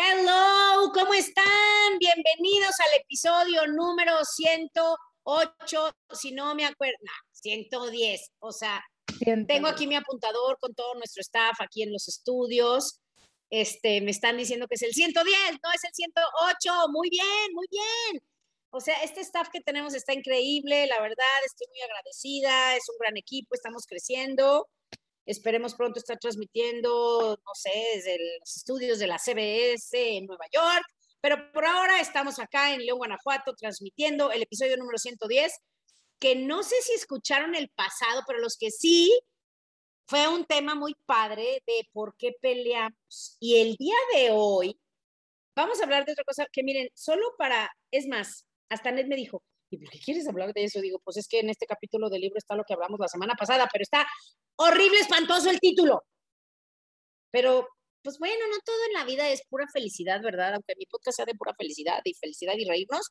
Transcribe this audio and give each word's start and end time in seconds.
Hello, 0.00 0.92
¿cómo 0.94 1.12
están? 1.12 1.98
Bienvenidos 1.98 2.72
al 2.78 3.00
episodio 3.00 3.66
número 3.66 4.24
108, 4.24 5.90
si 6.12 6.30
no 6.30 6.54
me 6.54 6.66
acuerdo, 6.66 6.94
no, 7.02 7.10
110, 7.32 8.30
o 8.38 8.52
sea, 8.52 8.80
tengo 9.48 9.66
aquí 9.66 9.88
mi 9.88 9.96
apuntador 9.96 10.56
con 10.60 10.72
todo 10.72 10.94
nuestro 10.94 11.20
staff 11.22 11.60
aquí 11.60 11.82
en 11.82 11.92
los 11.92 12.06
estudios. 12.06 13.00
Este, 13.50 14.00
me 14.00 14.12
están 14.12 14.36
diciendo 14.36 14.68
que 14.68 14.76
es 14.76 14.82
el 14.82 14.92
110, 14.92 15.36
no 15.64 15.72
es 15.74 15.82
el 15.82 15.92
108, 15.92 16.88
muy 16.92 17.10
bien, 17.10 17.52
muy 17.52 17.66
bien. 17.68 18.22
O 18.70 18.80
sea, 18.80 19.02
este 19.02 19.22
staff 19.22 19.48
que 19.52 19.62
tenemos 19.62 19.96
está 19.96 20.12
increíble, 20.12 20.86
la 20.86 21.00
verdad, 21.00 21.44
estoy 21.44 21.66
muy 21.70 21.80
agradecida, 21.80 22.76
es 22.76 22.88
un 22.88 22.98
gran 23.00 23.16
equipo, 23.16 23.52
estamos 23.52 23.84
creciendo. 23.84 24.68
Esperemos 25.28 25.74
pronto 25.74 25.98
estar 25.98 26.18
transmitiendo, 26.18 27.38
no 27.44 27.52
sé, 27.52 27.70
desde 27.96 28.18
los 28.40 28.56
estudios 28.56 28.98
de 28.98 29.06
la 29.06 29.18
CBS 29.18 29.90
en 29.92 30.24
Nueva 30.24 30.46
York, 30.50 30.86
pero 31.20 31.52
por 31.52 31.66
ahora 31.66 32.00
estamos 32.00 32.38
acá 32.38 32.72
en 32.72 32.86
León, 32.86 32.96
Guanajuato, 32.96 33.54
transmitiendo 33.54 34.32
el 34.32 34.40
episodio 34.40 34.78
número 34.78 34.96
110, 34.96 35.52
que 36.18 36.34
no 36.34 36.62
sé 36.62 36.76
si 36.80 36.94
escucharon 36.94 37.54
el 37.54 37.68
pasado, 37.68 38.22
pero 38.26 38.38
los 38.38 38.56
que 38.56 38.70
sí, 38.70 39.12
fue 40.06 40.26
un 40.28 40.46
tema 40.46 40.74
muy 40.74 40.94
padre 41.04 41.62
de 41.66 41.86
por 41.92 42.16
qué 42.16 42.32
peleamos. 42.40 43.36
Y 43.38 43.56
el 43.60 43.76
día 43.76 43.96
de 44.14 44.30
hoy 44.32 44.80
vamos 45.54 45.78
a 45.78 45.84
hablar 45.84 46.06
de 46.06 46.12
otra 46.12 46.24
cosa 46.24 46.46
que 46.50 46.62
miren, 46.62 46.88
solo 46.94 47.34
para, 47.36 47.70
es 47.90 48.06
más, 48.06 48.46
hasta 48.70 48.92
Ned 48.92 49.08
me 49.08 49.16
dijo, 49.16 49.42
¿y 49.68 49.76
por 49.76 49.90
qué 49.90 49.98
quieres 49.98 50.26
hablar 50.26 50.54
de 50.54 50.64
eso? 50.64 50.80
Digo, 50.80 51.00
pues 51.04 51.18
es 51.18 51.28
que 51.28 51.40
en 51.40 51.50
este 51.50 51.66
capítulo 51.66 52.08
del 52.08 52.22
libro 52.22 52.38
está 52.38 52.56
lo 52.56 52.64
que 52.64 52.72
hablamos 52.72 52.98
la 52.98 53.08
semana 53.08 53.34
pasada, 53.34 53.68
pero 53.70 53.82
está 53.82 54.06
horrible, 54.58 54.98
espantoso 55.00 55.50
el 55.50 55.60
título. 55.60 56.04
Pero, 57.30 57.68
pues 58.02 58.18
bueno, 58.18 58.46
no 58.50 58.58
todo 58.64 58.76
en 58.86 58.92
la 58.94 59.04
vida 59.04 59.28
es 59.28 59.42
pura 59.48 59.66
felicidad, 59.72 60.20
¿verdad? 60.22 60.54
Aunque 60.54 60.74
mi 60.76 60.86
podcast 60.86 61.16
sea 61.16 61.26
de 61.26 61.34
pura 61.34 61.54
felicidad 61.54 62.00
y 62.04 62.14
felicidad 62.14 62.54
y 62.56 62.64
reírnos. 62.64 63.10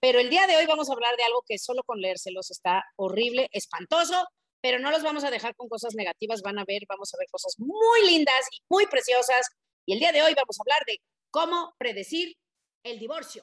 Pero 0.00 0.18
el 0.18 0.30
día 0.30 0.46
de 0.46 0.56
hoy 0.56 0.66
vamos 0.66 0.88
a 0.88 0.92
hablar 0.92 1.16
de 1.16 1.24
algo 1.24 1.42
que 1.46 1.58
solo 1.58 1.82
con 1.84 2.00
leérselos 2.00 2.50
está 2.50 2.84
horrible, 2.96 3.48
espantoso, 3.52 4.26
pero 4.60 4.78
no 4.78 4.90
los 4.90 5.02
vamos 5.02 5.24
a 5.24 5.30
dejar 5.30 5.54
con 5.54 5.68
cosas 5.68 5.94
negativas, 5.94 6.42
van 6.42 6.58
a 6.58 6.64
ver, 6.64 6.82
vamos 6.88 7.12
a 7.14 7.18
ver 7.18 7.28
cosas 7.30 7.54
muy 7.58 8.06
lindas 8.06 8.46
y 8.52 8.62
muy 8.68 8.86
preciosas. 8.86 9.48
Y 9.86 9.94
el 9.94 10.00
día 10.00 10.12
de 10.12 10.22
hoy 10.22 10.34
vamos 10.34 10.58
a 10.58 10.62
hablar 10.62 10.84
de 10.86 10.98
cómo 11.30 11.74
predecir 11.78 12.36
el 12.84 12.98
divorcio. 12.98 13.42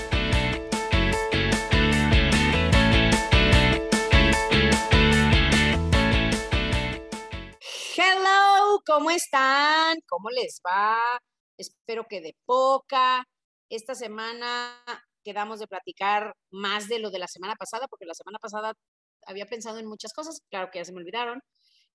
¿Cómo 8.91 9.09
están? 9.09 9.99
¿Cómo 10.09 10.29
les 10.29 10.61
va? 10.67 10.99
Espero 11.57 12.05
que 12.09 12.19
de 12.19 12.35
poca. 12.45 13.25
Esta 13.69 13.95
semana 13.95 14.83
quedamos 15.23 15.59
de 15.59 15.67
platicar 15.67 16.35
más 16.49 16.89
de 16.89 16.99
lo 16.99 17.09
de 17.09 17.19
la 17.19 17.29
semana 17.29 17.55
pasada, 17.55 17.87
porque 17.87 18.05
la 18.05 18.13
semana 18.13 18.37
pasada 18.39 18.73
había 19.25 19.45
pensado 19.45 19.77
en 19.79 19.85
muchas 19.85 20.11
cosas, 20.11 20.41
claro 20.49 20.69
que 20.71 20.79
ya 20.79 20.85
se 20.85 20.91
me 20.91 20.99
olvidaron. 20.99 21.41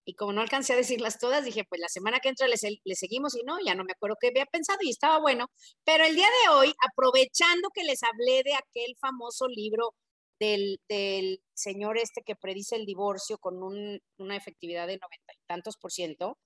Y 0.06 0.15
como 0.15 0.32
no 0.32 0.41
alcancé 0.41 0.72
a 0.72 0.76
decirlas 0.76 1.19
todas, 1.19 1.44
dije, 1.44 1.65
pues 1.69 1.82
la 1.82 1.88
semana 1.88 2.21
que 2.21 2.31
entra 2.31 2.47
le 2.48 2.94
seguimos 2.97 3.37
y 3.37 3.42
no, 3.42 3.59
ya 3.62 3.75
no 3.75 3.84
me 3.84 3.92
acuerdo 3.92 4.16
qué 4.19 4.28
había 4.28 4.47
pensado 4.47 4.78
y 4.81 4.88
estaba 4.88 5.21
bueno. 5.21 5.48
Pero 5.84 6.04
el 6.04 6.15
día 6.16 6.28
de 6.44 6.50
hoy, 6.50 6.75
aprovechando 6.91 7.69
que 7.75 7.84
les 7.84 8.03
hablé 8.04 8.42
de 8.42 8.54
aquel 8.54 8.97
famoso 8.98 9.48
libro 9.48 9.92
del, 10.41 10.81
del 10.88 11.42
señor 11.54 11.98
este 11.98 12.22
que 12.22 12.37
predice 12.37 12.76
el 12.76 12.87
divorcio 12.87 13.37
con 13.37 13.62
una 13.62 14.37
efectividad 14.37 14.87
de 14.87 14.98
noventa 14.98 15.32
y 15.34 15.47
tantos 15.47 15.76
por 15.76 15.92
ciento, 15.92 16.38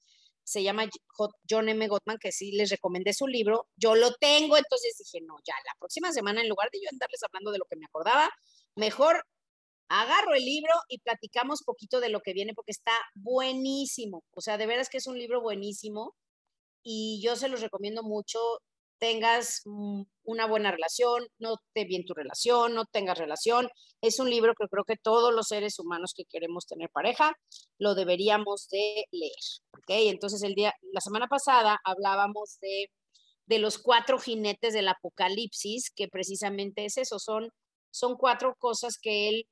se 0.51 0.65
llama 0.65 0.89
John 1.49 1.69
M. 1.69 1.87
Gottman, 1.87 2.19
que 2.19 2.33
sí 2.33 2.51
les 2.51 2.71
recomendé 2.71 3.13
su 3.13 3.29
libro, 3.29 3.69
yo 3.77 3.95
lo 3.95 4.13
tengo, 4.15 4.57
entonces 4.57 4.97
dije, 4.99 5.25
no, 5.25 5.37
ya, 5.47 5.55
la 5.65 5.75
próxima 5.79 6.13
semana, 6.13 6.41
en 6.41 6.49
lugar 6.49 6.69
de 6.73 6.81
yo 6.83 6.89
andarles 6.91 7.23
hablando 7.23 7.53
de 7.53 7.59
lo 7.59 7.67
que 7.71 7.77
me 7.77 7.87
acordaba, 7.87 8.29
mejor 8.75 9.23
agarro 9.89 10.35
el 10.35 10.45
libro 10.45 10.73
y 10.89 10.99
platicamos 10.99 11.63
poquito 11.65 12.01
de 12.01 12.09
lo 12.09 12.21
que 12.21 12.33
viene, 12.33 12.53
porque 12.53 12.73
está 12.73 12.93
buenísimo, 13.15 14.25
o 14.33 14.41
sea, 14.41 14.59
de 14.59 14.67
veras 14.67 14.89
que 14.89 14.99
es 14.99 15.07
un 15.07 15.19
libro 15.19 15.41
buenísimo 15.41 16.17
y 16.83 17.21
yo 17.23 17.37
se 17.37 17.49
los 17.49 17.61
recomiendo 17.61 18.03
mucho, 18.03 18.41
tengas 19.01 19.63
una 19.65 20.47
buena 20.47 20.71
relación, 20.71 21.27
no 21.39 21.57
te 21.73 21.85
bien 21.85 22.05
tu 22.05 22.15
relación, 22.15 22.75
no 22.75 22.85
tengas 22.85 23.19
relación. 23.19 23.69
Es 24.03 24.21
un 24.21 24.31
libro 24.31 24.55
que 24.55 24.69
creo 24.69 24.85
que 24.85 24.97
todos 24.97 25.35
los 25.35 25.49
seres 25.49 25.79
humanos 25.79 26.13
que 26.15 26.25
queremos 26.27 26.67
tener 26.67 26.91
pareja 26.91 27.33
lo 27.79 27.95
deberíamos 27.95 28.69
de 28.71 29.07
leer. 29.11 29.33
¿ok? 29.73 29.89
Entonces, 30.11 30.43
el 30.43 30.55
día, 30.55 30.75
la 30.93 31.01
semana 31.01 31.27
pasada 31.27 31.81
hablábamos 31.83 32.59
de, 32.61 32.91
de 33.47 33.59
los 33.59 33.79
cuatro 33.79 34.19
jinetes 34.19 34.75
del 34.75 34.89
apocalipsis, 34.89 35.91
que 35.97 36.07
precisamente 36.09 36.85
es 36.85 36.99
eso, 36.99 37.19
son, 37.19 37.51
son 37.91 38.17
cuatro 38.17 38.55
cosas 38.59 38.99
que 39.01 39.29
él 39.29 39.47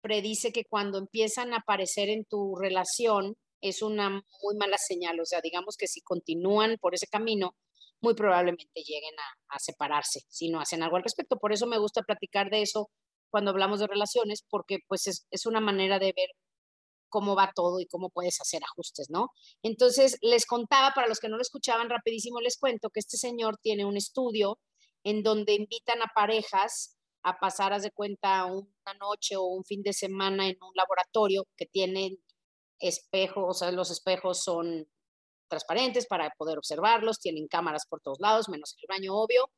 predice 0.00 0.52
que 0.52 0.64
cuando 0.64 0.98
empiezan 0.98 1.52
a 1.52 1.58
aparecer 1.58 2.08
en 2.08 2.24
tu 2.24 2.56
relación 2.56 3.36
es 3.60 3.82
una 3.82 4.10
muy 4.10 4.56
mala 4.56 4.78
señal. 4.78 5.20
O 5.20 5.24
sea, 5.24 5.40
digamos 5.40 5.76
que 5.76 5.86
si 5.86 6.00
continúan 6.00 6.76
por 6.80 6.94
ese 6.94 7.06
camino, 7.06 7.54
muy 8.00 8.14
probablemente 8.14 8.66
lleguen 8.74 9.14
a, 9.48 9.58
separarse 9.58 10.20
si 10.28 10.50
no 10.50 10.60
hacen 10.60 10.82
algo 10.82 10.96
al 10.96 11.02
respecto. 11.02 11.36
Por 11.36 11.52
eso 11.52 11.66
me 11.66 11.78
gusta 11.78 12.02
platicar 12.02 12.50
de 12.50 12.62
eso 12.62 12.90
cuando 13.30 13.50
hablamos 13.50 13.80
de 13.80 13.86
relaciones, 13.86 14.44
porque 14.48 14.78
pues 14.86 15.26
es, 15.30 15.46
una 15.46 15.60
manera 15.60 15.98
de 15.98 16.12
ver 16.16 16.28
cómo 17.08 17.34
va 17.34 17.52
todo 17.54 17.80
y 17.80 17.86
cómo 17.86 18.10
puedes 18.10 18.40
hacer 18.40 18.62
ajustes, 18.62 19.08
¿no? 19.10 19.30
Entonces, 19.62 20.18
les 20.22 20.46
contaba, 20.46 20.92
para 20.94 21.08
los 21.08 21.20
que 21.20 21.28
no 21.28 21.36
lo 21.36 21.42
escuchaban, 21.42 21.90
rapidísimo 21.90 22.40
les 22.40 22.58
cuento 22.58 22.90
que 22.90 23.00
este 23.00 23.16
señor 23.16 23.56
tiene 23.62 23.84
un 23.84 23.96
estudio 23.96 24.58
en 25.04 25.22
donde 25.22 25.54
invitan 25.54 26.02
a 26.02 26.12
parejas 26.14 26.96
a 27.22 27.38
pasar, 27.38 27.72
haz 27.72 27.82
de 27.82 27.90
cuenta, 27.90 28.46
una 28.46 28.94
noche 29.00 29.36
o 29.36 29.44
un 29.44 29.64
fin 29.64 29.82
de 29.82 29.92
semana 29.92 30.48
en 30.48 30.56
un 30.62 30.72
laboratorio 30.74 31.46
que 31.56 31.66
tiene 31.66 32.18
espejos, 32.78 33.44
o 33.48 33.54
sea, 33.54 33.72
los 33.72 33.90
espejos 33.90 34.42
son 34.42 34.86
transparentes 35.48 36.06
para 36.06 36.30
poder 36.38 36.58
observarlos, 36.58 37.20
tienen 37.20 37.48
cámaras 37.48 37.86
por 37.88 38.00
todos 38.00 38.20
lados, 38.20 38.48
menos 38.48 38.76
el 38.80 38.86
baño, 38.88 39.14
obvio. 39.14 39.50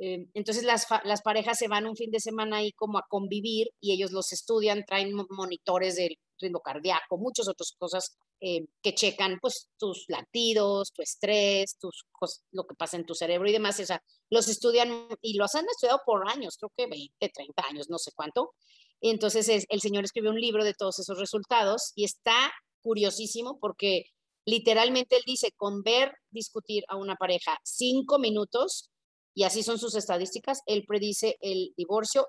Eh, 0.00 0.26
entonces 0.34 0.62
las, 0.64 0.86
las, 1.04 1.22
parejas 1.22 1.58
se 1.58 1.66
van 1.66 1.86
un 1.86 1.96
fin 1.96 2.10
de 2.12 2.20
semana 2.20 2.58
ahí 2.58 2.72
como 2.72 2.98
a 2.98 3.06
convivir 3.08 3.70
y 3.80 3.92
ellos 3.92 4.12
los 4.12 4.32
estudian, 4.32 4.84
traen 4.86 5.12
monitores 5.30 5.96
del 5.96 6.16
ritmo 6.40 6.60
cardíaco, 6.60 7.18
muchas 7.18 7.48
otras 7.48 7.72
cosas 7.76 8.16
eh, 8.40 8.66
que 8.80 8.94
checan 8.94 9.38
pues 9.40 9.68
tus 9.76 10.04
latidos, 10.06 10.92
tu 10.92 11.02
estrés, 11.02 11.76
tus, 11.78 12.06
lo 12.52 12.64
que 12.64 12.76
pasa 12.76 12.96
en 12.96 13.06
tu 13.06 13.14
cerebro 13.14 13.48
y 13.48 13.52
demás. 13.52 13.80
O 13.80 13.84
sea, 13.84 14.00
los 14.30 14.48
estudian 14.48 15.08
y 15.20 15.36
los 15.36 15.56
han 15.56 15.66
estudiado 15.66 16.00
por 16.06 16.28
años, 16.30 16.56
creo 16.56 16.70
que 16.76 16.86
20, 16.86 17.28
30 17.28 17.64
años, 17.68 17.90
no 17.90 17.98
sé 17.98 18.12
cuánto. 18.14 18.54
Entonces 19.00 19.66
el 19.68 19.80
señor 19.80 20.04
escribió 20.04 20.30
un 20.30 20.40
libro 20.40 20.64
de 20.64 20.74
todos 20.74 20.98
esos 21.00 21.18
resultados 21.18 21.92
y 21.96 22.04
está 22.04 22.52
curiosísimo 22.82 23.58
porque 23.60 24.04
Literalmente 24.48 25.16
él 25.16 25.24
dice, 25.26 25.52
con 25.58 25.82
ver 25.82 26.10
discutir 26.30 26.82
a 26.88 26.96
una 26.96 27.16
pareja 27.16 27.58
cinco 27.64 28.18
minutos, 28.18 28.88
y 29.34 29.44
así 29.44 29.62
son 29.62 29.78
sus 29.78 29.94
estadísticas, 29.94 30.62
él 30.64 30.86
predice 30.88 31.36
el 31.42 31.74
divorcio 31.76 32.26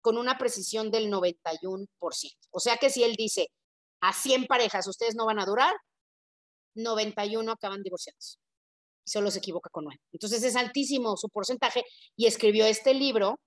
con 0.00 0.16
una 0.16 0.38
precisión 0.38 0.92
del 0.92 1.10
91%. 1.10 1.88
O 2.52 2.60
sea 2.60 2.76
que 2.76 2.88
si 2.88 3.02
él 3.02 3.16
dice, 3.16 3.48
a 4.00 4.12
100 4.12 4.46
parejas 4.46 4.86
ustedes 4.86 5.16
no 5.16 5.26
van 5.26 5.40
a 5.40 5.44
durar, 5.44 5.74
91 6.76 7.50
acaban 7.50 7.82
divorciados. 7.82 8.38
Solo 9.04 9.32
se 9.32 9.38
equivoca 9.40 9.70
con 9.70 9.86
9. 9.86 10.00
Entonces 10.12 10.44
es 10.44 10.54
altísimo 10.54 11.16
su 11.16 11.28
porcentaje 11.30 11.82
y 12.14 12.26
escribió 12.26 12.64
este 12.64 12.94
libro 12.94 13.40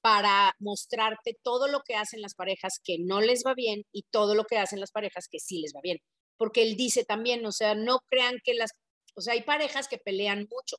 para 0.00 0.54
mostrarte 0.58 1.36
todo 1.42 1.68
lo 1.68 1.82
que 1.82 1.96
hacen 1.96 2.22
las 2.22 2.34
parejas 2.34 2.80
que 2.82 2.96
no 2.98 3.20
les 3.20 3.42
va 3.46 3.52
bien 3.52 3.82
y 3.92 4.04
todo 4.10 4.34
lo 4.34 4.44
que 4.44 4.56
hacen 4.56 4.80
las 4.80 4.90
parejas 4.90 5.26
que 5.30 5.38
sí 5.38 5.60
les 5.60 5.74
va 5.74 5.80
bien 5.82 5.98
porque 6.36 6.62
él 6.62 6.76
dice 6.76 7.04
también, 7.04 7.44
o 7.46 7.52
sea, 7.52 7.74
no 7.74 8.00
crean 8.08 8.36
que 8.44 8.54
las, 8.54 8.70
o 9.14 9.20
sea, 9.20 9.34
hay 9.34 9.42
parejas 9.42 9.88
que 9.88 9.98
pelean 9.98 10.40
mucho. 10.40 10.76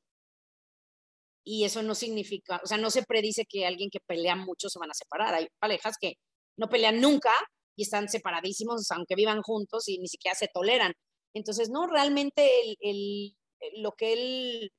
Y 1.44 1.64
eso 1.64 1.82
no 1.82 1.96
significa, 1.96 2.60
o 2.64 2.68
sea, 2.68 2.78
no 2.78 2.92
se 2.92 3.04
predice 3.04 3.46
que 3.48 3.66
alguien 3.66 3.90
que 3.90 4.00
pelea 4.06 4.36
mucho 4.36 4.70
se 4.70 4.80
van 4.80 4.92
a 4.92 4.94
separar. 4.94 5.34
Hay 5.34 5.48
parejas 5.60 5.96
que 6.00 6.16
no 6.58 6.68
pelean 6.70 7.00
nunca 7.00 7.32
y 7.78 7.84
están 7.84 8.10
separadísimos, 8.10 8.92
aunque 8.92 9.16
vivan 9.16 9.42
juntos 9.42 9.88
y 9.88 9.98
ni 10.00 10.08
siquiera 10.08 10.36
se 10.36 10.50
toleran. 10.54 10.94
Entonces, 11.34 11.70
no, 11.70 11.88
realmente 11.88 12.50
el, 12.82 13.36
lo 13.78 13.94
que 13.94 14.14
él, 14.14 14.72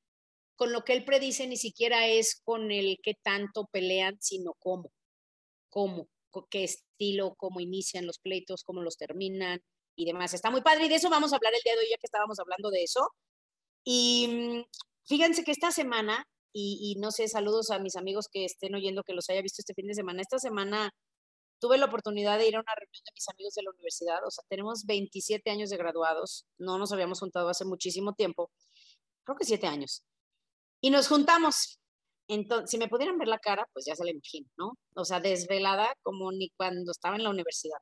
con 0.56 0.72
lo 0.72 0.84
que 0.84 0.92
él 0.92 1.04
predice 1.04 1.46
ni 1.46 1.56
siquiera 1.56 2.06
es 2.06 2.40
con 2.44 2.70
el 2.70 2.98
qué 3.02 3.14
tanto 3.22 3.66
pelean, 3.72 4.18
sino 4.20 4.52
cómo, 4.58 4.90
cómo, 5.70 6.08
qué 6.50 6.64
estilo, 6.64 7.34
cómo 7.36 7.60
inician 7.60 8.06
los 8.06 8.18
pleitos, 8.18 8.62
cómo 8.62 8.82
los 8.82 8.96
terminan 8.96 9.60
y 9.98 10.04
demás. 10.06 10.32
Está 10.32 10.50
muy 10.50 10.62
padre 10.62 10.86
y 10.86 10.88
de 10.88 10.94
eso 10.94 11.10
vamos 11.10 11.32
a 11.32 11.36
hablar 11.36 11.52
el 11.54 11.62
día 11.62 11.74
de 11.74 11.80
hoy, 11.80 11.88
ya 11.90 11.98
que 11.98 12.06
estábamos 12.06 12.38
hablando 12.38 12.70
de 12.70 12.84
eso. 12.84 13.10
Y 13.84 14.28
mm, 14.28 14.64
fíjense 15.06 15.44
que 15.44 15.50
esta 15.50 15.72
semana, 15.72 16.24
y, 16.52 16.94
y 16.96 17.00
no 17.00 17.10
sé, 17.10 17.28
saludos 17.28 17.70
a 17.70 17.80
mis 17.80 17.96
amigos 17.96 18.28
que 18.30 18.44
estén 18.44 18.74
oyendo, 18.74 19.02
que 19.02 19.12
los 19.12 19.28
haya 19.28 19.42
visto 19.42 19.60
este 19.60 19.74
fin 19.74 19.88
de 19.88 19.94
semana, 19.94 20.22
esta 20.22 20.38
semana 20.38 20.92
tuve 21.60 21.78
la 21.78 21.86
oportunidad 21.86 22.38
de 22.38 22.46
ir 22.48 22.56
a 22.56 22.60
una 22.60 22.74
reunión 22.76 23.02
de 23.04 23.12
mis 23.12 23.28
amigos 23.28 23.54
de 23.54 23.62
la 23.64 23.70
universidad, 23.70 24.24
o 24.24 24.30
sea, 24.30 24.44
tenemos 24.48 24.84
27 24.86 25.50
años 25.50 25.70
de 25.70 25.76
graduados, 25.76 26.46
no 26.58 26.78
nos 26.78 26.92
habíamos 26.92 27.18
juntado 27.18 27.48
hace 27.48 27.64
muchísimo 27.64 28.14
tiempo, 28.14 28.52
creo 29.24 29.36
que 29.36 29.44
7 29.44 29.66
años, 29.66 30.04
y 30.80 30.90
nos 30.90 31.08
juntamos. 31.08 31.80
Entonces, 32.28 32.70
si 32.70 32.78
me 32.78 32.88
pudieran 32.88 33.18
ver 33.18 33.26
la 33.28 33.38
cara, 33.38 33.66
pues 33.72 33.86
ya 33.86 33.96
se 33.96 34.04
la 34.04 34.10
imagino, 34.12 34.48
¿no? 34.56 34.72
O 34.94 35.04
sea, 35.04 35.18
desvelada 35.18 35.94
como 36.02 36.30
ni 36.30 36.50
cuando 36.50 36.92
estaba 36.92 37.16
en 37.16 37.24
la 37.24 37.30
universidad. 37.30 37.78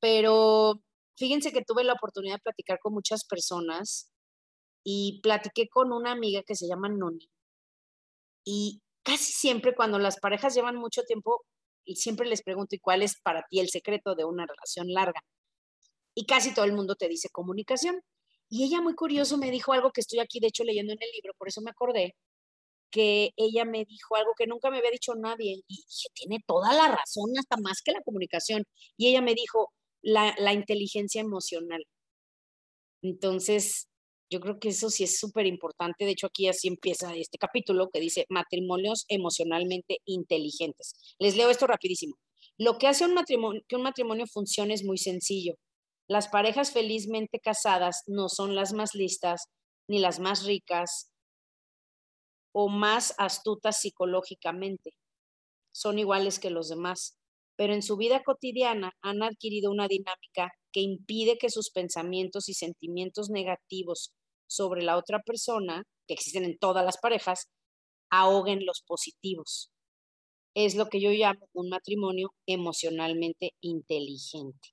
Pero 0.00 0.80
fíjense 1.16 1.52
que 1.52 1.62
tuve 1.62 1.84
la 1.84 1.94
oportunidad 1.94 2.36
de 2.36 2.42
platicar 2.42 2.78
con 2.80 2.94
muchas 2.94 3.24
personas 3.24 4.10
y 4.84 5.20
platiqué 5.22 5.68
con 5.68 5.92
una 5.92 6.12
amiga 6.12 6.42
que 6.46 6.54
se 6.54 6.68
llama 6.68 6.88
Noni. 6.88 7.28
Y 8.44 8.82
casi 9.02 9.32
siempre 9.32 9.74
cuando 9.74 9.98
las 9.98 10.18
parejas 10.18 10.54
llevan 10.54 10.76
mucho 10.76 11.02
tiempo, 11.02 11.44
y 11.86 11.96
siempre 11.96 12.26
les 12.28 12.42
pregunto, 12.42 12.74
¿y 12.74 12.80
cuál 12.80 13.02
es 13.02 13.20
para 13.20 13.46
ti 13.48 13.60
el 13.60 13.68
secreto 13.68 14.14
de 14.14 14.24
una 14.24 14.44
relación 14.46 14.92
larga? 14.92 15.20
Y 16.14 16.26
casi 16.26 16.52
todo 16.52 16.64
el 16.64 16.72
mundo 16.72 16.96
te 16.96 17.08
dice 17.08 17.28
comunicación. 17.30 18.02
Y 18.48 18.64
ella 18.64 18.80
muy 18.80 18.94
curioso 18.94 19.38
me 19.38 19.50
dijo 19.50 19.72
algo 19.72 19.92
que 19.92 20.00
estoy 20.00 20.18
aquí, 20.18 20.40
de 20.40 20.48
hecho, 20.48 20.64
leyendo 20.64 20.92
en 20.92 20.98
el 21.00 21.10
libro, 21.14 21.34
por 21.38 21.48
eso 21.48 21.60
me 21.60 21.70
acordé, 21.70 22.16
que 22.90 23.32
ella 23.36 23.64
me 23.64 23.84
dijo 23.84 24.16
algo 24.16 24.32
que 24.36 24.46
nunca 24.46 24.70
me 24.70 24.78
había 24.78 24.90
dicho 24.90 25.14
nadie. 25.14 25.62
Y 25.68 25.76
dije, 25.76 26.08
tiene 26.14 26.42
toda 26.46 26.72
la 26.74 26.88
razón, 26.88 27.30
hasta 27.38 27.56
más 27.58 27.82
que 27.82 27.92
la 27.92 28.02
comunicación. 28.02 28.64
Y 28.96 29.08
ella 29.08 29.22
me 29.22 29.34
dijo, 29.34 29.72
la, 30.06 30.34
la 30.38 30.52
inteligencia 30.52 31.20
emocional. 31.20 31.84
Entonces, 33.02 33.88
yo 34.30 34.40
creo 34.40 34.58
que 34.58 34.68
eso 34.68 34.88
sí 34.88 35.04
es 35.04 35.18
súper 35.18 35.46
importante. 35.46 36.04
De 36.04 36.12
hecho, 36.12 36.28
aquí 36.28 36.48
así 36.48 36.68
empieza 36.68 37.14
este 37.14 37.38
capítulo 37.38 37.88
que 37.92 38.00
dice 38.00 38.24
matrimonios 38.28 39.04
emocionalmente 39.08 39.98
inteligentes. 40.04 40.94
Les 41.18 41.36
leo 41.36 41.50
esto 41.50 41.66
rapidísimo. 41.66 42.16
Lo 42.56 42.78
que 42.78 42.86
hace 42.86 43.04
un 43.04 43.14
matrimonio, 43.14 43.62
que 43.68 43.76
un 43.76 43.82
matrimonio 43.82 44.26
funcione 44.26 44.74
es 44.74 44.84
muy 44.84 44.98
sencillo. 44.98 45.54
Las 46.08 46.28
parejas 46.28 46.72
felizmente 46.72 47.40
casadas 47.40 48.02
no 48.06 48.28
son 48.28 48.54
las 48.54 48.72
más 48.72 48.94
listas, 48.94 49.46
ni 49.88 49.98
las 49.98 50.20
más 50.20 50.44
ricas 50.44 51.10
o 52.52 52.68
más 52.68 53.14
astutas 53.18 53.80
psicológicamente. 53.80 54.92
Son 55.72 55.98
iguales 55.98 56.38
que 56.38 56.50
los 56.50 56.68
demás, 56.68 57.18
pero 57.56 57.74
en 57.74 57.82
su 57.82 57.96
vida 57.96 58.22
cotidiana 58.22 58.92
han 59.02 59.22
adquirido 59.22 59.70
una 59.70 59.88
dinámica 59.88 60.52
que 60.72 60.80
impide 60.80 61.38
que 61.38 61.50
sus 61.50 61.70
pensamientos 61.70 62.48
y 62.48 62.54
sentimientos 62.54 63.30
negativos 63.30 64.12
sobre 64.46 64.82
la 64.82 64.96
otra 64.96 65.20
persona, 65.24 65.82
que 66.06 66.14
existen 66.14 66.44
en 66.44 66.58
todas 66.58 66.84
las 66.84 66.98
parejas, 66.98 67.48
ahoguen 68.10 68.64
los 68.64 68.82
positivos. 68.86 69.70
Es 70.54 70.74
lo 70.76 70.86
que 70.86 71.00
yo 71.00 71.10
llamo 71.10 71.48
un 71.52 71.68
matrimonio 71.68 72.32
emocionalmente 72.46 73.52
inteligente. 73.60 74.70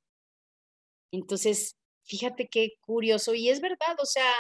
Entonces, 1.11 1.75
fíjate 2.03 2.47
qué 2.49 2.69
curioso, 2.81 3.33
y 3.33 3.49
es 3.49 3.61
verdad, 3.61 3.95
o 4.01 4.05
sea, 4.05 4.31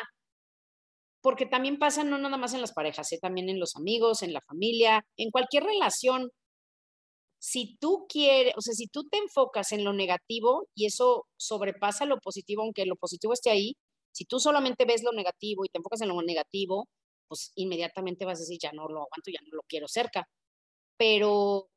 porque 1.21 1.45
también 1.45 1.79
pasa 1.79 2.03
no 2.03 2.17
nada 2.17 2.37
más 2.37 2.53
en 2.53 2.61
las 2.61 2.73
parejas, 2.73 3.11
¿eh? 3.13 3.19
también 3.21 3.49
en 3.49 3.59
los 3.59 3.75
amigos, 3.75 4.23
en 4.23 4.33
la 4.33 4.41
familia, 4.41 5.05
en 5.17 5.31
cualquier 5.31 5.63
relación 5.63 6.29
si 7.43 7.75
tú 7.77 8.05
quieres, 8.07 8.53
o 8.55 8.61
sea, 8.61 8.73
si 8.73 8.87
tú 8.87 9.03
te 9.09 9.17
enfocas 9.17 9.73
en 9.73 9.83
lo 9.83 9.91
negativo 9.91 10.69
y 10.73 10.85
eso 10.85 11.27
sobrepasa 11.35 12.05
lo 12.05 12.17
positivo, 12.21 12.61
aunque 12.61 12.85
lo 12.85 12.95
positivo 12.95 13.33
esté 13.33 13.49
ahí, 13.49 13.75
si 14.13 14.23
tú 14.23 14.39
solamente 14.39 14.85
ves 14.85 15.03
lo 15.03 15.11
negativo 15.11 15.65
y 15.65 15.67
te 15.67 15.77
enfocas 15.77 15.99
en 15.99 16.07
lo 16.07 16.21
negativo, 16.21 16.87
pues 17.27 17.51
inmediatamente 17.55 18.23
vas 18.23 18.39
a 18.39 18.43
decir, 18.43 18.59
ya 18.61 18.71
no 18.71 18.87
lo 18.87 19.01
aguanto, 19.01 19.29
ya 19.29 19.41
no 19.41 19.57
lo 19.57 19.63
quiero 19.67 19.89
cerca. 19.89 20.25
Pero, 20.97 21.67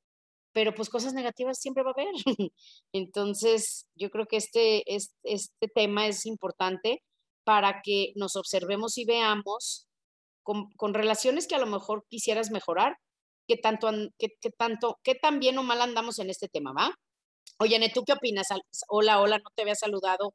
pero 0.52 0.72
pues 0.72 0.88
cosas 0.88 1.14
negativas 1.14 1.58
siempre 1.58 1.82
va 1.82 1.90
a 1.90 2.00
haber. 2.00 2.14
Entonces, 2.92 3.86
yo 3.96 4.10
creo 4.10 4.26
que 4.26 4.36
este, 4.36 4.84
este, 4.94 5.16
este, 5.24 5.66
tema 5.66 6.06
es 6.06 6.26
importante 6.26 7.02
para 7.42 7.80
que 7.82 8.12
nos 8.14 8.36
observemos 8.36 8.98
y 8.98 9.04
veamos 9.04 9.88
con, 10.44 10.70
con 10.76 10.94
relaciones 10.94 11.48
que 11.48 11.56
a 11.56 11.60
lo 11.60 11.66
mejor 11.66 12.04
quisieras 12.08 12.52
mejorar, 12.52 12.98
qué 13.46 13.56
tanto, 13.56 13.90
qué, 14.18 14.28
tanto, 14.56 14.98
qué 15.02 15.14
tan 15.14 15.38
bien 15.38 15.58
o 15.58 15.62
mal 15.62 15.80
andamos 15.80 16.18
en 16.18 16.30
este 16.30 16.48
tema, 16.48 16.72
¿va? 16.72 16.94
Oye, 17.58 17.90
¿tú 17.92 18.04
qué 18.04 18.12
opinas? 18.12 18.48
Hola, 18.88 19.20
hola, 19.20 19.38
no 19.38 19.50
te 19.54 19.62
había 19.62 19.74
saludado. 19.74 20.34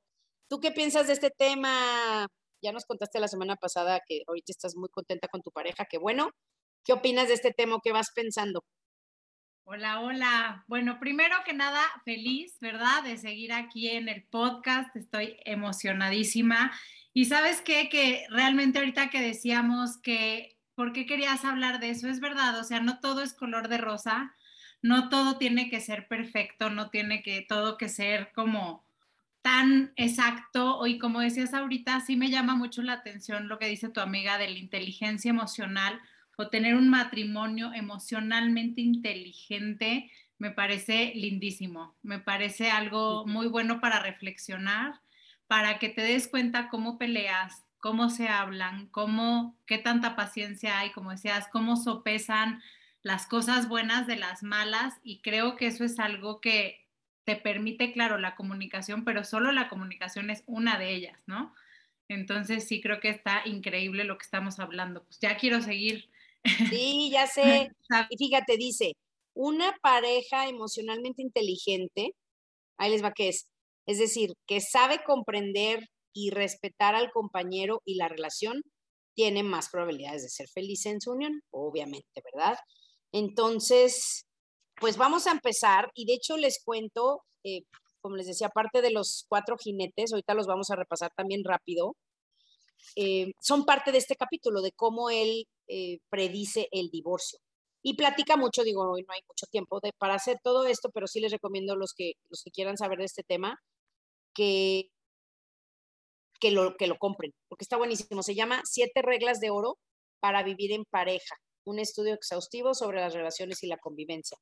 ¿Tú 0.49 0.59
qué 0.59 0.71
piensas 0.71 1.07
de 1.07 1.13
este 1.13 1.29
tema? 1.29 2.27
Ya 2.61 2.71
nos 2.71 2.85
contaste 2.85 3.19
la 3.19 3.27
semana 3.27 3.55
pasada 3.55 4.01
que 4.07 4.21
ahorita 4.27 4.51
estás 4.51 4.75
muy 4.75 4.89
contenta 4.89 5.27
con 5.27 5.41
tu 5.41 5.51
pareja, 5.51 5.85
qué 5.89 5.97
bueno. 5.97 6.31
¿Qué 6.83 6.93
opinas 6.93 7.27
de 7.27 7.35
este 7.35 7.51
tema? 7.51 7.77
¿Qué 7.83 7.91
vas 7.91 8.11
pensando? 8.15 8.63
Hola, 9.63 10.01
hola. 10.01 10.65
Bueno, 10.67 10.99
primero 10.99 11.35
que 11.45 11.53
nada, 11.53 11.81
feliz, 12.03 12.57
¿verdad? 12.59 13.03
De 13.03 13.17
seguir 13.17 13.53
aquí 13.53 13.89
en 13.89 14.09
el 14.09 14.23
podcast. 14.25 14.95
Estoy 14.95 15.37
emocionadísima. 15.45 16.71
Y 17.13 17.25
sabes 17.25 17.61
qué? 17.61 17.87
Que 17.89 18.25
realmente 18.29 18.79
ahorita 18.79 19.09
que 19.09 19.21
decíamos 19.21 19.99
que 20.01 20.57
¿por 20.81 20.93
qué 20.93 21.05
querías 21.05 21.45
hablar 21.45 21.79
de 21.79 21.91
eso? 21.91 22.09
Es 22.09 22.19
verdad, 22.19 22.59
o 22.59 22.63
sea, 22.63 22.79
no 22.79 22.99
todo 22.99 23.21
es 23.21 23.35
color 23.35 23.67
de 23.67 23.77
rosa, 23.77 24.33
no 24.81 25.09
todo 25.09 25.37
tiene 25.37 25.69
que 25.69 25.79
ser 25.79 26.07
perfecto, 26.07 26.71
no 26.71 26.89
tiene 26.89 27.21
que 27.21 27.45
todo 27.47 27.77
que 27.77 27.87
ser 27.87 28.31
como 28.33 28.83
tan 29.43 29.93
exacto. 29.95 30.87
Y 30.87 30.97
como 30.97 31.19
decías 31.19 31.53
ahorita, 31.53 31.99
sí 31.99 32.15
me 32.15 32.31
llama 32.31 32.55
mucho 32.55 32.81
la 32.81 32.93
atención 32.93 33.47
lo 33.47 33.59
que 33.59 33.67
dice 33.67 33.89
tu 33.89 33.99
amiga 33.99 34.39
de 34.39 34.49
la 34.49 34.57
inteligencia 34.57 35.29
emocional 35.29 36.01
o 36.35 36.47
tener 36.47 36.73
un 36.73 36.89
matrimonio 36.89 37.71
emocionalmente 37.75 38.81
inteligente. 38.81 40.09
Me 40.39 40.49
parece 40.49 41.13
lindísimo, 41.13 41.95
me 42.01 42.17
parece 42.17 42.71
algo 42.71 43.27
muy 43.27 43.45
bueno 43.45 43.81
para 43.81 43.99
reflexionar, 43.99 44.99
para 45.45 45.77
que 45.77 45.89
te 45.89 46.01
des 46.01 46.27
cuenta 46.27 46.69
cómo 46.69 46.97
peleas, 46.97 47.67
cómo 47.81 48.09
se 48.09 48.29
hablan, 48.29 48.87
cómo, 48.87 49.57
qué 49.65 49.77
tanta 49.77 50.15
paciencia 50.15 50.79
hay, 50.79 50.91
como 50.91 51.11
decías, 51.11 51.47
cómo 51.51 51.75
sopesan 51.75 52.61
las 53.01 53.25
cosas 53.25 53.67
buenas 53.67 54.07
de 54.07 54.15
las 54.15 54.43
malas 54.43 54.99
y 55.03 55.21
creo 55.21 55.55
que 55.55 55.67
eso 55.67 55.83
es 55.83 55.99
algo 55.99 56.39
que 56.39 56.87
te 57.25 57.35
permite, 57.35 57.91
claro, 57.91 58.17
la 58.17 58.35
comunicación, 58.35 59.03
pero 59.03 59.23
solo 59.23 59.51
la 59.51 59.67
comunicación 59.67 60.29
es 60.29 60.43
una 60.45 60.77
de 60.77 60.93
ellas, 60.93 61.21
¿no? 61.25 61.53
Entonces 62.07 62.67
sí 62.67 62.81
creo 62.81 62.99
que 62.99 63.09
está 63.09 63.41
increíble 63.45 64.03
lo 64.03 64.17
que 64.17 64.25
estamos 64.25 64.59
hablando. 64.59 65.03
Pues 65.03 65.19
ya 65.19 65.37
quiero 65.37 65.61
seguir. 65.61 66.09
Sí, 66.69 67.09
ya 67.11 67.27
sé. 67.27 67.71
Y 68.09 68.17
fíjate, 68.17 68.57
dice, 68.57 68.93
una 69.33 69.75
pareja 69.81 70.47
emocionalmente 70.47 71.21
inteligente, 71.21 72.13
ahí 72.77 72.91
les 72.91 73.03
va 73.03 73.13
que 73.13 73.29
es, 73.29 73.47
es 73.87 73.97
decir, 73.97 74.33
que 74.45 74.61
sabe 74.61 75.03
comprender 75.03 75.89
y 76.13 76.31
respetar 76.31 76.95
al 76.95 77.11
compañero 77.11 77.81
y 77.85 77.95
la 77.95 78.07
relación, 78.07 78.61
tiene 79.13 79.43
más 79.43 79.69
probabilidades 79.69 80.23
de 80.23 80.29
ser 80.29 80.47
feliz 80.47 80.85
en 80.85 81.01
su 81.01 81.11
unión, 81.11 81.41
obviamente, 81.51 82.21
¿verdad? 82.33 82.57
Entonces, 83.11 84.25
pues 84.79 84.97
vamos 84.97 85.27
a 85.27 85.31
empezar 85.31 85.91
y 85.93 86.05
de 86.05 86.13
hecho 86.13 86.37
les 86.37 86.63
cuento, 86.63 87.21
eh, 87.43 87.61
como 88.01 88.15
les 88.15 88.27
decía, 88.27 88.47
aparte 88.47 88.81
de 88.81 88.91
los 88.91 89.25
cuatro 89.27 89.57
jinetes, 89.57 90.11
ahorita 90.11 90.33
los 90.33 90.47
vamos 90.47 90.71
a 90.71 90.75
repasar 90.75 91.11
también 91.15 91.43
rápido, 91.43 91.95
eh, 92.95 93.31
son 93.41 93.65
parte 93.65 93.91
de 93.91 93.99
este 93.99 94.15
capítulo 94.15 94.61
de 94.61 94.71
cómo 94.71 95.09
él 95.09 95.45
eh, 95.67 95.99
predice 96.09 96.67
el 96.71 96.89
divorcio. 96.89 97.39
Y 97.83 97.95
platica 97.95 98.37
mucho, 98.37 98.63
digo, 98.63 98.91
hoy 98.91 99.03
no 99.07 99.13
hay 99.13 99.21
mucho 99.27 99.47
tiempo 99.51 99.79
para 99.97 100.15
hacer 100.15 100.37
todo 100.43 100.65
esto, 100.65 100.89
pero 100.93 101.07
sí 101.07 101.19
les 101.19 101.31
recomiendo 101.31 101.75
los 101.75 101.93
que, 101.95 102.13
los 102.29 102.43
que 102.43 102.51
quieran 102.51 102.77
saber 102.77 102.99
de 102.99 103.05
este 103.05 103.23
tema, 103.23 103.59
que 104.35 104.89
que 106.41 106.51
lo, 106.51 106.75
que 106.75 106.87
lo 106.87 106.97
compren, 106.97 107.31
porque 107.47 107.63
está 107.63 107.77
buenísimo. 107.77 108.23
Se 108.23 108.35
llama 108.35 108.61
Siete 108.65 109.01
reglas 109.01 109.39
de 109.39 109.51
oro 109.51 109.77
para 110.19 110.43
vivir 110.43 110.73
en 110.73 110.83
pareja, 110.85 111.35
un 111.65 111.79
estudio 111.79 112.13
exhaustivo 112.13 112.73
sobre 112.73 112.99
las 112.99 113.13
relaciones 113.13 113.63
y 113.63 113.67
la 113.67 113.77
convivencia. 113.77 114.37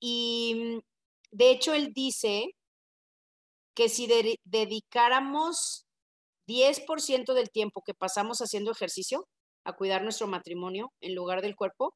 Y 0.00 0.80
de 1.30 1.50
hecho, 1.50 1.74
él 1.74 1.92
dice 1.94 2.46
que 3.74 3.88
si 3.88 4.08
dedicáramos 4.44 5.86
10% 6.48 7.34
del 7.34 7.50
tiempo 7.50 7.82
que 7.84 7.94
pasamos 7.94 8.38
haciendo 8.38 8.72
ejercicio 8.72 9.28
a 9.64 9.74
cuidar 9.74 10.02
nuestro 10.02 10.26
matrimonio 10.26 10.92
en 11.00 11.14
lugar 11.14 11.42
del 11.42 11.56
cuerpo, 11.56 11.94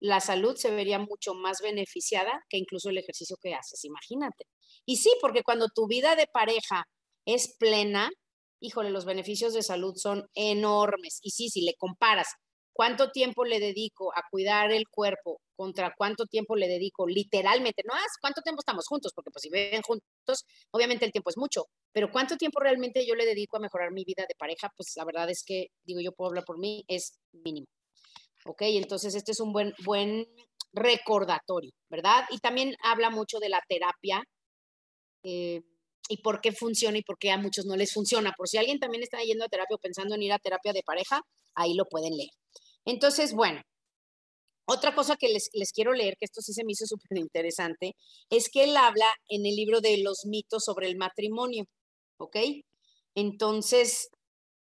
la 0.00 0.20
salud 0.20 0.56
se 0.56 0.70
vería 0.70 0.98
mucho 0.98 1.34
más 1.34 1.60
beneficiada 1.62 2.44
que 2.48 2.58
incluso 2.58 2.90
el 2.90 2.98
ejercicio 2.98 3.36
que 3.40 3.54
haces, 3.54 3.84
imagínate. 3.84 4.46
Y 4.86 4.96
sí, 4.96 5.10
porque 5.20 5.42
cuando 5.42 5.68
tu 5.68 5.86
vida 5.86 6.16
de 6.16 6.26
pareja 6.26 6.84
es 7.26 7.56
plena, 7.58 8.10
híjole, 8.64 8.90
los 8.90 9.04
beneficios 9.04 9.52
de 9.52 9.62
salud 9.62 9.94
son 9.96 10.26
enormes. 10.34 11.18
Y 11.22 11.30
sí, 11.30 11.50
si 11.50 11.62
le 11.62 11.74
comparas 11.74 12.28
cuánto 12.72 13.10
tiempo 13.10 13.44
le 13.44 13.60
dedico 13.60 14.10
a 14.16 14.22
cuidar 14.30 14.72
el 14.72 14.88
cuerpo 14.88 15.40
contra 15.54 15.94
cuánto 15.96 16.26
tiempo 16.26 16.56
le 16.56 16.66
dedico 16.66 17.06
literalmente, 17.06 17.82
no 17.86 17.94
es 17.94 18.18
cuánto 18.20 18.40
tiempo 18.42 18.60
estamos 18.60 18.86
juntos, 18.88 19.12
porque 19.14 19.30
pues 19.30 19.42
si 19.42 19.50
viven 19.50 19.82
juntos, 19.82 20.44
obviamente 20.72 21.04
el 21.04 21.12
tiempo 21.12 21.30
es 21.30 21.36
mucho, 21.36 21.66
pero 21.92 22.10
cuánto 22.10 22.36
tiempo 22.36 22.58
realmente 22.58 23.06
yo 23.06 23.14
le 23.14 23.26
dedico 23.26 23.58
a 23.58 23.60
mejorar 23.60 23.92
mi 23.92 24.02
vida 24.04 24.24
de 24.28 24.34
pareja, 24.34 24.70
pues 24.76 24.92
la 24.96 25.04
verdad 25.04 25.30
es 25.30 25.44
que, 25.44 25.68
digo, 25.84 26.00
yo 26.00 26.12
puedo 26.12 26.30
hablar 26.30 26.44
por 26.44 26.58
mí, 26.58 26.84
es 26.88 27.18
mínimo. 27.32 27.66
¿Ok? 28.46 28.62
Entonces, 28.62 29.14
este 29.14 29.32
es 29.32 29.40
un 29.40 29.52
buen, 29.52 29.72
buen 29.84 30.26
recordatorio, 30.72 31.70
¿verdad? 31.88 32.24
Y 32.30 32.38
también 32.38 32.74
habla 32.82 33.08
mucho 33.10 33.38
de 33.38 33.48
la 33.48 33.62
terapia 33.68 34.22
eh, 35.22 35.62
y 36.08 36.18
por 36.18 36.40
qué 36.40 36.52
funciona 36.52 36.98
y 36.98 37.02
por 37.02 37.18
qué 37.18 37.30
a 37.30 37.38
muchos 37.38 37.66
no 37.66 37.76
les 37.76 37.92
funciona. 37.92 38.32
Por 38.36 38.48
si 38.48 38.58
alguien 38.58 38.78
también 38.78 39.02
está 39.02 39.22
yendo 39.22 39.44
a 39.44 39.48
terapia 39.48 39.76
o 39.76 39.78
pensando 39.78 40.14
en 40.14 40.22
ir 40.22 40.32
a 40.32 40.38
terapia 40.38 40.72
de 40.72 40.82
pareja, 40.82 41.22
ahí 41.54 41.74
lo 41.74 41.86
pueden 41.86 42.16
leer. 42.16 42.30
Entonces, 42.84 43.32
bueno, 43.34 43.62
otra 44.66 44.94
cosa 44.94 45.16
que 45.16 45.28
les, 45.28 45.50
les 45.52 45.72
quiero 45.72 45.92
leer, 45.92 46.16
que 46.18 46.24
esto 46.24 46.40
sí 46.40 46.52
se 46.52 46.64
me 46.64 46.72
hizo 46.72 46.86
súper 46.86 47.18
interesante, 47.18 47.96
es 48.30 48.48
que 48.50 48.64
él 48.64 48.76
habla 48.76 49.06
en 49.28 49.46
el 49.46 49.54
libro 49.56 49.80
de 49.80 49.98
los 49.98 50.24
mitos 50.26 50.64
sobre 50.64 50.88
el 50.88 50.96
matrimonio, 50.96 51.64
¿ok? 52.18 52.36
Entonces, 53.14 54.08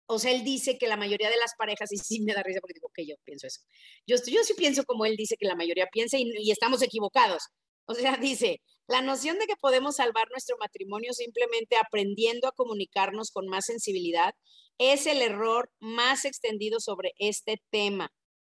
o 0.07 0.19
sea, 0.19 0.31
él 0.31 0.43
dice 0.43 0.77
que 0.77 0.87
la 0.87 0.97
mayoría 0.97 1.29
de 1.29 1.37
las 1.37 1.53
parejas, 1.57 1.91
y 1.93 1.97
sí 1.97 2.21
me 2.21 2.33
da 2.33 2.43
risa 2.43 2.59
porque 2.61 2.75
digo 2.75 2.89
que 2.93 3.05
yo 3.05 3.15
pienso 3.23 3.47
eso, 3.47 3.61
yo, 4.07 4.17
sí 4.17 4.53
pienso 4.55 4.83
como 4.83 5.05
él 5.05 5.15
dice 5.15 5.35
que 5.39 5.47
la 5.47 5.55
mayoría 5.55 5.87
piensa 5.91 6.17
y, 6.17 6.25
y 6.39 6.51
estamos 6.51 6.81
equivocados. 6.81 7.43
O 7.85 7.93
sea, 7.95 8.17
dice, 8.21 8.61
la 8.89 9.03
noción 9.03 9.37
de 9.37 9.45
que 9.45 9.55
podemos 9.55 9.97
salvar 9.97 10.29
nuestro 10.31 10.57
matrimonio 10.57 11.13
simplemente 11.13 11.77
aprendiendo 11.77 12.47
a 12.47 12.53
comunicarnos 12.53 13.29
con 13.29 13.47
más 13.47 13.65
sensibilidad 13.65 14.33
es 14.79 15.05
el 15.05 15.21
error 15.21 15.71
más 15.79 16.25
extendido 16.25 16.79
sobre 16.79 17.13
este 17.19 17.61
tema, 17.69 18.11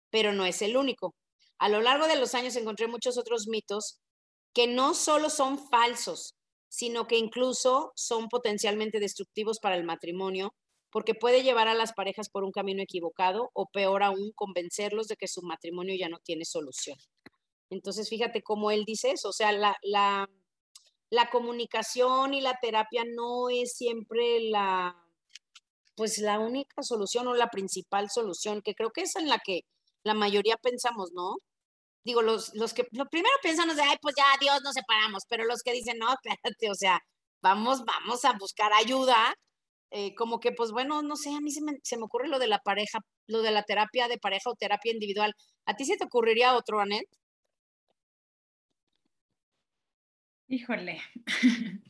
pero 0.10 0.32
no 0.32 0.46
es 0.46 0.62
el 0.62 0.78
único. 0.78 1.16
A 1.60 1.68
lo 1.68 1.82
largo 1.82 2.08
de 2.08 2.16
los 2.16 2.34
años 2.34 2.56
encontré 2.56 2.88
muchos 2.88 3.18
otros 3.18 3.48
mitos 3.50 4.00
que 4.54 4.68
no 4.68 4.94
solo 4.94 5.30
son 5.30 5.60
falsos, 5.70 6.38
sino 6.70 7.08
que 7.08 7.18
incluso 7.18 7.92
son 7.98 8.30
potencialmente 8.30 9.02
destructivos 9.02 9.60
para 9.60 9.76
el 9.76 9.84
matrimonio, 9.84 10.56
porque 10.92 11.14
puede 11.14 11.44
llevar 11.44 11.68
a 11.68 11.76
las 11.76 11.92
parejas 11.92 12.30
por 12.30 12.46
un 12.46 12.54
camino 12.54 12.82
equivocado 12.82 13.50
o 13.54 13.66
peor 13.66 14.02
aún, 14.02 14.32
convencerlos 14.34 15.10
de 15.10 15.18
que 15.18 15.28
su 15.28 15.42
matrimonio 15.42 15.94
ya 16.00 16.08
no 16.08 16.20
tiene 16.20 16.46
solución. 16.46 16.98
Entonces, 17.72 18.10
fíjate 18.10 18.44
cómo 18.44 18.70
él 18.70 18.84
dice 18.86 19.12
eso, 19.12 19.30
o 19.30 19.34
sea, 19.34 19.54
la, 19.54 19.78
la, 19.82 21.30
comunicación 21.32 22.34
y 22.34 22.42
la 22.42 22.60
terapia 22.62 23.04
no 23.06 23.50
es 23.50 23.76
siempre 23.78 24.42
la, 24.50 24.96
pues 25.96 26.18
la 26.18 26.40
única 26.40 26.84
solución 26.84 27.28
o 27.28 27.34
la 27.34 27.50
principal 27.50 28.10
solución, 28.10 28.62
que 28.62 28.76
creo 28.76 28.92
que 28.92 29.04
es 29.04 29.16
en 29.16 29.30
la 29.30 29.40
que 29.40 29.62
la 30.04 30.14
mayoría 30.14 30.58
pensamos, 30.58 31.12
¿no? 31.14 31.38
Digo, 32.04 32.22
los, 32.22 32.54
los 32.56 32.74
que 32.74 32.88
lo 32.92 33.06
primero 33.08 33.36
piensan 33.42 33.70
es 33.70 33.78
de, 33.78 33.84
ay, 33.84 33.98
pues 34.02 34.16
ya, 34.18 34.26
Dios, 34.42 34.62
nos 34.64 34.74
separamos, 34.74 35.24
pero 35.30 35.46
los 35.46 35.62
que 35.64 35.72
dicen, 35.74 35.98
no, 36.00 36.08
espérate, 36.24 36.70
o 36.72 36.76
sea, 36.76 37.00
vamos, 37.42 37.84
vamos 37.86 38.26
a 38.26 38.34
buscar 38.38 38.74
ayuda, 38.74 39.34
eh, 39.92 40.16
como 40.16 40.40
que, 40.42 40.52
pues 40.54 40.72
bueno, 40.72 41.02
no 41.04 41.16
sé, 41.16 41.30
a 41.36 41.42
mí 41.42 41.52
se 41.52 41.62
me, 41.64 41.74
se 41.84 41.98
me, 41.98 42.04
ocurre 42.06 42.28
lo 42.28 42.40
de 42.40 42.48
la 42.48 42.60
pareja, 42.60 43.00
lo 43.28 43.42
de 43.42 43.52
la 43.52 43.64
terapia 43.64 44.08
de 44.10 44.18
pareja 44.18 44.50
o 44.50 44.56
terapia 44.56 44.92
individual. 44.94 45.34
¿A 45.66 45.76
ti 45.76 45.86
se 45.86 45.98
te 45.98 46.06
ocurriría 46.06 46.56
otro, 46.56 46.80
Anet? 46.82 47.06
Híjole. 50.52 51.02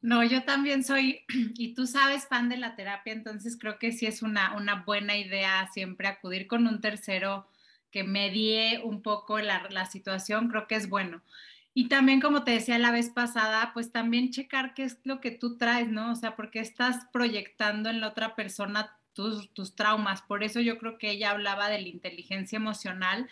No, 0.00 0.22
yo 0.22 0.44
también 0.44 0.84
soy, 0.84 1.24
y 1.56 1.74
tú 1.74 1.84
sabes, 1.88 2.28
fan 2.28 2.48
de 2.48 2.56
la 2.56 2.76
terapia, 2.76 3.12
entonces 3.12 3.58
creo 3.60 3.80
que 3.80 3.90
sí 3.90 4.06
es 4.06 4.22
una, 4.22 4.54
una 4.54 4.84
buena 4.84 5.16
idea 5.16 5.68
siempre 5.72 6.06
acudir 6.06 6.46
con 6.46 6.68
un 6.68 6.80
tercero 6.80 7.48
que 7.90 8.04
medie 8.04 8.80
un 8.84 9.02
poco 9.02 9.40
la, 9.40 9.66
la, 9.70 9.86
situación, 9.86 10.50
creo 10.50 10.68
que 10.68 10.76
es 10.76 10.88
bueno. 10.88 11.20
Y 11.74 11.88
también, 11.88 12.20
como 12.20 12.44
te 12.44 12.52
decía 12.52 12.78
la 12.78 12.92
vez 12.92 13.10
pasada, 13.10 13.72
pues 13.74 13.90
también 13.90 14.30
checar 14.30 14.72
qué 14.72 14.84
es 14.84 15.00
lo 15.02 15.20
que 15.20 15.32
tú 15.32 15.56
traes, 15.56 15.88
¿no? 15.88 16.12
O 16.12 16.14
sea, 16.14 16.36
porque 16.36 16.60
estás 16.60 17.06
proyectando 17.12 17.90
en 17.90 18.00
la 18.00 18.06
otra 18.06 18.36
persona 18.36 18.96
tus, 19.14 19.52
tus 19.52 19.74
traumas. 19.74 20.22
Por 20.22 20.44
eso 20.44 20.60
yo 20.60 20.78
creo 20.78 20.96
que 20.96 21.10
ella 21.10 21.32
hablaba 21.32 21.68
de 21.68 21.82
la 21.82 21.88
inteligencia 21.88 22.54
emocional, 22.54 23.28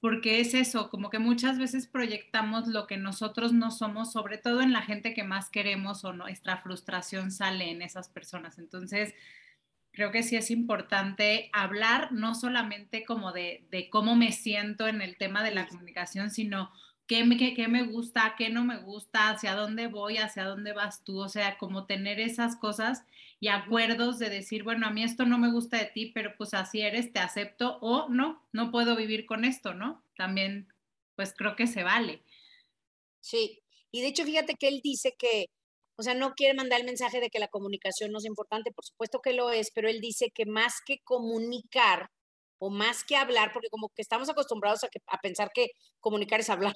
porque 0.00 0.40
es 0.40 0.54
eso, 0.54 0.90
como 0.90 1.10
que 1.10 1.18
muchas 1.18 1.58
veces 1.58 1.86
proyectamos 1.86 2.68
lo 2.68 2.86
que 2.86 2.96
nosotros 2.96 3.52
no 3.52 3.70
somos, 3.70 4.12
sobre 4.12 4.38
todo 4.38 4.60
en 4.60 4.72
la 4.72 4.82
gente 4.82 5.12
que 5.12 5.24
más 5.24 5.50
queremos 5.50 6.04
o 6.04 6.12
nuestra 6.12 6.58
frustración 6.58 7.32
sale 7.32 7.70
en 7.70 7.82
esas 7.82 8.08
personas. 8.08 8.58
Entonces, 8.58 9.14
creo 9.90 10.12
que 10.12 10.22
sí 10.22 10.36
es 10.36 10.52
importante 10.52 11.50
hablar 11.52 12.12
no 12.12 12.36
solamente 12.36 13.04
como 13.04 13.32
de, 13.32 13.66
de 13.70 13.90
cómo 13.90 14.14
me 14.14 14.30
siento 14.30 14.86
en 14.86 15.02
el 15.02 15.16
tema 15.16 15.42
de 15.42 15.52
la 15.52 15.66
comunicación, 15.66 16.30
sino 16.30 16.70
qué 17.08 17.24
me, 17.24 17.36
qué, 17.36 17.54
qué 17.54 17.66
me 17.66 17.82
gusta, 17.82 18.34
qué 18.38 18.50
no 18.50 18.64
me 18.64 18.76
gusta, 18.76 19.30
hacia 19.30 19.54
dónde 19.54 19.88
voy, 19.88 20.18
hacia 20.18 20.44
dónde 20.44 20.74
vas 20.74 21.02
tú, 21.02 21.18
o 21.18 21.28
sea, 21.28 21.58
como 21.58 21.86
tener 21.86 22.20
esas 22.20 22.54
cosas 22.54 23.04
y 23.40 23.48
acuerdos 23.48 24.18
de 24.18 24.30
decir, 24.30 24.64
bueno, 24.64 24.86
a 24.86 24.90
mí 24.90 25.02
esto 25.02 25.24
no 25.24 25.38
me 25.38 25.52
gusta 25.52 25.78
de 25.78 25.86
ti, 25.86 26.06
pero 26.06 26.34
pues 26.36 26.54
así 26.54 26.80
eres, 26.80 27.12
te 27.12 27.20
acepto 27.20 27.78
o 27.80 28.08
no, 28.08 28.48
no 28.52 28.70
puedo 28.70 28.96
vivir 28.96 29.26
con 29.26 29.44
esto, 29.44 29.74
¿no? 29.74 30.02
También, 30.16 30.72
pues 31.14 31.34
creo 31.36 31.54
que 31.54 31.66
se 31.66 31.84
vale. 31.84 32.22
Sí, 33.20 33.62
y 33.90 34.00
de 34.00 34.08
hecho 34.08 34.24
fíjate 34.24 34.54
que 34.54 34.68
él 34.68 34.80
dice 34.82 35.14
que, 35.16 35.46
o 35.96 36.02
sea, 36.02 36.14
no 36.14 36.34
quiere 36.34 36.54
mandar 36.54 36.80
el 36.80 36.86
mensaje 36.86 37.20
de 37.20 37.30
que 37.30 37.38
la 37.38 37.48
comunicación 37.48 38.10
no 38.10 38.18
es 38.18 38.24
importante, 38.24 38.72
por 38.72 38.84
supuesto 38.84 39.20
que 39.20 39.32
lo 39.32 39.50
es, 39.50 39.70
pero 39.72 39.88
él 39.88 40.00
dice 40.00 40.30
que 40.34 40.46
más 40.46 40.74
que 40.84 40.98
comunicar 41.04 42.10
o 42.58 42.70
más 42.70 43.04
que 43.04 43.16
hablar, 43.16 43.52
porque 43.52 43.68
como 43.70 43.88
que 43.90 44.02
estamos 44.02 44.28
acostumbrados 44.28 44.82
a, 44.82 44.88
que, 44.88 45.00
a 45.06 45.18
pensar 45.18 45.50
que 45.54 45.68
comunicar 46.00 46.40
es 46.40 46.50
hablar, 46.50 46.74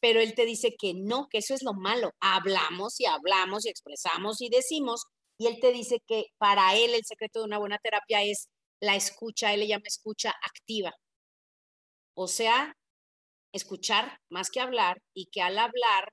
pero 0.00 0.20
él 0.20 0.34
te 0.34 0.44
dice 0.44 0.74
que 0.78 0.92
no, 0.94 1.28
que 1.28 1.38
eso 1.38 1.54
es 1.54 1.62
lo 1.62 1.72
malo. 1.72 2.12
Hablamos 2.20 3.00
y 3.00 3.06
hablamos 3.06 3.64
y 3.64 3.70
expresamos 3.70 4.40
y 4.42 4.50
decimos, 4.50 5.06
y 5.38 5.46
él 5.46 5.58
te 5.60 5.72
dice 5.72 6.00
que 6.06 6.26
para 6.38 6.76
él 6.76 6.94
el 6.94 7.04
secreto 7.04 7.40
de 7.40 7.46
una 7.46 7.58
buena 7.58 7.78
terapia 7.78 8.22
es 8.22 8.48
la 8.80 8.96
escucha, 8.96 9.52
él 9.52 9.60
le 9.60 9.68
llama 9.68 9.84
escucha 9.86 10.32
activa. 10.42 10.92
O 12.14 12.28
sea, 12.28 12.74
escuchar 13.52 14.18
más 14.30 14.50
que 14.50 14.60
hablar 14.60 15.02
y 15.14 15.26
que 15.26 15.42
al 15.42 15.58
hablar 15.58 16.12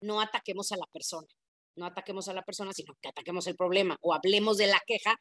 no 0.00 0.20
ataquemos 0.20 0.72
a 0.72 0.76
la 0.76 0.86
persona, 0.92 1.28
no 1.76 1.86
ataquemos 1.86 2.28
a 2.28 2.34
la 2.34 2.42
persona, 2.42 2.72
sino 2.72 2.94
que 3.00 3.08
ataquemos 3.08 3.46
el 3.46 3.56
problema 3.56 3.96
o 4.02 4.14
hablemos 4.14 4.58
de 4.58 4.66
la 4.66 4.80
queja, 4.86 5.16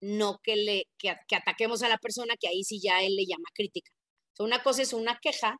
no 0.00 0.38
que, 0.42 0.56
le, 0.56 0.84
que, 0.98 1.14
que 1.28 1.36
ataquemos 1.36 1.82
a 1.82 1.88
la 1.88 1.98
persona, 1.98 2.34
que 2.38 2.48
ahí 2.48 2.64
sí 2.64 2.80
ya 2.80 3.02
él 3.02 3.16
le 3.16 3.26
llama 3.26 3.48
crítica. 3.54 3.90
O 4.38 4.44
una 4.44 4.62
cosa 4.62 4.82
es 4.82 4.92
una 4.92 5.18
queja, 5.20 5.56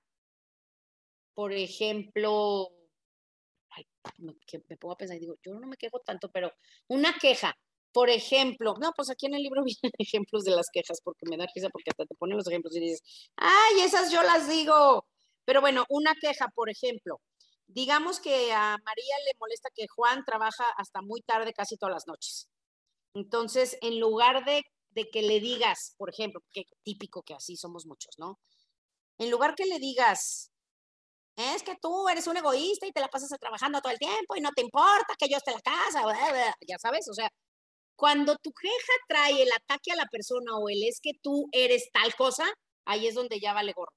por 1.34 1.52
ejemplo, 1.52 2.70
me, 4.18 4.34
me 4.68 4.76
pongo 4.76 4.94
a 4.94 4.96
pensar 4.96 5.16
y 5.16 5.20
digo, 5.20 5.36
yo 5.42 5.54
no 5.54 5.66
me 5.66 5.76
quejo 5.76 6.00
tanto, 6.00 6.30
pero 6.30 6.52
una 6.88 7.14
queja, 7.18 7.54
por 7.92 8.10
ejemplo, 8.10 8.74
no, 8.80 8.92
pues 8.96 9.10
aquí 9.10 9.26
en 9.26 9.34
el 9.34 9.42
libro 9.42 9.62
vienen 9.64 9.92
ejemplos 9.98 10.44
de 10.44 10.50
las 10.52 10.66
quejas, 10.72 11.00
porque 11.02 11.26
me 11.28 11.36
da 11.36 11.46
risa, 11.54 11.68
porque 11.70 11.90
hasta 11.90 12.06
te 12.06 12.14
ponen 12.16 12.36
los 12.36 12.48
ejemplos 12.48 12.76
y 12.76 12.80
dices, 12.80 13.02
ay, 13.36 13.80
esas 13.80 14.10
yo 14.10 14.22
las 14.22 14.48
digo. 14.48 15.06
Pero 15.44 15.60
bueno, 15.60 15.84
una 15.88 16.14
queja, 16.20 16.48
por 16.54 16.70
ejemplo, 16.70 17.20
digamos 17.66 18.20
que 18.20 18.52
a 18.52 18.76
María 18.84 19.14
le 19.26 19.38
molesta 19.38 19.68
que 19.74 19.86
Juan 19.88 20.24
trabaja 20.24 20.64
hasta 20.76 21.02
muy 21.02 21.20
tarde 21.22 21.52
casi 21.52 21.76
todas 21.76 21.94
las 21.94 22.06
noches. 22.06 22.48
Entonces, 23.14 23.78
en 23.80 24.00
lugar 24.00 24.44
de, 24.44 24.62
de 24.90 25.10
que 25.10 25.22
le 25.22 25.40
digas, 25.40 25.94
por 25.96 26.10
ejemplo, 26.10 26.40
que 26.52 26.64
típico 26.82 27.22
que 27.22 27.34
así 27.34 27.56
somos 27.56 27.86
muchos, 27.86 28.18
¿no? 28.18 28.40
En 29.18 29.30
lugar 29.30 29.54
que 29.54 29.66
le 29.66 29.78
digas, 29.78 30.50
es 31.36 31.62
que 31.62 31.76
tú 31.80 32.08
eres 32.08 32.26
un 32.26 32.36
egoísta 32.36 32.86
y 32.86 32.92
te 32.92 33.00
la 33.00 33.08
pasas 33.08 33.30
trabajando 33.38 33.80
todo 33.80 33.92
el 33.92 33.98
tiempo 33.98 34.36
y 34.36 34.40
no 34.40 34.50
te 34.54 34.62
importa 34.62 35.14
que 35.18 35.28
yo 35.28 35.36
esté 35.36 35.50
en 35.50 35.56
la 35.56 35.62
casa, 35.62 36.02
ya 36.66 36.78
sabes, 36.78 37.08
o 37.08 37.14
sea, 37.14 37.28
cuando 37.96 38.36
tu 38.36 38.50
queja 38.52 38.92
trae 39.08 39.42
el 39.42 39.50
ataque 39.52 39.92
a 39.92 39.96
la 39.96 40.06
persona 40.06 40.56
o 40.58 40.68
el 40.68 40.82
es 40.84 41.00
que 41.00 41.12
tú 41.22 41.48
eres 41.52 41.90
tal 41.92 42.14
cosa, 42.14 42.44
ahí 42.86 43.06
es 43.06 43.14
donde 43.14 43.40
ya 43.40 43.52
vale 43.52 43.72
gorro. 43.72 43.92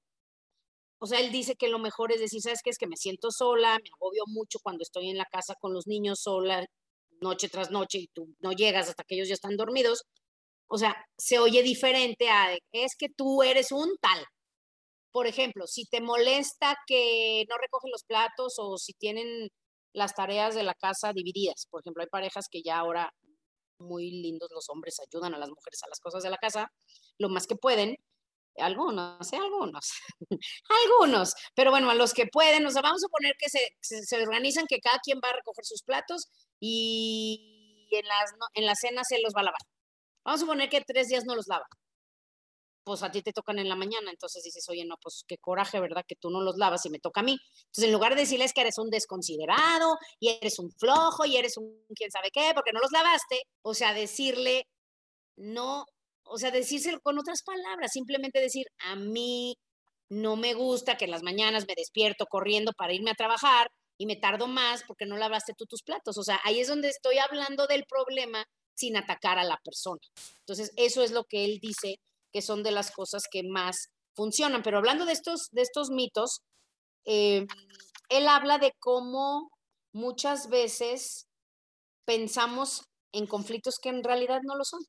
O 1.00 1.06
sea, 1.06 1.20
él 1.20 1.30
dice 1.30 1.54
que 1.56 1.68
lo 1.68 1.78
mejor 1.78 2.12
es 2.12 2.20
decir, 2.20 2.40
¿sabes 2.42 2.60
qué? 2.62 2.70
Es 2.70 2.78
que 2.78 2.88
me 2.88 2.96
siento 2.96 3.30
sola, 3.30 3.78
me 3.78 3.90
agobio 3.96 4.24
mucho 4.26 4.58
cuando 4.62 4.82
estoy 4.82 5.10
en 5.10 5.18
la 5.18 5.26
casa 5.26 5.54
con 5.60 5.72
los 5.72 5.86
niños 5.86 6.20
sola, 6.22 6.64
noche 7.20 7.48
tras 7.48 7.70
noche, 7.70 7.98
y 7.98 8.08
tú 8.08 8.34
no 8.40 8.52
llegas 8.52 8.88
hasta 8.88 9.04
que 9.04 9.14
ellos 9.14 9.28
ya 9.28 9.34
están 9.34 9.56
dormidos. 9.56 10.02
O 10.68 10.78
sea, 10.78 10.96
se 11.16 11.38
oye 11.38 11.62
diferente 11.62 12.28
a, 12.30 12.56
es 12.72 12.96
que 12.96 13.08
tú 13.08 13.42
eres 13.42 13.72
un 13.72 13.96
tal. 14.00 14.24
Por 15.18 15.26
ejemplo, 15.26 15.66
si 15.66 15.84
te 15.84 16.00
molesta 16.00 16.76
que 16.86 17.44
no 17.48 17.58
recogen 17.58 17.90
los 17.90 18.04
platos 18.04 18.54
o 18.58 18.78
si 18.78 18.92
tienen 18.92 19.48
las 19.92 20.14
tareas 20.14 20.54
de 20.54 20.62
la 20.62 20.74
casa 20.74 21.12
divididas. 21.12 21.66
Por 21.68 21.80
ejemplo, 21.80 22.04
hay 22.04 22.08
parejas 22.08 22.46
que 22.48 22.62
ya 22.62 22.78
ahora 22.78 23.12
muy 23.80 24.12
lindos 24.12 24.48
los 24.52 24.68
hombres 24.68 25.00
ayudan 25.00 25.34
a 25.34 25.38
las 25.38 25.48
mujeres 25.48 25.82
a 25.82 25.88
las 25.88 25.98
cosas 25.98 26.22
de 26.22 26.30
la 26.30 26.36
casa 26.36 26.70
lo 27.18 27.30
más 27.30 27.48
que 27.48 27.56
pueden. 27.56 27.96
Algunos, 28.58 29.32
¿eh? 29.32 29.38
algunos, 29.38 29.90
algunos, 30.86 31.34
pero 31.56 31.72
bueno, 31.72 31.90
a 31.90 31.96
los 31.96 32.14
que 32.14 32.26
pueden, 32.26 32.64
o 32.64 32.70
sea, 32.70 32.82
vamos 32.82 33.02
a 33.02 33.08
poner 33.08 33.34
que 33.40 33.48
se, 33.48 34.22
organizan, 34.22 34.66
que 34.68 34.78
cada 34.78 35.00
quien 35.00 35.18
va 35.18 35.30
a 35.30 35.36
recoger 35.36 35.64
sus 35.64 35.82
platos 35.82 36.28
y 36.60 37.88
en, 37.90 38.06
las, 38.06 38.30
en 38.54 38.66
la 38.66 38.76
cena 38.76 39.02
se 39.02 39.20
los 39.20 39.32
va 39.34 39.40
a 39.40 39.44
lavar. 39.46 39.62
Vamos 40.24 40.40
a 40.40 40.44
suponer 40.44 40.68
que 40.68 40.80
tres 40.82 41.08
días 41.08 41.24
no 41.24 41.34
los 41.34 41.48
lava. 41.48 41.66
Pues 42.88 43.02
a 43.02 43.10
ti 43.10 43.20
te 43.20 43.34
tocan 43.34 43.58
en 43.58 43.68
la 43.68 43.76
mañana, 43.76 44.10
entonces 44.10 44.42
dices, 44.42 44.66
oye, 44.70 44.82
no, 44.86 44.96
pues 45.02 45.22
qué 45.28 45.36
coraje, 45.36 45.78
¿verdad? 45.78 46.06
Que 46.08 46.16
tú 46.16 46.30
no 46.30 46.40
los 46.40 46.56
lavas 46.56 46.86
y 46.86 46.88
me 46.88 46.98
toca 46.98 47.20
a 47.20 47.22
mí. 47.22 47.36
Entonces, 47.66 47.84
en 47.84 47.92
lugar 47.92 48.14
de 48.14 48.22
decirles 48.22 48.54
que 48.54 48.62
eres 48.62 48.78
un 48.78 48.88
desconsiderado 48.88 49.98
y 50.18 50.30
eres 50.30 50.58
un 50.58 50.70
flojo 50.72 51.26
y 51.26 51.36
eres 51.36 51.58
un 51.58 51.84
quién 51.94 52.10
sabe 52.10 52.30
qué, 52.32 52.52
porque 52.54 52.72
no 52.72 52.80
los 52.80 52.90
lavaste, 52.90 53.42
o 53.60 53.74
sea, 53.74 53.92
decirle, 53.92 54.66
no, 55.36 55.84
o 56.22 56.38
sea, 56.38 56.50
decírselo 56.50 56.98
con 57.02 57.18
otras 57.18 57.42
palabras, 57.42 57.92
simplemente 57.92 58.40
decir, 58.40 58.64
a 58.78 58.96
mí 58.96 59.54
no 60.08 60.36
me 60.36 60.54
gusta 60.54 60.96
que 60.96 61.04
en 61.04 61.10
las 61.10 61.22
mañanas 61.22 61.66
me 61.68 61.74
despierto 61.76 62.24
corriendo 62.24 62.72
para 62.72 62.94
irme 62.94 63.10
a 63.10 63.14
trabajar 63.14 63.68
y 63.98 64.06
me 64.06 64.16
tardo 64.16 64.46
más 64.46 64.82
porque 64.86 65.04
no 65.04 65.18
lavaste 65.18 65.52
tú 65.58 65.66
tus 65.66 65.82
platos. 65.82 66.16
O 66.16 66.22
sea, 66.22 66.40
ahí 66.44 66.58
es 66.58 66.68
donde 66.68 66.88
estoy 66.88 67.18
hablando 67.18 67.66
del 67.66 67.84
problema 67.84 68.46
sin 68.74 68.96
atacar 68.96 69.38
a 69.38 69.44
la 69.44 69.60
persona. 69.62 70.00
Entonces, 70.38 70.72
eso 70.76 71.02
es 71.02 71.10
lo 71.10 71.24
que 71.24 71.44
él 71.44 71.58
dice 71.60 72.00
que 72.32 72.42
son 72.42 72.62
de 72.62 72.70
las 72.70 72.90
cosas 72.90 73.22
que 73.30 73.42
más 73.42 73.88
funcionan. 74.14 74.62
Pero 74.62 74.78
hablando 74.78 75.04
de 75.04 75.12
estos, 75.12 75.48
de 75.52 75.62
estos 75.62 75.90
mitos, 75.90 76.40
eh, 77.04 77.46
él 78.08 78.28
habla 78.28 78.58
de 78.58 78.72
cómo 78.78 79.50
muchas 79.92 80.48
veces 80.48 81.26
pensamos 82.04 82.82
en 83.12 83.26
conflictos 83.26 83.78
que 83.78 83.88
en 83.90 84.02
realidad 84.02 84.40
no 84.44 84.56
lo 84.56 84.64
son. 84.64 84.80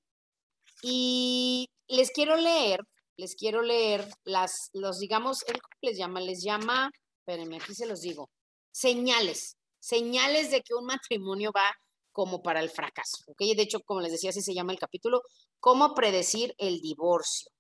Y 0.81 1.67
les 1.87 2.11
quiero 2.11 2.35
leer, 2.35 2.79
les 3.17 3.35
quiero 3.35 3.61
leer 3.61 4.07
las, 4.23 4.69
los, 4.73 4.99
digamos, 4.99 5.43
él 5.47 5.59
les 5.81 5.97
llama, 5.97 6.21
les 6.21 6.43
llama, 6.43 6.89
espérenme, 7.19 7.57
aquí 7.57 7.73
se 7.73 7.85
los 7.85 8.01
digo, 8.01 8.29
señales, 8.71 9.57
señales 9.79 10.51
de 10.51 10.61
que 10.61 10.73
un 10.73 10.85
matrimonio 10.85 11.51
va 11.53 11.69
como 12.11 12.41
para 12.41 12.59
el 12.59 12.69
fracaso. 12.69 13.23
¿ok? 13.27 13.39
De 13.55 13.63
hecho, 13.63 13.79
como 13.81 14.01
les 14.01 14.11
decía, 14.11 14.31
así 14.31 14.41
se 14.41 14.53
llama 14.53 14.73
el 14.73 14.79
capítulo, 14.79 15.21
¿cómo 15.59 15.93
predecir 15.93 16.53
el 16.57 16.81
divorcio? 16.81 17.51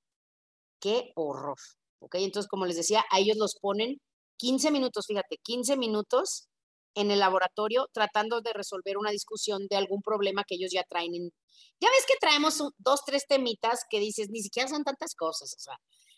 Qué 0.79 1.11
horror. 1.15 1.57
¿ok? 1.99 2.15
Entonces, 2.15 2.49
como 2.49 2.65
les 2.65 2.77
decía, 2.77 3.03
a 3.11 3.19
ellos 3.19 3.37
los 3.37 3.55
ponen 3.61 3.97
15 4.37 4.71
minutos, 4.71 5.05
fíjate, 5.07 5.37
15 5.43 5.77
minutos 5.77 6.47
en 6.95 7.11
el 7.11 7.19
laboratorio 7.19 7.87
tratando 7.93 8.41
de 8.41 8.53
resolver 8.53 8.97
una 8.97 9.11
discusión 9.11 9.67
de 9.69 9.77
algún 9.77 10.01
problema 10.01 10.43
que 10.47 10.55
ellos 10.55 10.71
ya 10.73 10.83
traen. 10.89 11.31
Ya 11.79 11.89
ves 11.89 12.05
que 12.07 12.17
traemos 12.19 12.63
dos, 12.77 13.01
tres 13.05 13.25
temitas 13.27 13.81
que 13.89 13.99
dices, 13.99 14.29
ni 14.29 14.41
siquiera 14.41 14.67
son 14.67 14.83
tantas 14.83 15.13
cosas, 15.15 15.53
o 15.55 15.59
sea, 15.59 15.75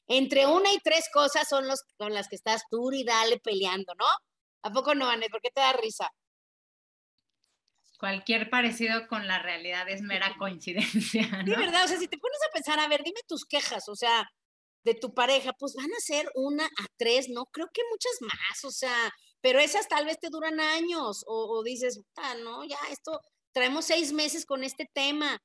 entre 0.08 0.48
una 0.48 0.72
y 0.74 0.80
tres 0.80 1.06
cosas 1.14 1.48
son 1.48 1.68
los 1.68 1.82
con 1.98 2.14
las 2.14 2.28
que 2.28 2.36
estás 2.36 2.64
tú 2.70 2.92
y 2.92 3.04
dale 3.04 3.40
peleando, 3.40 3.94
¿no? 3.98 4.06
¿A 4.64 4.72
poco 4.72 4.94
no, 4.96 5.08
Anne? 5.08 5.30
¿Por 5.30 5.42
qué 5.42 5.50
te 5.52 5.62
da 5.62 5.74
risa? 5.74 6.10
Cualquier 8.02 8.50
parecido 8.50 9.08
con 9.08 9.28
la 9.28 9.40
realidad 9.40 9.88
es 9.88 10.02
mera 10.02 10.36
coincidencia. 10.38 11.22
¿no? 11.46 11.46
Sí, 11.46 11.52
¿verdad? 11.52 11.86
O 11.86 11.88
sea, 11.88 11.98
si 11.98 12.08
te 12.08 12.18
pones 12.18 12.40
a 12.48 12.54
pensar, 12.54 12.80
a 12.80 12.88
ver, 12.90 13.04
dime 13.04 13.22
tus 13.28 13.46
quejas, 13.46 13.88
o 13.88 13.96
sea, 13.96 14.28
de 14.84 14.96
tu 14.96 15.14
pareja, 15.14 15.54
pues 15.58 15.74
van 15.76 15.94
a 15.94 16.00
ser 16.00 16.30
una 16.36 16.66
a 16.66 16.86
tres, 16.98 17.30
no 17.30 17.46
creo 17.46 17.68
que 17.74 17.84
muchas 17.90 18.14
más, 18.22 18.66
o 18.66 18.72
sea, 18.72 19.12
pero 19.40 19.60
esas 19.60 19.88
tal 19.88 20.06
vez 20.06 20.18
te 20.20 20.30
duran 20.30 20.60
años, 20.60 21.24
o, 21.28 21.62
dices, 21.64 22.02
ah, 22.18 22.36
no, 22.44 22.66
ya 22.66 22.80
esto, 22.90 23.22
traemos 23.54 23.86
seis 23.86 24.12
meses 24.12 24.46
con 24.46 24.64
este 24.64 24.88
tema, 24.92 25.38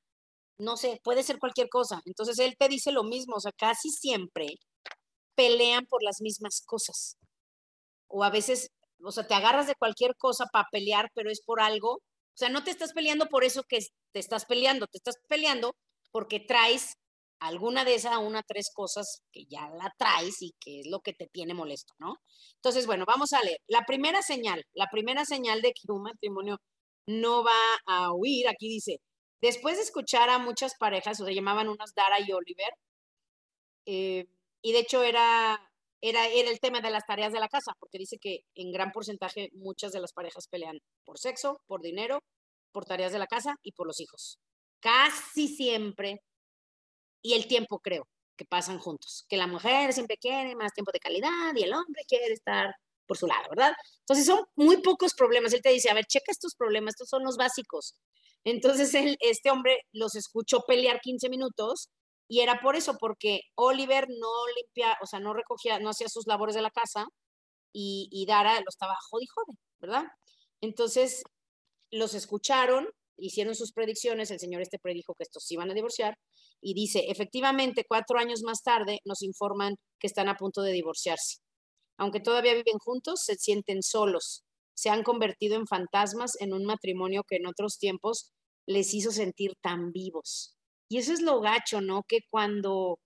no 0.59 0.77
sé, 0.77 0.99
puede 1.05 1.23
ser 1.23 1.39
cualquier 1.39 1.69
cosa. 1.69 2.01
Entonces 2.07 2.39
él 2.39 2.57
te 2.59 2.69
dice 2.69 2.91
lo 2.91 3.05
mismo, 3.05 3.37
o 3.37 3.41
sea, 3.41 3.53
casi 3.53 3.91
siempre 3.91 4.47
pelean 5.35 5.85
por 5.87 6.03
las 6.03 6.23
mismas 6.23 6.63
cosas. 6.67 7.19
O 8.09 8.25
a 8.25 8.31
veces 8.31 8.71
o 9.05 9.13
sea, 9.13 9.27
te 9.27 9.35
agarras 9.35 9.67
de 9.67 9.75
cualquier 9.75 10.17
cosa 10.17 10.47
para 10.53 10.69
pelear, 10.71 11.11
pero 11.15 11.31
es 11.31 11.43
por 11.45 11.61
algo. 11.61 12.01
O 12.37 12.39
sea, 12.39 12.51
no 12.51 12.63
te 12.63 12.71
estás 12.71 12.93
peleando 12.93 13.27
por 13.27 13.45
eso 13.45 13.63
que 13.65 13.79
te 14.13 14.21
estás 14.21 14.45
peleando, 14.45 14.87
te 14.87 14.99
estás 14.99 15.17
peleando 15.27 15.75
porque 16.13 16.39
traes 16.39 16.99
alguna 17.41 17.87
de 17.87 17.95
esas, 17.95 18.19
una, 18.19 18.43
tres 18.43 18.71
cosas 18.75 19.23
que 19.33 19.47
ya 19.47 19.71
la 19.71 19.91
traes 19.97 20.43
y 20.43 20.53
que 20.61 20.81
es 20.81 20.87
lo 20.87 21.01
que 21.01 21.15
te 21.15 21.29
tiene 21.29 21.55
molesto, 21.55 21.95
¿no? 21.99 22.17
Entonces, 22.57 22.87
bueno, 22.87 23.05
vamos 23.07 23.33
a 23.33 23.43
leer. 23.43 23.59
La 23.69 23.87
primera 23.87 24.21
señal, 24.21 24.63
la 24.75 24.89
primera 24.91 25.25
señal 25.25 25.63
de 25.63 25.73
que 25.73 25.91
un 25.91 26.03
matrimonio 26.03 26.59
no 27.07 27.43
va 27.43 27.53
a 27.87 28.13
huir, 28.13 28.49
aquí 28.49 28.69
dice, 28.69 29.01
después 29.41 29.77
de 29.77 29.85
escuchar 29.85 30.29
a 30.29 30.39
muchas 30.39 30.75
parejas, 30.79 31.19
o 31.21 31.25
se 31.25 31.35
llamaban 31.35 31.71
unas 31.71 31.95
Dara 31.95 32.21
y 32.21 32.33
Oliver, 32.33 32.73
eh, 33.87 34.27
y 34.61 34.73
de 34.73 34.79
hecho 34.81 35.03
era 35.03 35.59
era, 36.01 36.27
el 36.27 36.61
tema 36.61 36.81
de 36.81 36.91
las 36.91 37.05
tareas 37.07 37.33
de 37.33 37.41
la 37.41 37.49
casa, 37.49 37.73
porque 37.79 37.99
dice 37.99 38.19
que 38.19 38.41
en 38.55 38.73
gran 38.73 38.93
porcentaje 38.93 39.51
muchas 39.53 39.93
de 39.93 40.01
las 40.01 40.13
parejas 40.13 40.49
pelean 40.49 40.79
por 41.05 41.19
sexo, 41.19 41.61
por 41.67 41.81
dinero, 41.81 42.23
por 42.73 42.85
tareas 42.85 43.13
de 43.13 43.19
la 43.19 43.27
casa 43.27 43.55
y 43.63 43.73
por 43.73 43.87
los 43.87 44.01
hijos. 44.01 44.39
Casi 44.81 45.49
siempre. 45.49 46.21
Y 47.23 47.35
el 47.35 47.47
tiempo, 47.47 47.81
creo, 47.81 48.07
que 48.37 48.45
pasan 48.45 48.79
juntos. 48.79 49.25
Que 49.29 49.37
la 49.37 49.47
mujer 49.47 49.93
siempre 49.93 50.17
quiere 50.19 50.55
más 50.55 50.73
tiempo 50.73 50.93
de 50.93 51.01
calidad 51.01 51.55
y 51.57 51.63
el 51.63 51.73
hombre 51.73 52.03
quiere 52.07 52.33
estar 52.35 52.75
por 53.07 53.17
su 53.17 53.27
lado, 53.27 53.49
¿verdad? 53.51 53.73
Entonces 54.01 54.27
son 54.27 54.45
muy 54.57 54.83
pocos 54.83 55.15
problemas. 55.15 55.53
Él 55.53 55.63
te 55.63 55.71
dice, 55.71 55.91
a 55.91 55.95
ver, 55.95 56.07
checa 56.07 56.31
estos 56.31 56.55
problemas, 56.55 56.95
estos 56.95 57.09
son 57.09 57.23
los 57.23 57.37
básicos. 57.37 57.95
Entonces 58.45 58.95
él, 58.95 59.17
este 59.21 59.51
hombre 59.51 59.81
los 59.93 60.15
escuchó 60.15 60.63
pelear 60.67 61.01
15 61.01 61.29
minutos 61.29 61.89
y 62.29 62.41
era 62.41 62.61
por 62.61 62.77
eso, 62.77 62.97
porque 62.99 63.41
Oliver 63.55 64.09
no 64.09 64.29
limpia, 64.57 64.97
o 65.03 65.07
sea, 65.07 65.21
no 65.21 65.33
recogía, 65.35 65.79
no 65.79 65.91
hacía 65.91 66.09
sus 66.09 66.27
labores 66.27 66.55
de 66.55 66.63
la 66.63 66.71
casa 66.71 67.07
y, 67.73 68.25
Dara 68.27 68.55
lo 68.61 68.69
estaba 68.69 68.95
jodi 69.11 69.27
jode, 69.27 69.59
¿verdad? 69.81 70.05
Entonces, 70.61 71.23
los 71.91 72.15
escucharon, 72.15 72.89
hicieron 73.19 73.55
sus 73.55 73.73
predicciones, 73.73 74.31
el 74.31 74.41
señor 74.41 74.63
este 74.63 74.79
predijo 74.79 75.15
que 75.15 75.25
estos 75.25 75.45
se 75.45 75.55
iban 75.55 75.71
a 75.71 75.75
divorciar 75.75 76.17
y 76.61 76.75
dice, 76.75 77.05
efectivamente, 77.09 77.85
cuatro 77.89 78.19
años 78.19 78.43
más 78.43 78.63
tarde 78.63 79.01
nos 79.05 79.23
informan 79.23 79.77
que 80.01 80.07
están 80.07 80.29
a 80.29 80.37
punto 80.37 80.63
de 80.63 80.73
divorciarse. 80.73 81.39
Aunque 81.99 82.21
todavía 82.21 82.55
viven 82.55 82.79
juntos, 82.79 83.23
se 83.25 83.37
sienten 83.37 83.83
solos. 83.83 84.45
Se 84.75 84.91
han 84.91 85.03
convertido 85.03 85.57
en 85.57 85.67
fantasmas 85.67 86.33
en 86.41 86.53
un 86.53 86.65
matrimonio 86.65 87.25
que 87.29 87.37
en 87.37 87.47
otros 87.47 87.79
tiempos 87.79 88.33
les 88.67 88.93
hizo 88.95 89.13
sentir 89.13 89.55
tan 89.63 89.93
vivos. 89.93 90.56
Y 90.89 90.99
eso 90.99 91.13
es 91.13 91.21
lo 91.21 91.41
gacho, 91.41 91.81
¿no? 91.81 92.03
Que 92.07 92.21
cuando 92.31 93.01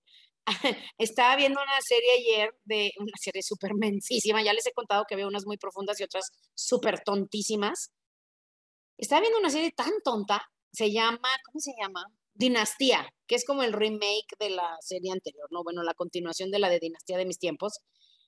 estaba 0.98 1.36
viendo 1.36 1.60
una 1.60 1.80
serie 1.80 2.10
ayer 2.18 2.54
de 2.64 2.92
una 2.98 3.12
serie 3.20 3.42
súper 3.42 3.72
mensísima, 3.74 4.42
ya 4.42 4.52
les 4.52 4.66
he 4.66 4.72
contado 4.72 5.04
que 5.08 5.16
veo 5.16 5.28
unas 5.28 5.46
muy 5.46 5.56
profundas 5.56 5.98
y 6.00 6.04
otras 6.04 6.30
súper 6.54 7.00
tontísimas. 7.00 7.90
Estaba 8.98 9.22
viendo 9.22 9.38
una 9.38 9.50
serie 9.50 9.72
tan 9.72 9.92
tonta, 10.04 10.42
se 10.72 10.92
llama, 10.92 11.28
¿cómo 11.46 11.60
se 11.60 11.72
llama? 11.80 12.04
Dinastía, 12.34 13.08
que 13.26 13.34
es 13.34 13.44
como 13.44 13.62
el 13.62 13.72
remake 13.72 14.36
de 14.38 14.50
la 14.50 14.76
serie 14.80 15.12
anterior, 15.12 15.46
¿no? 15.50 15.62
Bueno, 15.62 15.82
la 15.82 15.94
continuación 15.94 16.50
de 16.50 16.58
la 16.58 16.68
de 16.68 16.78
Dinastía 16.80 17.18
de 17.18 17.26
mis 17.26 17.38
tiempos. 17.38 17.80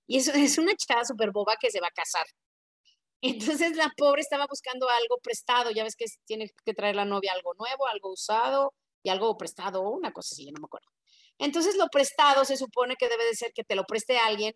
Y 0.06 0.18
es, 0.18 0.28
es 0.28 0.58
una 0.58 0.74
chava 0.76 1.04
súper 1.04 1.30
boba 1.32 1.56
que 1.60 1.70
se 1.70 1.80
va 1.80 1.88
a 1.88 1.90
casar. 1.90 2.26
Entonces 3.22 3.76
la 3.76 3.92
pobre 3.96 4.22
estaba 4.22 4.46
buscando 4.48 4.88
algo 4.88 5.18
prestado, 5.22 5.70
ya 5.70 5.84
ves 5.84 5.96
que 5.96 6.06
tiene 6.26 6.50
que 6.64 6.74
traer 6.74 6.96
la 6.96 7.04
novia 7.04 7.32
algo 7.32 7.54
nuevo, 7.54 7.86
algo 7.86 8.12
usado, 8.12 8.74
y 9.02 9.10
algo 9.10 9.36
prestado, 9.36 9.82
una 9.82 10.12
cosa 10.12 10.34
así, 10.34 10.50
no 10.50 10.60
me 10.60 10.66
acuerdo. 10.66 10.88
Entonces, 11.38 11.76
lo 11.76 11.88
prestado 11.88 12.44
se 12.44 12.56
supone 12.56 12.96
que 12.96 13.08
debe 13.08 13.24
de 13.24 13.34
ser 13.34 13.52
que 13.52 13.64
te 13.64 13.74
lo 13.74 13.84
preste 13.84 14.18
alguien, 14.18 14.54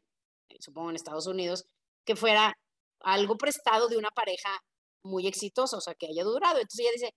supongo 0.61 0.91
en 0.91 0.97
Estados 0.97 1.27
Unidos, 1.27 1.65
que 2.05 2.17
fuera 2.17 2.55
algo 3.01 3.37
prestado 3.37 3.89
de 3.89 3.97
una 3.97 4.11
pareja 4.11 4.51
muy 5.03 5.27
exitosa, 5.27 5.77
o 5.77 5.81
sea, 5.81 5.95
que 5.95 6.07
haya 6.07 6.25
durado. 6.25 6.59
Entonces 6.59 6.81
ella 6.81 6.93
dice, 6.93 7.11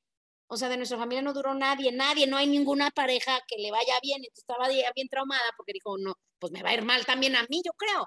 o 0.48 0.58
sea, 0.58 0.70
de 0.70 0.78
nuestra 0.78 0.98
familia 0.98 1.22
no 1.22 1.34
duró 1.34 1.54
nadie, 1.54 1.92
nadie, 1.92 2.28
no 2.28 2.38
hay 2.38 2.48
ninguna 2.48 2.90
pareja 2.92 3.40
que 3.48 3.58
le 3.62 3.72
vaya 3.72 4.00
bien. 4.02 4.18
Entonces 4.18 4.44
estaba 4.48 4.68
bien 4.68 5.08
traumada 5.10 5.44
porque 5.58 5.74
dijo, 5.74 5.98
no, 5.98 6.14
pues 6.40 6.52
me 6.52 6.64
va 6.64 6.70
a 6.70 6.74
ir 6.74 6.84
mal 6.84 7.06
también 7.06 7.36
a 7.36 7.44
mí, 7.50 7.62
yo 7.64 7.72
creo. 7.78 8.06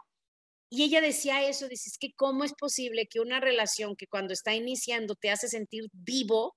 Y 0.71 0.85
ella 0.85 1.01
decía 1.01 1.47
eso, 1.47 1.69
dice, 1.69 1.91
es 1.91 1.99
que 1.99 2.13
cómo 2.17 2.45
es 2.45 2.55
posible 2.55 3.07
que 3.07 3.21
una 3.21 3.41
relación 3.41 3.95
que 3.95 4.07
cuando 4.07 4.33
está 4.33 4.55
iniciando 4.55 5.15
te 5.15 5.31
hace 5.31 5.49
sentir 5.49 5.85
vivo, 5.93 6.57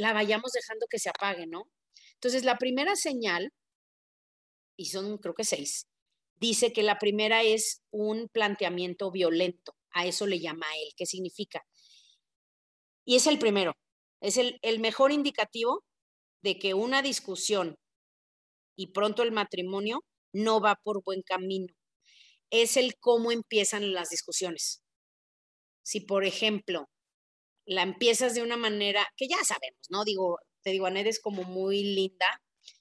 la 0.00 0.14
vayamos 0.14 0.52
dejando 0.52 0.86
que 0.88 0.98
se 0.98 1.10
apague, 1.10 1.46
¿no? 1.46 1.70
Entonces, 2.14 2.44
la 2.44 2.56
primera 2.56 2.96
señal, 2.96 3.52
y 4.76 4.86
son 4.86 5.18
creo 5.18 5.34
que 5.34 5.44
seis, 5.44 5.88
dice 6.36 6.72
que 6.72 6.82
la 6.82 6.98
primera 6.98 7.42
es 7.42 7.82
un 7.90 8.28
planteamiento 8.28 9.10
violento. 9.10 9.76
A 9.90 10.06
eso 10.06 10.26
le 10.26 10.40
llama 10.40 10.66
él. 10.82 10.92
¿Qué 10.96 11.04
significa? 11.04 11.62
Y 13.04 13.16
es 13.16 13.26
el 13.26 13.38
primero. 13.38 13.74
Es 14.22 14.38
el, 14.38 14.58
el 14.62 14.80
mejor 14.80 15.12
indicativo 15.12 15.84
de 16.42 16.58
que 16.58 16.72
una 16.72 17.02
discusión 17.02 17.76
y 18.76 18.92
pronto 18.92 19.22
el 19.22 19.32
matrimonio 19.32 20.02
no 20.32 20.62
va 20.62 20.76
por 20.82 21.02
buen 21.04 21.20
camino. 21.20 21.74
Es 22.48 22.78
el 22.78 22.98
cómo 22.98 23.32
empiezan 23.32 23.92
las 23.92 24.08
discusiones. 24.08 24.82
Si, 25.82 26.00
por 26.00 26.24
ejemplo, 26.24 26.88
la 27.66 27.82
empiezas 27.82 28.34
de 28.34 28.42
una 28.42 28.56
manera 28.56 29.06
que 29.16 29.28
ya 29.28 29.42
sabemos, 29.44 29.86
¿no? 29.90 30.04
Digo, 30.04 30.38
te 30.62 30.70
digo, 30.70 30.86
Aned 30.86 31.06
es 31.06 31.20
como 31.20 31.44
muy 31.44 31.82
linda 31.82 32.26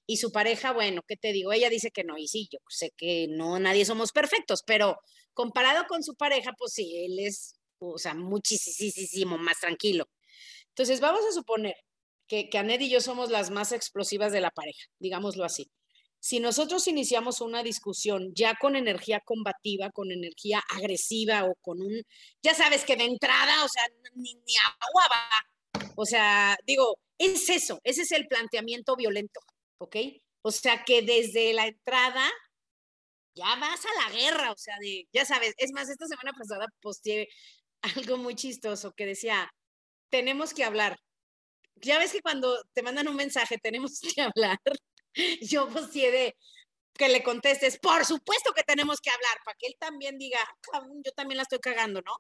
y 0.06 0.18
su 0.18 0.32
pareja, 0.32 0.74
bueno, 0.74 1.04
¿qué 1.08 1.18
te 1.18 1.32
digo? 1.34 1.54
Ella 1.54 1.70
dice 1.70 1.92
que 1.92 2.04
no, 2.04 2.18
y 2.18 2.28
sí, 2.28 2.50
yo 2.52 2.60
sé 2.68 2.92
que 2.98 3.28
no, 3.30 3.60
nadie 3.60 3.86
somos 3.86 4.12
perfectos, 4.12 4.64
pero 4.66 4.98
comparado 5.34 5.86
con 5.88 6.04
su 6.04 6.16
pareja, 6.16 6.54
pues 6.58 6.74
sí, 6.74 7.06
él 7.06 7.20
es, 7.20 7.56
o 7.80 7.98
sea, 7.98 8.16
muchísimo 8.16 9.38
más 9.38 9.60
tranquilo. 9.60 10.10
Entonces, 10.70 11.00
vamos 11.02 11.22
a 11.30 11.34
suponer 11.34 11.76
que, 12.28 12.50
que 12.50 12.58
Anet 12.58 12.82
y 12.82 12.90
yo 12.90 13.02
somos 13.02 13.30
las 13.30 13.52
más 13.52 13.72
explosivas 13.72 14.32
de 14.32 14.42
la 14.42 14.52
pareja, 14.52 14.84
digámoslo 15.00 15.46
así. 15.46 15.70
Si 16.20 16.40
nosotros 16.40 16.88
iniciamos 16.88 17.42
una 17.42 17.64
discusión 17.64 18.34
ya 18.36 18.56
con 18.56 18.76
energía 18.76 19.22
combativa, 19.22 19.90
con 19.92 20.12
energía 20.12 20.62
agresiva 20.76 21.46
o 21.46 21.56
con 21.62 21.82
un, 21.82 22.04
ya 22.44 22.54
sabes 22.54 22.84
que 22.84 22.98
de 22.98 23.06
entrada, 23.06 23.64
o 23.64 23.70
sea, 23.70 23.84
ni, 24.16 24.36
ni 24.36 24.54
agua 24.58 25.04
va. 25.10 25.90
O 25.96 26.06
sea, 26.06 26.58
digo, 26.66 26.98
es 27.18 27.50
eso, 27.50 27.80
ese 27.84 28.04
es 28.04 28.12
el 28.12 28.28
planteamiento 28.28 28.96
violento, 28.96 29.40
¿ok? 29.80 29.96
O 30.42 30.52
sea, 30.52 30.84
que 30.86 31.02
desde 31.02 31.54
la 31.54 31.68
entrada 31.68 32.30
ya 33.36 33.56
vas 33.56 33.82
a 33.86 34.04
la 34.04 34.18
guerra, 34.18 34.52
o 34.52 34.58
sea, 34.58 34.76
de, 34.80 35.08
ya 35.14 35.26
sabes, 35.26 35.54
es 35.58 35.72
más, 35.74 35.90
esta 35.90 36.08
semana 36.08 36.34
pasada 36.38 36.68
posteé 36.82 37.28
algo 37.82 38.18
muy 38.18 38.36
chistoso 38.36 38.94
que 38.94 39.06
decía, 39.06 39.50
tenemos 40.10 40.54
que 40.54 40.64
hablar. 40.64 40.98
Ya 41.76 42.00
ves 42.00 42.12
que 42.12 42.22
cuando 42.22 42.58
te 42.74 42.84
mandan 42.84 43.08
un 43.08 43.16
mensaje, 43.16 43.58
tenemos 43.58 44.00
que 44.02 44.22
hablar. 44.22 44.60
Yo 45.42 45.68
de 45.68 46.36
que 46.98 47.10
le 47.10 47.24
contestes, 47.24 47.80
por 47.80 48.06
supuesto 48.06 48.52
que 48.54 48.64
tenemos 48.64 49.00
que 49.00 49.10
hablar, 49.10 49.38
para 49.46 49.56
que 49.58 49.68
él 49.68 49.76
también 49.80 50.18
diga, 50.18 50.40
ah, 50.74 50.82
yo 51.06 51.12
también 51.14 51.38
la 51.38 51.44
estoy 51.44 51.60
cagando, 51.60 52.02
¿no? 52.02 52.14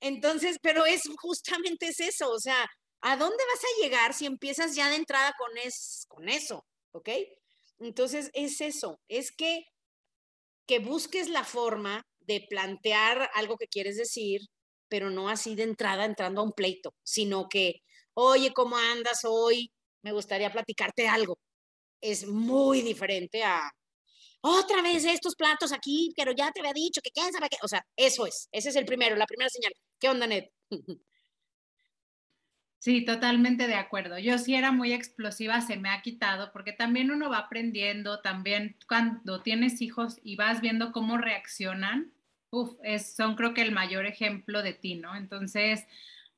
Entonces, 0.00 0.58
pero 0.62 0.86
es 0.86 1.02
justamente 1.20 1.88
es 1.88 1.98
eso, 2.00 2.30
o 2.30 2.38
sea, 2.38 2.68
¿a 3.00 3.16
dónde 3.16 3.44
vas 3.52 3.64
a 3.64 3.82
llegar 3.82 4.14
si 4.14 4.26
empiezas 4.26 4.76
ya 4.76 4.88
de 4.88 4.96
entrada 4.96 5.32
con, 5.36 5.58
es, 5.58 6.04
con 6.08 6.28
eso? 6.28 6.64
¿Ok? 6.92 7.08
Entonces, 7.80 8.30
es 8.34 8.60
eso, 8.60 9.00
es 9.08 9.32
que 9.32 9.64
que 10.66 10.78
busques 10.78 11.28
la 11.28 11.44
forma 11.44 12.02
de 12.20 12.46
plantear 12.48 13.30
algo 13.34 13.56
que 13.56 13.66
quieres 13.68 13.96
decir, 13.96 14.40
pero 14.88 15.10
no 15.10 15.28
así 15.28 15.54
de 15.54 15.64
entrada 15.64 16.04
entrando 16.04 16.40
a 16.40 16.44
un 16.44 16.52
pleito, 16.52 16.94
sino 17.02 17.48
que, 17.48 17.82
oye, 18.14 18.52
¿cómo 18.52 18.76
andas 18.76 19.20
hoy? 19.24 19.72
Me 20.02 20.12
gustaría 20.12 20.52
platicarte 20.52 21.08
algo. 21.08 21.38
Es 22.02 22.26
muy 22.26 22.82
diferente 22.82 23.42
a, 23.42 23.72
otra 24.42 24.82
vez 24.82 25.04
estos 25.04 25.36
platos 25.36 25.72
aquí, 25.72 26.12
pero 26.16 26.32
ya 26.32 26.50
te 26.50 26.60
había 26.60 26.72
dicho 26.72 27.00
que 27.00 27.12
quién 27.12 27.32
sabe 27.32 27.48
qué. 27.48 27.56
O 27.62 27.68
sea, 27.68 27.86
eso 27.96 28.26
es, 28.26 28.48
ese 28.52 28.70
es 28.70 28.76
el 28.76 28.84
primero, 28.84 29.16
la 29.16 29.26
primera 29.26 29.48
señal. 29.48 29.72
¿Qué 29.98 30.08
onda, 30.08 30.26
Ned? 30.26 30.44
Sí, 32.78 33.04
totalmente 33.04 33.68
de 33.68 33.76
acuerdo. 33.76 34.18
Yo 34.18 34.38
sí 34.38 34.56
era 34.56 34.72
muy 34.72 34.92
explosiva, 34.92 35.60
se 35.60 35.76
me 35.76 35.88
ha 35.88 36.02
quitado, 36.02 36.50
porque 36.52 36.72
también 36.72 37.12
uno 37.12 37.30
va 37.30 37.38
aprendiendo, 37.38 38.18
también 38.22 38.76
cuando 38.88 39.40
tienes 39.40 39.80
hijos 39.80 40.18
y 40.24 40.34
vas 40.34 40.60
viendo 40.60 40.90
cómo 40.90 41.16
reaccionan, 41.16 42.12
uf, 42.50 42.72
es, 42.82 43.14
son 43.14 43.36
creo 43.36 43.54
que 43.54 43.62
el 43.62 43.70
mayor 43.70 44.04
ejemplo 44.04 44.64
de 44.64 44.72
ti, 44.72 44.96
¿no? 44.96 45.14
Entonces, 45.14 45.86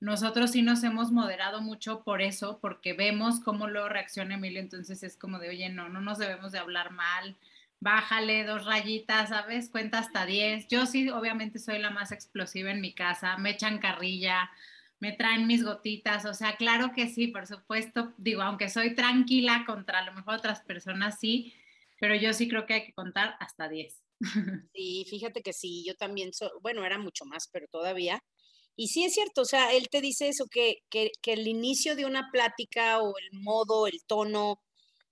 nosotros 0.04 0.50
sí 0.50 0.60
nos 0.60 0.84
hemos 0.84 1.10
moderado 1.12 1.62
mucho 1.62 2.02
por 2.04 2.20
eso, 2.20 2.58
porque 2.60 2.92
vemos 2.92 3.40
cómo 3.40 3.68
lo 3.68 3.88
reacciona 3.88 4.34
Emilio, 4.34 4.60
entonces 4.60 5.02
es 5.02 5.16
como 5.16 5.38
de, 5.38 5.48
oye, 5.48 5.70
no, 5.70 5.88
no 5.88 6.02
nos 6.02 6.18
debemos 6.18 6.52
de 6.52 6.58
hablar 6.58 6.90
mal, 6.90 7.36
bájale 7.80 8.44
dos 8.44 8.66
rayitas, 8.66 9.30
¿sabes? 9.30 9.70
Cuenta 9.70 9.98
hasta 10.00 10.26
diez. 10.26 10.68
Yo 10.68 10.84
sí, 10.84 11.08
obviamente 11.08 11.58
soy 11.58 11.78
la 11.78 11.88
más 11.90 12.12
explosiva 12.12 12.70
en 12.70 12.82
mi 12.82 12.94
casa, 12.94 13.38
me 13.38 13.50
echan 13.50 13.78
carrilla, 13.78 14.50
me 15.00 15.12
traen 15.12 15.46
mis 15.46 15.64
gotitas, 15.64 16.26
o 16.26 16.34
sea, 16.34 16.56
claro 16.56 16.92
que 16.94 17.08
sí, 17.08 17.28
por 17.28 17.46
supuesto, 17.46 18.12
digo, 18.18 18.42
aunque 18.42 18.68
soy 18.68 18.94
tranquila 18.94 19.64
contra 19.66 20.00
a 20.00 20.04
lo 20.04 20.12
mejor 20.12 20.34
otras 20.34 20.60
personas, 20.60 21.18
sí, 21.18 21.54
pero 21.98 22.14
yo 22.14 22.34
sí 22.34 22.46
creo 22.46 22.66
que 22.66 22.74
hay 22.74 22.84
que 22.86 22.92
contar 22.94 23.36
hasta 23.40 23.70
10. 23.70 24.02
Sí, 24.74 25.06
fíjate 25.08 25.42
que 25.42 25.52
sí, 25.52 25.84
yo 25.86 25.94
también, 25.94 26.30
bueno, 26.60 26.84
era 26.84 26.98
mucho 26.98 27.24
más, 27.24 27.48
pero 27.48 27.66
todavía. 27.68 28.22
Y 28.76 28.88
sí 28.88 29.04
es 29.04 29.14
cierto, 29.14 29.42
o 29.42 29.44
sea, 29.44 29.72
él 29.72 29.88
te 29.90 30.00
dice 30.00 30.28
eso, 30.28 30.46
que, 30.50 30.78
que, 30.90 31.10
que 31.22 31.34
el 31.34 31.46
inicio 31.46 31.96
de 31.96 32.06
una 32.06 32.28
plática 32.32 33.00
o 33.00 33.12
el 33.18 33.40
modo, 33.40 33.86
el 33.86 34.00
tono, 34.06 34.60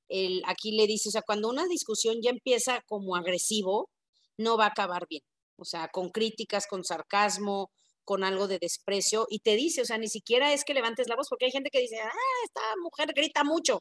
el, 0.08 0.42
aquí 0.46 0.72
le 0.72 0.86
dice, 0.86 1.08
o 1.08 1.12
sea, 1.12 1.22
cuando 1.22 1.48
una 1.48 1.66
discusión 1.66 2.16
ya 2.22 2.30
empieza 2.30 2.82
como 2.86 3.16
agresivo, 3.16 3.88
no 4.36 4.56
va 4.56 4.66
a 4.66 4.68
acabar 4.68 5.06
bien. 5.08 5.22
O 5.56 5.64
sea, 5.64 5.88
con 5.88 6.10
críticas, 6.10 6.66
con 6.66 6.84
sarcasmo, 6.84 7.70
con 8.04 8.24
algo 8.24 8.48
de 8.48 8.58
desprecio 8.58 9.26
y 9.30 9.40
te 9.40 9.56
dice, 9.56 9.82
o 9.82 9.84
sea, 9.84 9.98
ni 9.98 10.08
siquiera 10.08 10.52
es 10.52 10.64
que 10.64 10.74
levantes 10.74 11.08
la 11.08 11.16
voz, 11.16 11.28
porque 11.28 11.46
hay 11.46 11.52
gente 11.52 11.70
que 11.70 11.80
dice, 11.80 12.00
ah, 12.00 12.10
esta 12.44 12.60
mujer 12.82 13.12
grita 13.14 13.44
mucho. 13.44 13.80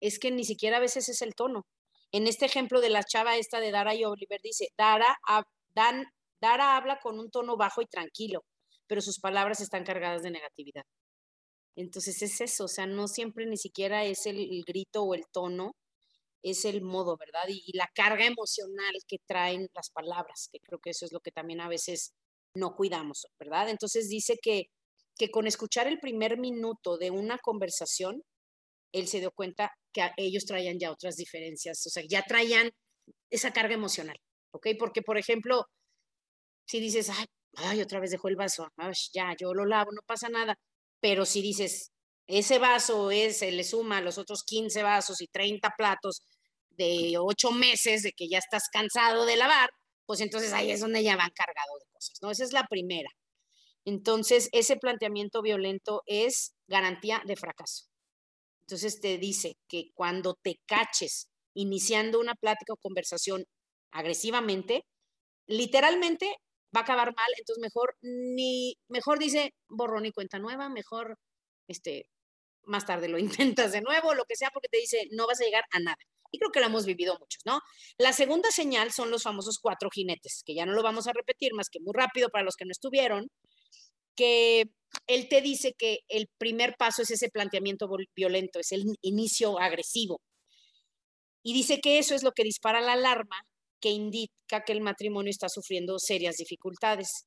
Es 0.00 0.18
que 0.18 0.30
ni 0.30 0.44
siquiera 0.44 0.78
a 0.78 0.80
veces 0.80 1.08
es 1.08 1.22
el 1.22 1.34
tono. 1.34 1.66
En 2.12 2.26
este 2.26 2.46
ejemplo 2.46 2.80
de 2.80 2.90
la 2.90 3.02
chava 3.02 3.36
esta 3.36 3.60
de 3.60 3.70
Dara 3.72 3.94
y 3.94 4.04
Oliver 4.04 4.40
dice, 4.42 4.68
Dara, 4.76 5.16
Dan, 5.74 6.04
Dara 6.40 6.76
habla 6.76 7.00
con 7.02 7.18
un 7.18 7.30
tono 7.30 7.56
bajo 7.56 7.82
y 7.82 7.86
tranquilo, 7.86 8.44
pero 8.86 9.00
sus 9.00 9.20
palabras 9.20 9.60
están 9.60 9.84
cargadas 9.84 10.22
de 10.22 10.30
negatividad. 10.30 10.84
Entonces 11.76 12.22
es 12.22 12.40
eso, 12.40 12.64
o 12.64 12.68
sea, 12.68 12.86
no 12.86 13.08
siempre 13.08 13.46
ni 13.46 13.56
siquiera 13.56 14.04
es 14.04 14.26
el, 14.26 14.62
grito 14.64 15.02
o 15.02 15.14
el 15.14 15.24
tono, 15.32 15.74
es 16.42 16.64
el 16.64 16.82
modo, 16.82 17.16
¿verdad? 17.16 17.48
y, 17.48 17.76
la 17.76 17.88
carga 17.94 18.26
emocional 18.26 18.94
que 19.08 19.18
traen 19.26 19.68
las 19.74 19.90
palabras, 19.90 20.48
que 20.52 20.60
creo 20.60 20.78
que 20.78 20.90
eso 20.90 21.04
es 21.06 21.12
lo 21.12 21.20
que 21.20 21.32
también 21.32 21.60
a 21.60 21.68
veces 21.68 22.12
no 22.54 22.76
cuidamos, 22.76 23.26
¿verdad? 23.38 23.68
Entonces 23.68 24.08
dice 24.08 24.38
que, 24.40 24.66
que 25.16 25.30
con 25.30 25.46
escuchar 25.46 25.86
el 25.88 25.98
primer 26.00 26.38
minuto 26.38 26.96
de 26.96 27.10
una 27.10 27.38
conversación, 27.38 28.22
él 28.92 29.08
se 29.08 29.20
dio 29.20 29.32
cuenta 29.32 29.72
que 29.92 30.02
ellos 30.16 30.44
traían 30.46 30.78
ya 30.78 30.92
otras 30.92 31.16
diferencias, 31.16 31.84
o 31.86 31.90
sea, 31.90 32.04
ya 32.08 32.22
traían 32.22 32.70
esa 33.30 33.52
carga 33.52 33.74
emocional, 33.74 34.16
¿ok? 34.52 34.68
Porque, 34.78 35.02
por 35.02 35.18
ejemplo, 35.18 35.66
si 36.66 36.80
dices, 36.80 37.10
ay, 37.10 37.26
ay 37.56 37.80
otra 37.80 38.00
vez 38.00 38.10
dejó 38.10 38.28
el 38.28 38.36
vaso, 38.36 38.68
ya, 39.12 39.34
yo 39.38 39.54
lo 39.54 39.64
lavo, 39.64 39.92
no 39.92 40.02
pasa 40.06 40.28
nada, 40.28 40.58
pero 41.00 41.24
si 41.26 41.42
dices, 41.42 41.92
ese 42.26 42.58
vaso 42.58 43.10
es, 43.10 43.38
se 43.38 43.52
le 43.52 43.64
suma 43.64 43.98
a 43.98 44.00
los 44.00 44.18
otros 44.18 44.42
15 44.44 44.82
vasos 44.82 45.20
y 45.20 45.26
30 45.28 45.70
platos 45.76 46.22
de 46.70 47.16
8 47.18 47.50
meses 47.52 48.02
de 48.02 48.12
que 48.12 48.28
ya 48.28 48.38
estás 48.38 48.68
cansado 48.72 49.26
de 49.26 49.36
lavar, 49.36 49.70
pues 50.06 50.20
entonces 50.20 50.52
ahí 50.52 50.70
es 50.70 50.80
donde 50.80 51.02
ya 51.02 51.16
van 51.16 51.30
cargado 51.34 51.78
de 51.78 51.86
cosas, 51.92 52.18
¿no? 52.22 52.30
Esa 52.30 52.44
es 52.44 52.52
la 52.52 52.66
primera. 52.68 53.10
Entonces, 53.84 54.48
ese 54.52 54.76
planteamiento 54.76 55.42
violento 55.42 56.02
es 56.06 56.54
garantía 56.66 57.22
de 57.26 57.36
fracaso. 57.36 57.84
Entonces 58.66 59.00
te 59.00 59.18
dice 59.18 59.58
que 59.68 59.90
cuando 59.94 60.34
te 60.42 60.58
caches 60.66 61.28
iniciando 61.52 62.18
una 62.18 62.34
plática 62.34 62.72
o 62.72 62.78
conversación 62.78 63.44
agresivamente, 63.90 64.86
literalmente 65.46 66.34
va 66.74 66.80
a 66.80 66.82
acabar 66.82 67.14
mal, 67.14 67.28
entonces 67.38 67.60
mejor 67.62 67.96
ni 68.02 68.76
mejor 68.88 69.18
dice 69.18 69.54
borrón 69.68 70.06
y 70.06 70.12
cuenta 70.12 70.38
nueva, 70.38 70.68
mejor 70.68 71.18
este 71.68 72.10
más 72.64 72.86
tarde 72.86 73.08
lo 73.08 73.18
intentas 73.58 73.72
de 73.72 73.82
nuevo, 73.82 74.14
lo 74.14 74.24
que 74.24 74.36
sea, 74.36 74.50
porque 74.50 74.68
te 74.68 74.78
dice 74.78 75.08
no 75.12 75.26
vas 75.26 75.40
a 75.40 75.44
llegar 75.44 75.64
a 75.70 75.80
nada. 75.80 75.98
Y 76.30 76.38
creo 76.38 76.50
que 76.50 76.58
lo 76.58 76.66
hemos 76.66 76.84
vivido 76.84 77.16
muchos, 77.20 77.42
¿no? 77.44 77.60
La 77.96 78.12
segunda 78.12 78.50
señal 78.50 78.90
son 78.90 79.08
los 79.10 79.22
famosos 79.22 79.60
cuatro 79.60 79.88
jinetes, 79.88 80.42
que 80.44 80.54
ya 80.54 80.66
no 80.66 80.72
lo 80.72 80.82
vamos 80.82 81.06
a 81.06 81.12
repetir 81.12 81.54
más 81.54 81.70
que 81.70 81.78
muy 81.78 81.92
rápido 81.94 82.28
para 82.28 82.44
los 82.44 82.56
que 82.56 82.64
no 82.64 82.72
estuvieron, 82.72 83.30
que 84.16 84.64
él 85.06 85.28
te 85.28 85.40
dice 85.42 85.74
que 85.78 86.00
el 86.08 86.28
primer 86.38 86.74
paso 86.76 87.02
es 87.02 87.12
ese 87.12 87.30
planteamiento 87.30 87.88
violento, 88.16 88.58
es 88.58 88.72
el 88.72 88.84
inicio 89.02 89.60
agresivo. 89.60 90.20
Y 91.44 91.52
dice 91.52 91.80
que 91.80 91.98
eso 91.98 92.16
es 92.16 92.24
lo 92.24 92.32
que 92.32 92.42
dispara 92.42 92.80
la 92.80 92.94
alarma 92.94 93.46
que 93.84 93.90
indica 93.90 94.64
que 94.64 94.72
el 94.72 94.80
matrimonio 94.80 95.28
está 95.28 95.50
sufriendo 95.50 95.98
serias 95.98 96.36
dificultades. 96.36 97.26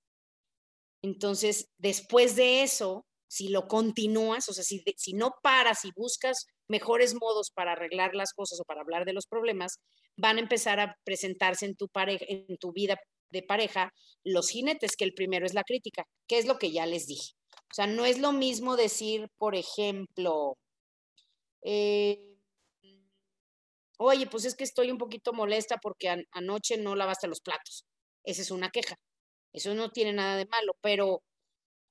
Entonces, 1.04 1.68
después 1.78 2.36
de 2.36 2.64
eso, 2.64 3.06
si 3.30 3.50
lo 3.50 3.68
continúas, 3.68 4.50
o 4.50 4.54
sea, 4.54 4.64
si, 4.64 4.84
si 4.98 5.14
no 5.14 5.34
paras 5.44 5.86
y 5.86 5.92
buscas 5.96 6.48
mejores 6.68 7.14
modos 7.14 7.52
para 7.54 7.74
arreglar 7.74 8.16
las 8.16 8.34
cosas 8.34 8.60
o 8.60 8.64
para 8.64 8.82
hablar 8.82 9.06
de 9.06 9.14
los 9.14 9.28
problemas, 9.28 9.78
van 10.18 10.38
a 10.38 10.40
empezar 10.40 10.80
a 10.80 10.96
presentarse 11.06 11.68
en 11.68 11.76
tu, 11.76 11.90
pareja, 11.90 12.26
en 12.28 12.58
tu 12.58 12.72
vida 12.74 12.98
de 13.30 13.44
pareja 13.44 13.92
los 14.24 14.50
jinetes, 14.50 14.96
que 14.98 15.06
el 15.06 15.14
primero 15.14 15.46
es 15.46 15.54
la 15.54 15.64
crítica, 15.64 16.06
que 16.28 16.40
es 16.40 16.48
lo 16.48 16.58
que 16.58 16.72
ya 16.72 16.88
les 16.88 17.06
dije. 17.06 17.34
O 17.54 17.76
sea, 17.76 17.86
no 17.86 18.04
es 18.04 18.18
lo 18.18 18.32
mismo 18.32 18.78
decir, 18.78 19.28
por 19.38 19.54
ejemplo, 19.54 20.58
eh, 21.62 22.27
oye, 23.98 24.28
pues 24.28 24.46
es 24.46 24.56
que 24.56 24.64
estoy 24.64 24.92
un 24.92 24.98
poquito 24.98 25.34
molesta 25.34 25.78
porque 25.78 26.26
anoche 26.32 26.78
no 26.78 26.96
lavaste 26.96 27.28
los 27.28 27.42
platos. 27.42 27.86
Esa 28.24 28.42
es 28.42 28.52
una 28.52 28.70
queja. 28.70 28.96
Eso 29.54 29.74
no 29.76 29.92
tiene 29.92 30.14
nada 30.14 30.38
de 30.38 30.46
malo, 30.48 30.74
pero 30.82 31.24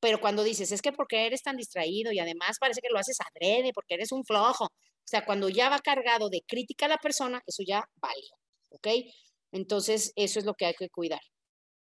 pero 0.00 0.20
cuando 0.20 0.44
dices, 0.44 0.72
es 0.72 0.82
que 0.82 0.92
porque 0.92 1.26
eres 1.26 1.42
tan 1.42 1.56
distraído 1.56 2.12
y 2.12 2.18
además 2.18 2.58
parece 2.60 2.80
que 2.80 2.90
lo 2.92 2.98
haces 2.98 3.18
adrede, 3.20 3.72
porque 3.74 3.94
eres 3.94 4.12
un 4.12 4.24
flojo, 4.24 4.66
o 4.66 5.08
sea, 5.08 5.24
cuando 5.24 5.48
ya 5.48 5.68
va 5.70 5.78
cargado 5.78 6.28
de 6.28 6.42
crítica 6.46 6.86
a 6.86 6.90
la 6.90 6.98
persona, 6.98 7.42
eso 7.46 7.62
ya 7.66 7.84
vale, 7.96 8.22
¿ok? 8.70 8.88
Entonces, 9.52 10.12
eso 10.16 10.38
es 10.38 10.44
lo 10.44 10.54
que 10.54 10.66
hay 10.66 10.74
que 10.74 10.90
cuidar. 10.90 11.20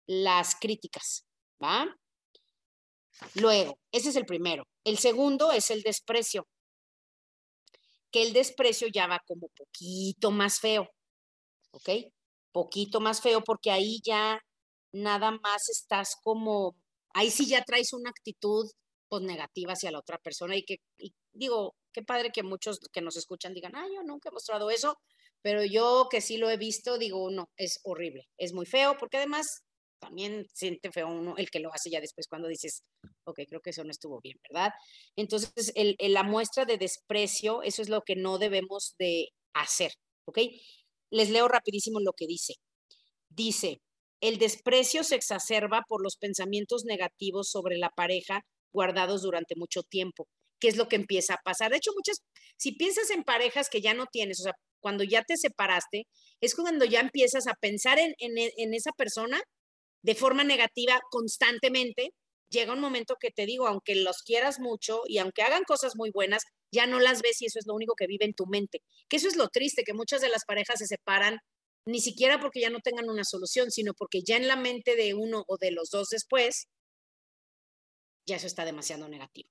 Las 0.08 0.56
críticas, 0.56 1.26
¿va? 1.64 1.88
Luego, 3.36 3.78
ese 3.92 4.10
es 4.10 4.16
el 4.16 4.26
primero. 4.26 4.66
El 4.84 4.98
segundo 4.98 5.52
es 5.52 5.72
el 5.72 5.82
desprecio, 5.82 6.48
que 8.16 8.24
el 8.24 8.32
desprecio 8.32 8.88
ya 8.88 9.08
va 9.08 9.22
como 9.28 9.50
poquito 9.50 10.32
más 10.32 10.62
feo, 10.62 10.90
¿ok? 11.72 11.90
Poquito 12.54 13.02
más 13.02 13.20
feo 13.20 13.44
porque 13.44 13.72
ahí 13.72 14.00
ya 14.06 14.40
nada 14.94 15.32
más 15.32 15.68
estás 15.68 16.16
como 16.24 16.78
ahí 17.14 17.30
sí 17.30 17.46
ya 17.46 17.66
traes 17.66 17.92
una 17.92 18.12
actitud 18.12 18.72
pues 19.10 19.22
negativa 19.22 19.74
hacia 19.74 19.92
la 19.92 20.00
otra 20.00 20.18
persona 20.18 20.56
y 20.56 20.64
que, 20.64 20.78
digo, 21.34 21.76
qué 21.92 22.04
padre 22.04 22.32
que 22.32 22.42
muchos 22.42 22.80
que 22.94 23.02
nos 23.02 23.18
escuchan 23.18 23.54
digan, 23.54 23.76
ah, 23.76 23.86
yo 23.94 24.02
nunca 24.02 24.30
he 24.30 24.32
mostrado 24.32 24.72
eso, 24.72 24.98
pero 25.42 25.66
yo 25.66 26.08
que 26.10 26.22
sí 26.22 26.38
lo 26.38 26.50
he 26.50 26.56
visto, 26.56 26.98
digo, 26.98 27.30
no, 27.30 27.50
es 27.58 27.82
horrible, 27.84 28.30
es 28.38 28.54
muy 28.54 28.66
feo, 28.66 28.96
porque 28.98 29.18
además 29.18 29.66
también 30.00 30.48
siente 30.54 30.90
feo 30.90 31.10
uno 31.10 31.36
el 31.36 31.50
que 31.50 31.60
lo 31.60 31.74
hace 31.74 31.90
ya 31.90 32.00
después 32.00 32.28
cuando 32.30 32.48
dices, 32.48 32.86
ok, 33.26 33.42
creo 33.48 33.62
que 33.62 33.72
eso 33.72 33.84
no 33.84 33.92
estuvo 33.92 34.20
bien, 34.22 34.38
¿verdad? 34.48 34.72
Entonces, 35.16 35.74
la 36.00 36.24
muestra 36.24 36.66
de 36.66 36.78
desprecio, 36.78 37.64
eso 37.64 37.82
es 37.82 37.90
lo 37.90 38.02
que 38.02 38.16
no 38.16 38.38
debemos 38.38 38.96
de 39.00 39.30
hacer, 39.54 39.92
¿ok? 40.26 40.40
Les 41.12 41.30
leo 41.30 41.48
rapidísimo 41.48 42.00
lo 42.00 42.14
que 42.14 42.28
dice. 42.28 42.56
Dice, 43.30 43.82
el 44.22 44.38
desprecio 44.38 45.04
se 45.04 45.16
exacerba 45.16 45.84
por 45.88 46.04
los 46.04 46.18
pensamientos 46.18 46.86
negativos 46.86 47.50
sobre 47.50 47.78
la 47.78 47.90
pareja 47.90 48.42
guardados 48.72 49.22
durante 49.22 49.56
mucho 49.56 49.84
tiempo, 49.84 50.28
¿Qué 50.60 50.70
es 50.70 50.78
lo 50.78 50.88
que 50.88 50.96
empieza 50.96 51.34
a 51.36 51.42
pasar. 51.44 51.72
De 51.72 51.78
hecho, 51.78 51.92
muchas, 51.94 52.22
si 52.58 52.72
piensas 52.72 53.10
en 53.12 53.24
parejas 53.24 53.70
que 53.70 53.82
ya 53.82 53.94
no 53.94 54.06
tienes, 54.10 54.40
o 54.40 54.44
sea, 54.44 54.54
cuando 54.80 55.04
ya 55.04 55.22
te 55.24 55.36
separaste, 55.36 56.08
es 56.42 56.56
cuando 56.56 56.86
ya 56.86 57.02
empiezas 57.02 57.48
a 57.48 57.56
pensar 57.56 58.00
en, 58.00 58.14
en 58.20 58.74
esa 58.74 58.92
persona 58.92 59.42
de 60.02 60.16
forma 60.16 60.44
negativa 60.44 61.02
constantemente, 61.12 62.12
llega 62.56 62.74
un 62.74 62.80
momento 62.80 63.18
que 63.20 63.32
te 63.32 63.46
digo, 63.46 63.68
aunque 63.68 63.96
los 63.96 64.24
quieras 64.24 64.60
mucho 64.60 65.02
y 65.08 65.20
aunque 65.20 65.44
hagan 65.44 65.64
cosas 65.64 65.94
muy 65.96 66.12
buenas, 66.12 66.44
ya 66.72 66.88
no 66.88 67.00
las 67.00 67.22
ves 67.22 67.42
y 67.42 67.46
eso 67.46 67.60
es 67.60 67.68
lo 67.68 67.76
único 67.76 67.96
que 67.96 68.08
vive 68.08 68.26
en 68.26 68.34
tu 68.34 68.46
mente. 68.48 68.82
Que 69.10 69.18
eso 69.18 69.28
es 69.28 69.36
lo 69.36 69.50
triste, 69.50 69.84
que 69.84 69.94
muchas 69.94 70.22
de 70.22 70.30
las 70.30 70.46
parejas 70.46 70.80
se 70.80 70.88
separan 70.88 71.40
ni 71.86 72.00
siquiera 72.02 72.40
porque 72.40 72.62
ya 72.62 72.70
no 72.70 72.80
tengan 72.80 73.10
una 73.10 73.24
solución, 73.24 73.72
sino 73.72 73.94
porque 73.94 74.22
ya 74.26 74.38
en 74.38 74.48
la 74.48 74.56
mente 74.56 74.96
de 74.96 75.14
uno 75.14 75.44
o 75.48 75.58
de 75.58 75.72
los 75.72 75.90
dos 75.92 76.10
después, 76.10 76.68
ya 78.26 78.38
eso 78.38 78.48
está 78.48 78.66
demasiado 78.66 79.08
negativo. 79.08 79.50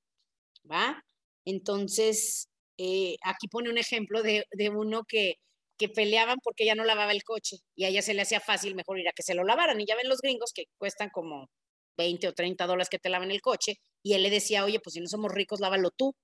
¿Va? 0.71 1.05
Entonces, 1.45 2.49
eh, 2.79 3.17
aquí 3.23 3.49
pone 3.49 3.71
un 3.71 3.79
ejemplo 3.79 4.23
de, 4.23 4.47
de 4.51 4.71
uno 4.71 5.05
que, 5.07 5.37
que 5.79 5.89
peleaban 5.89 6.39
porque 6.43 6.65
ella 6.65 6.75
no 6.75 6.85
lavaba 6.85 7.13
el 7.13 7.23
coche 7.23 7.59
y 7.77 7.85
a 7.85 7.89
ella 7.89 8.03
se 8.03 8.15
le 8.15 8.23
hacía 8.23 8.41
fácil 8.41 8.75
mejor 8.75 8.99
ir 8.99 9.09
a 9.09 9.13
que 9.13 9.23
se 9.23 9.35
lo 9.35 9.45
lavaran. 9.45 9.81
Y 9.81 9.87
ya 9.87 9.97
ven 9.97 10.09
los 10.09 10.21
gringos 10.21 10.53
que 10.53 10.65
cuestan 10.79 11.11
como 11.11 11.49
20 11.97 12.29
o 12.29 12.33
30 12.35 12.67
dólares 12.67 12.89
que 12.89 12.99
te 12.99 13.09
laven 13.09 13.31
el 13.31 13.41
coche. 13.41 13.81
Y 14.03 14.15
él 14.15 14.23
le 14.23 14.31
decía, 14.31 14.65
oye, 14.65 14.81
pues 14.81 14.95
si 14.95 15.01
no 15.01 15.09
somos 15.09 15.33
ricos, 15.33 15.61
lávalo 15.61 15.91
tú. 15.91 16.15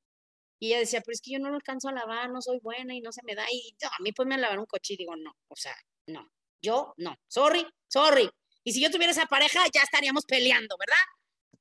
Y 0.61 0.69
ella 0.69 0.81
decía, 0.81 1.01
pero 1.01 1.15
es 1.15 1.21
que 1.23 1.33
yo 1.33 1.39
no 1.39 1.49
lo 1.49 1.57
alcanzo 1.57 1.89
a 1.89 1.93
lavar, 1.93 2.31
no 2.31 2.43
soy 2.43 2.59
buena 2.61 2.95
y 2.95 3.01
no 3.01 3.13
se 3.13 3.23
me 3.25 3.35
da. 3.35 3.45
Y 3.51 3.75
a 3.83 4.03
mí 4.03 4.13
pues 4.13 4.29
me 4.29 4.37
lavar 4.37 4.59
un 4.59 4.67
coche 4.67 4.95
y 4.95 4.97
digo, 4.99 5.17
no, 5.17 5.33
o 5.49 5.57
sea, 5.57 5.75
no, 6.07 6.31
yo 6.63 6.93
no, 6.99 7.17
sorry, 7.29 7.67
sorry. 7.89 8.29
Y 8.63 8.73
si 8.73 8.83
yo 8.83 8.91
tuviera 8.91 9.13
esa 9.13 9.27
pareja, 9.27 9.61
ya 9.73 9.81
estaríamos 9.81 10.27
peleando, 10.27 10.77
¿verdad? 10.79 11.03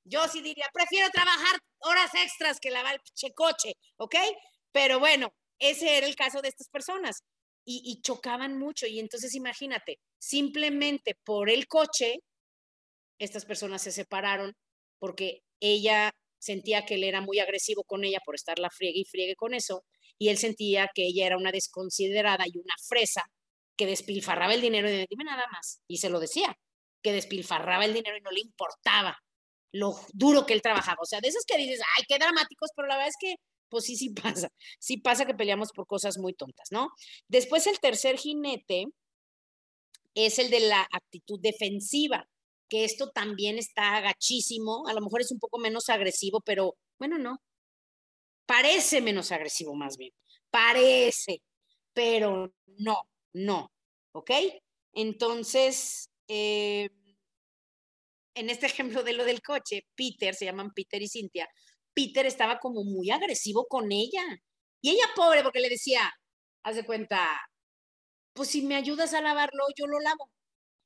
Yo 0.03 0.27
sí 0.27 0.41
diría, 0.41 0.65
prefiero 0.73 1.09
trabajar 1.11 1.59
horas 1.79 2.11
extras 2.15 2.59
que 2.59 2.71
lavar 2.71 2.99
el 3.21 3.33
coche, 3.33 3.73
¿ok? 3.97 4.15
Pero 4.71 4.99
bueno, 4.99 5.33
ese 5.59 5.97
era 5.97 6.07
el 6.07 6.15
caso 6.15 6.41
de 6.41 6.49
estas 6.49 6.67
personas. 6.69 7.23
Y, 7.71 8.01
chocaban 8.01 8.57
mucho. 8.57 8.87
Y 8.87 8.99
entonces 8.99 9.35
imagínate, 9.35 9.99
simplemente 10.17 11.15
por 11.23 11.51
el 11.51 11.67
coche, 11.67 12.23
estas 13.19 13.45
personas 13.45 13.81
se 13.81 13.91
separaron 13.91 14.55
porque 14.99 15.41
ella 15.59 16.11
sentía 16.39 16.85
que 16.85 16.95
él 16.95 17.03
era 17.03 17.21
muy 17.21 17.39
agresivo 17.39 17.83
con 17.83 18.03
ella 18.03 18.19
por 18.25 18.35
estar 18.35 18.59
la 18.59 18.69
friegue 18.69 18.99
y 18.99 19.05
friegue 19.05 19.35
con 19.35 19.53
eso, 19.53 19.83
y 20.17 20.29
él 20.29 20.37
sentía 20.37 20.89
que 20.93 21.03
ella 21.05 21.25
era 21.25 21.37
una 21.37 21.51
desconsiderada 21.51 22.45
y 22.47 22.57
una 22.57 22.75
fresa 22.87 23.23
que 23.77 23.85
despilfarraba 23.85 24.53
el 24.53 24.61
dinero 24.61 24.89
y 24.89 25.05
dime 25.09 25.23
nada 25.23 25.45
más, 25.51 25.81
y 25.87 25.97
se 25.97 26.09
lo 26.09 26.19
decía, 26.19 26.57
que 27.01 27.13
despilfarraba 27.13 27.85
el 27.85 27.93
dinero 27.93 28.17
y 28.17 28.21
no 28.21 28.31
le 28.31 28.41
importaba 28.41 29.17
lo 29.71 29.95
duro 30.13 30.45
que 30.45 30.53
él 30.53 30.61
trabajaba. 30.61 30.97
O 31.01 31.05
sea, 31.05 31.21
de 31.21 31.29
esos 31.29 31.45
que 31.45 31.57
dices, 31.57 31.79
ay, 31.97 32.03
qué 32.07 32.17
dramáticos, 32.17 32.71
pero 32.75 32.87
la 32.87 32.95
verdad 32.95 33.09
es 33.09 33.15
que, 33.19 33.35
pues 33.69 33.85
sí, 33.85 33.95
sí 33.95 34.09
pasa, 34.09 34.49
sí 34.79 34.97
pasa 34.97 35.25
que 35.25 35.33
peleamos 35.33 35.71
por 35.71 35.85
cosas 35.87 36.17
muy 36.17 36.33
tontas, 36.33 36.67
¿no? 36.71 36.89
Después 37.27 37.67
el 37.67 37.79
tercer 37.79 38.17
jinete 38.17 38.85
es 40.15 40.39
el 40.39 40.49
de 40.49 40.61
la 40.61 40.87
actitud 40.91 41.39
defensiva 41.41 42.27
que 42.69 42.85
esto 42.85 43.09
también 43.11 43.57
está 43.57 43.95
agachísimo, 43.97 44.87
a 44.87 44.93
lo 44.93 45.01
mejor 45.01 45.21
es 45.21 45.31
un 45.31 45.39
poco 45.39 45.59
menos 45.59 45.89
agresivo, 45.89 46.41
pero 46.41 46.77
bueno, 46.99 47.17
no. 47.17 47.41
Parece 48.45 49.01
menos 49.01 49.31
agresivo 49.31 49.75
más 49.75 49.97
bien, 49.97 50.11
parece, 50.49 51.41
pero 51.93 52.53
no, 52.77 53.03
no, 53.33 53.71
¿ok? 54.13 54.31
Entonces, 54.93 56.09
eh, 56.27 56.89
en 58.35 58.49
este 58.49 58.67
ejemplo 58.67 59.03
de 59.03 59.13
lo 59.13 59.25
del 59.25 59.41
coche, 59.41 59.85
Peter, 59.95 60.33
se 60.33 60.45
llaman 60.45 60.71
Peter 60.73 61.01
y 61.01 61.09
Cintia, 61.09 61.47
Peter 61.93 62.25
estaba 62.25 62.59
como 62.59 62.83
muy 62.83 63.09
agresivo 63.11 63.65
con 63.67 63.91
ella. 63.91 64.23
Y 64.81 64.91
ella 64.91 65.05
pobre 65.15 65.43
porque 65.43 65.59
le 65.59 65.69
decía, 65.69 66.09
haz 66.63 66.75
de 66.75 66.85
cuenta, 66.85 67.27
pues 68.33 68.49
si 68.49 68.61
me 68.61 68.75
ayudas 68.75 69.13
a 69.13 69.21
lavarlo, 69.21 69.65
yo 69.75 69.85
lo 69.87 69.99
lavo. 69.99 70.31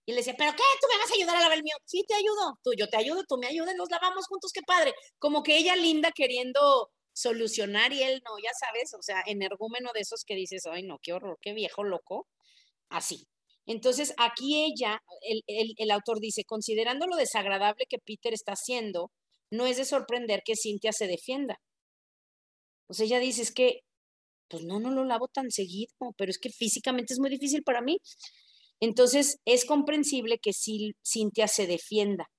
Y 0.05 0.11
le 0.11 0.17
decía, 0.17 0.35
¿pero 0.37 0.51
qué? 0.51 0.63
¿Tú 0.81 0.87
me 0.91 0.97
vas 0.99 1.11
a 1.11 1.13
ayudar 1.15 1.35
a 1.37 1.39
lavar 1.41 1.57
el 1.57 1.63
mío? 1.63 1.75
Sí, 1.85 2.03
te 2.07 2.13
ayudo. 2.15 2.59
Tú, 2.63 2.71
yo 2.77 2.87
te 2.89 2.97
ayudo, 2.97 3.23
tú 3.27 3.37
me 3.37 3.47
ayudas, 3.47 3.75
nos 3.75 3.89
lavamos 3.89 4.25
juntos, 4.27 4.51
qué 4.53 4.61
padre. 4.65 4.93
Como 5.17 5.43
que 5.43 5.57
ella 5.57 5.75
linda 5.75 6.11
queriendo 6.11 6.89
solucionar 7.13 7.93
y 7.93 8.03
él 8.03 8.21
no, 8.25 8.31
ya 8.43 8.51
sabes, 8.59 8.93
o 8.95 9.01
sea, 9.01 9.23
energúmeno 9.27 9.91
de 9.93 10.01
esos 10.01 10.23
que 10.25 10.35
dices, 10.35 10.63
ay, 10.65 10.83
no, 10.83 10.97
qué 11.01 11.13
horror, 11.13 11.37
qué 11.41 11.53
viejo 11.53 11.83
loco. 11.83 12.27
Así. 12.89 13.27
Entonces, 13.65 14.13
aquí 14.17 14.65
ella, 14.65 14.99
el, 15.21 15.41
el, 15.47 15.73
el 15.77 15.91
autor 15.91 16.19
dice, 16.19 16.43
considerando 16.45 17.07
lo 17.07 17.15
desagradable 17.15 17.85
que 17.89 17.99
Peter 17.99 18.33
está 18.33 18.53
haciendo, 18.53 19.11
no 19.51 19.67
es 19.67 19.77
de 19.77 19.85
sorprender 19.85 20.41
que 20.43 20.55
Cintia 20.55 20.91
se 20.91 21.07
defienda. 21.07 21.57
O 22.87 22.93
sea, 22.93 23.05
ella 23.05 23.19
dice, 23.19 23.41
es 23.41 23.53
que, 23.53 23.79
pues 24.49 24.63
no, 24.65 24.79
no 24.79 24.91
lo 24.91 25.05
lavo 25.05 25.27
tan 25.27 25.49
seguido, 25.51 25.93
pero 26.17 26.29
es 26.31 26.39
que 26.39 26.49
físicamente 26.49 27.13
es 27.13 27.19
muy 27.19 27.29
difícil 27.29 27.63
para 27.63 27.81
mí. 27.81 27.97
Entonces, 28.83 29.39
es 29.45 29.63
comprensible 29.63 30.39
que 30.39 30.51
Cintia 30.51 31.47
se 31.47 31.67
defienda. 31.67 32.29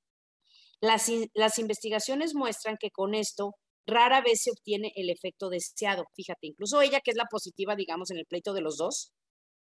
Las, 0.78 1.10
las 1.32 1.58
investigaciones 1.58 2.34
muestran 2.34 2.76
que 2.78 2.90
con 2.90 3.14
esto 3.14 3.54
rara 3.86 4.20
vez 4.20 4.42
se 4.42 4.50
obtiene 4.50 4.92
el 4.94 5.08
efecto 5.08 5.48
deseado. 5.48 6.04
Fíjate, 6.14 6.46
incluso 6.48 6.82
ella, 6.82 7.00
que 7.00 7.12
es 7.12 7.16
la 7.16 7.24
positiva, 7.30 7.76
digamos, 7.76 8.10
en 8.10 8.18
el 8.18 8.26
pleito 8.26 8.52
de 8.52 8.60
los 8.60 8.76
dos, 8.76 9.14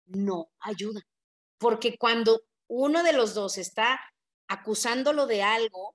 no 0.06 0.48
ayuda. 0.58 1.02
Porque 1.56 1.96
cuando 1.98 2.40
uno 2.66 3.04
de 3.04 3.12
los 3.12 3.34
dos 3.34 3.58
está 3.58 4.00
acusándolo 4.48 5.28
de 5.28 5.44
algo 5.44 5.94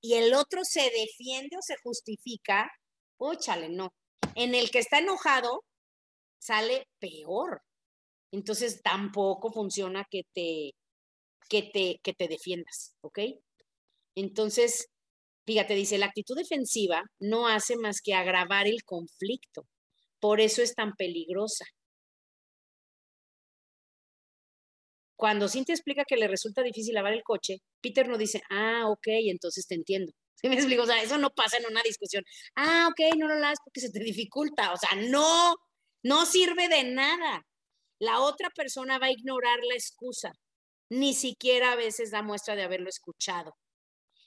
y 0.00 0.14
el 0.14 0.34
otro 0.34 0.60
se 0.62 0.82
defiende 0.82 1.56
o 1.56 1.62
se 1.62 1.74
justifica, 1.82 2.70
óchale, 3.16 3.70
no. 3.70 3.92
En 4.36 4.54
el 4.54 4.70
que 4.70 4.78
está 4.78 5.00
enojado 5.00 5.64
sale 6.38 6.86
peor. 7.00 7.62
Entonces 8.32 8.82
tampoco 8.82 9.52
funciona 9.52 10.06
que 10.10 10.22
te, 10.34 10.72
que 11.48 11.62
te, 11.62 12.00
que 12.02 12.14
te 12.14 12.28
defiendas, 12.28 12.96
¿ok? 13.02 13.18
Entonces, 14.16 14.88
fíjate, 15.46 15.74
dice, 15.74 15.98
la 15.98 16.06
actitud 16.06 16.36
defensiva 16.36 17.02
no 17.20 17.46
hace 17.48 17.76
más 17.76 18.00
que 18.02 18.14
agravar 18.14 18.66
el 18.66 18.82
conflicto. 18.84 19.66
Por 20.20 20.40
eso 20.40 20.62
es 20.62 20.74
tan 20.74 20.94
peligrosa. 20.94 21.66
Cuando 25.16 25.48
Cintia 25.48 25.74
explica 25.74 26.04
que 26.04 26.16
le 26.16 26.26
resulta 26.26 26.62
difícil 26.62 26.94
lavar 26.94 27.12
el 27.12 27.22
coche, 27.22 27.58
Peter 27.80 28.08
no 28.08 28.18
dice, 28.18 28.42
ah, 28.50 28.84
ok, 28.88 29.06
entonces 29.30 29.66
te 29.66 29.74
entiendo. 29.74 30.12
¿Sí 30.34 30.48
me 30.48 30.56
explico? 30.56 30.82
O 30.82 30.86
sea, 30.86 31.02
eso 31.02 31.18
no 31.18 31.30
pasa 31.30 31.58
en 31.58 31.66
una 31.66 31.82
discusión. 31.82 32.24
Ah, 32.56 32.88
ok, 32.90 33.16
no 33.18 33.28
lo 33.28 33.36
lavas 33.36 33.58
porque 33.64 33.80
se 33.80 33.90
te 33.90 34.00
dificulta. 34.00 34.72
O 34.72 34.76
sea, 34.76 34.90
no, 35.10 35.54
no 36.02 36.26
sirve 36.26 36.68
de 36.68 36.84
nada 36.84 37.44
la 38.02 38.20
otra 38.20 38.50
persona 38.50 38.98
va 38.98 39.06
a 39.06 39.12
ignorar 39.12 39.60
la 39.62 39.74
excusa, 39.74 40.32
ni 40.90 41.14
siquiera 41.14 41.70
a 41.70 41.76
veces 41.76 42.10
da 42.10 42.20
muestra 42.20 42.56
de 42.56 42.64
haberlo 42.64 42.88
escuchado. 42.88 43.54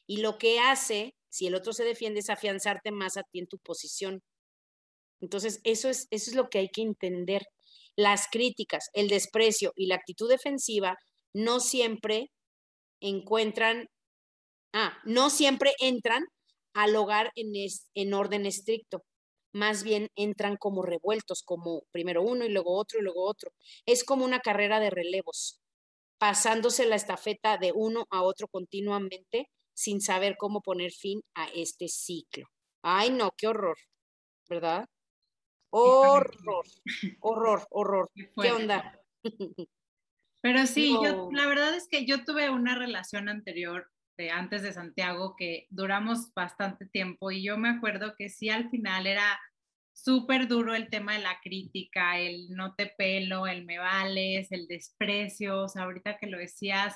Y 0.08 0.18
lo 0.22 0.38
que 0.38 0.60
hace, 0.60 1.14
si 1.30 1.48
el 1.48 1.56
otro 1.56 1.74
se 1.74 1.84
defiende, 1.84 2.22
es 2.22 2.30
afianzarte 2.30 2.92
más 2.92 3.18
a 3.18 3.24
ti 3.24 3.40
en 3.40 3.48
tu 3.48 3.58
posición. 3.60 4.22
Entonces, 5.20 5.60
eso 5.66 5.90
es, 5.90 6.08
eso 6.10 6.32
es 6.32 6.38
lo 6.38 6.48
que 6.50 6.60
hay 6.60 6.70
que 6.70 6.84
entender. 6.84 7.44
Las 7.98 8.28
críticas, 8.32 8.86
el 8.94 9.10
desprecio 9.10 9.74
y 9.76 9.88
la 9.88 9.96
actitud 9.96 10.30
defensiva 10.30 10.96
no 11.34 11.60
siempre 11.60 12.32
encuentran, 13.02 13.90
ah, 14.72 14.98
no 15.04 15.30
siempre 15.30 15.74
entran 15.80 16.24
al 16.74 16.96
hogar 16.96 17.30
en, 17.36 17.52
en 17.94 18.14
orden 18.14 18.46
estricto 18.46 19.04
más 19.56 19.84
bien 19.84 20.10
entran 20.16 20.58
como 20.58 20.84
revueltos, 20.84 21.42
como 21.42 21.84
primero 21.92 22.22
uno 22.22 22.44
y 22.44 22.50
luego 22.50 22.78
otro 22.78 23.00
y 23.00 23.04
luego 23.04 23.24
otro. 23.24 23.52
Es 23.86 24.04
como 24.04 24.26
una 24.26 24.42
carrera 24.42 24.82
de 24.82 24.90
relevos, 24.90 25.62
pasándose 26.18 26.86
la 26.86 26.98
estafeta 26.98 27.58
de 27.58 27.72
uno 27.74 28.06
a 28.12 28.22
otro 28.22 28.50
continuamente 28.50 29.50
sin 29.74 30.02
saber 30.02 30.36
cómo 30.38 30.62
poner 30.62 30.92
fin 30.92 31.22
a 31.36 31.48
este 31.56 31.88
ciclo. 31.88 32.48
Ay, 32.82 33.12
no, 33.12 33.32
qué 33.38 33.48
horror, 33.48 33.78
¿verdad? 34.50 34.90
Horror, 35.70 36.66
horror, 37.22 37.66
horror. 37.72 38.12
¿Qué 38.14 38.52
onda? 38.52 39.00
Pero 40.42 40.68
sí, 40.68 40.94
yo, 41.02 41.30
la 41.32 41.48
verdad 41.48 41.74
es 41.76 41.88
que 41.88 42.06
yo 42.06 42.26
tuve 42.26 42.50
una 42.50 42.78
relación 42.78 43.30
anterior 43.30 43.90
antes 44.32 44.62
de 44.64 44.74
Santiago 44.74 45.36
que 45.38 45.68
duramos 45.70 46.34
bastante 46.34 46.86
tiempo. 46.86 47.32
Y 47.32 47.44
yo 47.44 47.58
me 47.58 47.70
acuerdo 47.70 48.16
que 48.18 48.30
sí 48.30 48.50
al 48.50 48.70
final 48.70 49.08
era 49.08 49.40
súper 49.94 50.48
duro 50.48 50.76
el 50.76 50.90
tema 50.90 51.14
de 51.14 51.20
la 51.20 51.40
crítica, 51.42 52.20
el 52.20 52.50
no 52.50 52.76
te 52.76 52.88
pelo, 52.98 53.48
el 53.48 53.66
me 53.66 53.78
vales, 53.78 54.52
el 54.52 54.68
desprecio, 54.68 55.64
o 55.64 55.70
sea, 55.70 55.84
ahorita 55.84 56.18
que 56.18 56.28
lo 56.28 56.38
decías, 56.38 56.96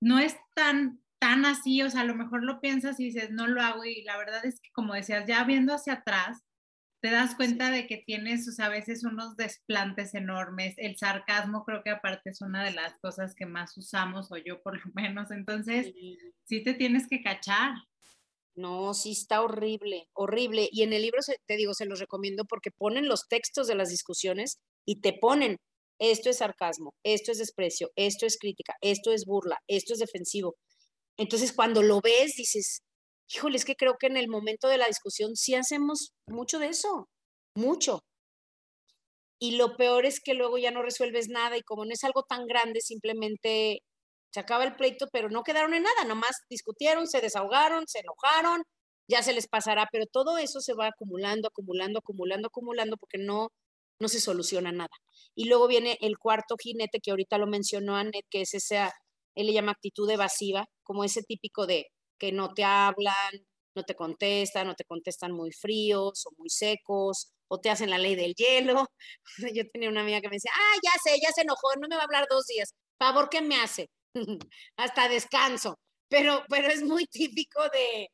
no 0.00 0.18
es 0.18 0.36
tan 0.54 1.00
tan 1.18 1.46
así, 1.46 1.80
o 1.82 1.88
sea, 1.88 2.02
a 2.02 2.04
lo 2.04 2.14
mejor 2.14 2.44
lo 2.44 2.60
piensas 2.60 3.00
y 3.00 3.04
dices, 3.06 3.30
no 3.30 3.46
lo 3.46 3.62
hago 3.62 3.82
y 3.86 4.02
la 4.02 4.18
verdad 4.18 4.44
es 4.44 4.60
que 4.60 4.70
como 4.72 4.92
decías, 4.92 5.26
ya 5.26 5.42
viendo 5.44 5.72
hacia 5.72 5.94
atrás, 5.94 6.44
te 7.04 7.10
das 7.10 7.34
cuenta 7.34 7.70
de 7.70 7.86
que 7.86 7.98
tienes, 7.98 8.48
o 8.48 8.52
sea, 8.52 8.64
a 8.64 8.70
veces 8.70 9.04
unos 9.04 9.36
desplantes 9.36 10.14
enormes, 10.14 10.72
el 10.78 10.96
sarcasmo 10.96 11.62
creo 11.66 11.82
que 11.82 11.90
aparte 11.90 12.30
es 12.30 12.40
una 12.40 12.64
de 12.64 12.70
las 12.70 12.94
cosas 12.98 13.34
que 13.34 13.44
más 13.44 13.76
usamos, 13.76 14.32
o 14.32 14.38
yo 14.38 14.62
por 14.62 14.82
lo 14.82 14.90
menos, 14.94 15.30
entonces 15.30 15.92
sí, 16.46 16.62
te 16.62 16.72
tienes 16.72 17.06
que 17.06 17.22
cachar. 17.22 17.74
No, 18.56 18.94
sí 18.94 19.12
está 19.12 19.42
horrible, 19.42 20.08
horrible. 20.14 20.70
Y 20.72 20.82
en 20.82 20.94
el 20.94 21.02
libro, 21.02 21.20
te 21.46 21.56
digo, 21.58 21.74
se 21.74 21.84
los 21.84 22.00
recomiendo 22.00 22.46
porque 22.46 22.70
ponen 22.70 23.06
los 23.06 23.28
textos 23.28 23.66
de 23.66 23.74
las 23.74 23.90
discusiones 23.90 24.56
y 24.86 25.02
te 25.02 25.12
ponen, 25.12 25.58
esto 25.98 26.30
es 26.30 26.38
sarcasmo, 26.38 26.94
esto 27.04 27.32
es 27.32 27.38
desprecio, 27.38 27.90
esto 27.96 28.24
es 28.24 28.38
crítica, 28.38 28.76
esto 28.80 29.12
es 29.12 29.26
burla, 29.26 29.58
esto 29.68 29.92
es 29.92 29.98
defensivo. 29.98 30.56
Entonces, 31.18 31.52
cuando 31.52 31.82
lo 31.82 32.00
ves, 32.00 32.36
dices, 32.38 32.80
híjole, 33.34 33.56
es 33.56 33.64
que 33.64 33.76
creo 33.76 33.96
que 33.98 34.06
en 34.06 34.16
el 34.16 34.28
momento 34.28 34.68
de 34.68 34.78
la 34.78 34.86
discusión 34.86 35.36
sí 35.36 35.54
hacemos 35.54 36.12
mucho 36.28 36.58
de 36.58 36.68
eso, 36.68 37.08
mucho. 37.56 38.00
Y 39.40 39.56
lo 39.56 39.76
peor 39.76 40.06
es 40.06 40.20
que 40.20 40.34
luego 40.34 40.58
ya 40.58 40.70
no 40.70 40.82
resuelves 40.82 41.28
nada 41.28 41.56
y 41.56 41.62
como 41.62 41.84
no 41.84 41.92
es 41.92 42.04
algo 42.04 42.22
tan 42.22 42.46
grande, 42.46 42.80
simplemente 42.80 43.80
se 44.32 44.40
acaba 44.40 44.64
el 44.64 44.76
pleito, 44.76 45.06
pero 45.12 45.28
no 45.28 45.42
quedaron 45.42 45.74
en 45.74 45.82
nada, 45.82 46.04
nomás 46.06 46.36
discutieron, 46.48 47.06
se 47.06 47.20
desahogaron, 47.20 47.84
se 47.86 48.00
enojaron, 48.00 48.62
ya 49.08 49.22
se 49.22 49.32
les 49.32 49.48
pasará, 49.48 49.86
pero 49.92 50.06
todo 50.06 50.38
eso 50.38 50.60
se 50.60 50.74
va 50.74 50.88
acumulando, 50.88 51.48
acumulando, 51.48 51.98
acumulando, 51.98 52.48
acumulando, 52.48 52.96
porque 52.96 53.18
no, 53.18 53.48
no 54.00 54.08
se 54.08 54.20
soluciona 54.20 54.72
nada. 54.72 54.90
Y 55.34 55.48
luego 55.48 55.68
viene 55.68 55.98
el 56.00 56.18
cuarto 56.18 56.56
jinete 56.58 57.00
que 57.00 57.10
ahorita 57.10 57.38
lo 57.38 57.46
mencionó 57.46 57.96
Annette, 57.96 58.26
que 58.30 58.42
es 58.42 58.54
esa, 58.54 58.92
él 59.34 59.46
le 59.46 59.52
llama 59.52 59.72
actitud 59.72 60.08
evasiva, 60.10 60.66
como 60.82 61.04
ese 61.04 61.22
típico 61.22 61.66
de 61.66 61.86
que 62.18 62.32
no 62.32 62.54
te 62.54 62.64
hablan, 62.64 63.32
no 63.74 63.84
te 63.84 63.94
contestan, 63.94 64.66
no 64.66 64.74
te 64.74 64.84
contestan 64.84 65.32
muy 65.32 65.52
fríos 65.52 66.26
o 66.26 66.30
muy 66.38 66.48
secos, 66.50 67.32
o 67.48 67.60
te 67.60 67.70
hacen 67.70 67.90
la 67.90 67.98
ley 67.98 68.14
del 68.14 68.34
hielo. 68.34 68.86
Yo 69.54 69.64
tenía 69.70 69.88
una 69.90 70.02
amiga 70.02 70.20
que 70.20 70.28
me 70.28 70.36
decía, 70.36 70.52
ah, 70.54 70.78
ya 70.82 70.92
sé, 71.02 71.18
ya 71.20 71.30
se 71.32 71.42
enojó, 71.42 71.68
no 71.80 71.88
me 71.88 71.96
va 71.96 72.02
a 72.02 72.04
hablar 72.04 72.26
dos 72.30 72.46
días. 72.46 72.74
Favor, 72.98 73.28
¿qué 73.30 73.42
me 73.42 73.56
hace? 73.56 73.88
Hasta 74.76 75.08
descanso. 75.08 75.78
Pero, 76.08 76.44
pero 76.48 76.68
es 76.68 76.82
muy 76.82 77.06
típico 77.06 77.60
de, 77.72 78.08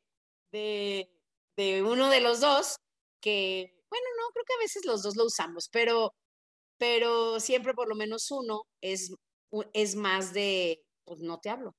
de, 0.51 1.09
de 1.57 1.83
uno 1.83 2.09
de 2.09 2.21
los 2.21 2.41
dos 2.41 2.77
que, 3.21 3.73
bueno, 3.89 4.05
no, 4.19 4.29
creo 4.33 4.45
que 4.47 4.53
a 4.55 4.63
veces 4.63 4.85
los 4.85 5.03
dos 5.03 5.15
lo 5.15 5.25
usamos, 5.25 5.69
pero, 5.71 6.13
pero 6.77 7.39
siempre 7.39 7.73
por 7.73 7.89
lo 7.89 7.95
menos 7.95 8.31
uno 8.31 8.63
es, 8.81 9.13
es 9.73 9.95
más 9.95 10.33
de, 10.33 10.83
pues 11.05 11.21
no 11.21 11.39
te 11.39 11.49
hablo. 11.49 11.75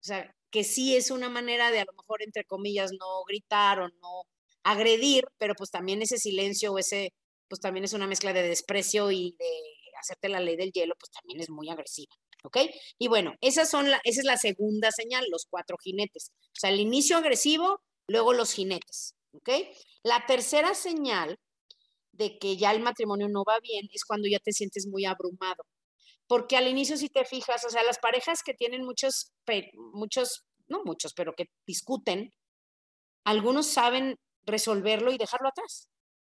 O 0.00 0.04
sea, 0.04 0.34
que 0.50 0.64
sí 0.64 0.96
es 0.96 1.10
una 1.10 1.28
manera 1.28 1.70
de 1.70 1.80
a 1.80 1.84
lo 1.84 1.92
mejor, 1.92 2.22
entre 2.22 2.44
comillas, 2.44 2.92
no 2.92 3.24
gritar 3.26 3.80
o 3.80 3.88
no 3.88 4.22
agredir, 4.62 5.24
pero 5.38 5.54
pues 5.54 5.70
también 5.70 6.02
ese 6.02 6.18
silencio 6.18 6.72
o 6.72 6.78
ese, 6.78 7.12
pues 7.48 7.60
también 7.60 7.84
es 7.84 7.92
una 7.92 8.06
mezcla 8.06 8.32
de 8.32 8.42
desprecio 8.42 9.10
y 9.10 9.34
de 9.38 9.50
hacerte 10.00 10.28
la 10.28 10.40
ley 10.40 10.56
del 10.56 10.72
hielo, 10.72 10.94
pues 10.98 11.10
también 11.10 11.40
es 11.40 11.50
muy 11.50 11.68
agresiva. 11.70 12.14
¿Ok? 12.44 12.58
Y 12.98 13.08
bueno, 13.08 13.34
esas 13.40 13.68
son 13.68 13.90
la, 13.90 14.00
esa 14.04 14.20
es 14.20 14.24
la 14.24 14.36
segunda 14.36 14.92
señal, 14.92 15.26
los 15.30 15.46
cuatro 15.50 15.76
jinetes. 15.82 16.30
O 16.56 16.60
sea, 16.60 16.70
el 16.70 16.80
inicio 16.80 17.16
agresivo, 17.16 17.82
luego 18.06 18.32
los 18.32 18.52
jinetes. 18.52 19.14
¿Ok? 19.32 19.50
La 20.04 20.24
tercera 20.26 20.74
señal 20.74 21.38
de 22.12 22.38
que 22.38 22.56
ya 22.56 22.70
el 22.72 22.80
matrimonio 22.80 23.28
no 23.28 23.44
va 23.44 23.58
bien 23.60 23.88
es 23.92 24.04
cuando 24.04 24.28
ya 24.28 24.38
te 24.38 24.52
sientes 24.52 24.86
muy 24.86 25.04
abrumado 25.04 25.64
porque 26.28 26.56
al 26.56 26.68
inicio 26.68 26.96
si 26.96 27.08
te 27.08 27.24
fijas, 27.24 27.64
o 27.64 27.70
sea, 27.70 27.82
las 27.82 27.98
parejas 27.98 28.42
que 28.42 28.54
tienen 28.54 28.84
muchos, 28.84 29.32
muchos, 29.92 30.44
no 30.68 30.84
muchos, 30.84 31.14
pero 31.14 31.32
que 31.32 31.46
discuten, 31.66 32.32
algunos 33.24 33.66
saben 33.66 34.16
resolverlo 34.44 35.10
y 35.12 35.18
dejarlo 35.18 35.48
atrás. 35.48 35.88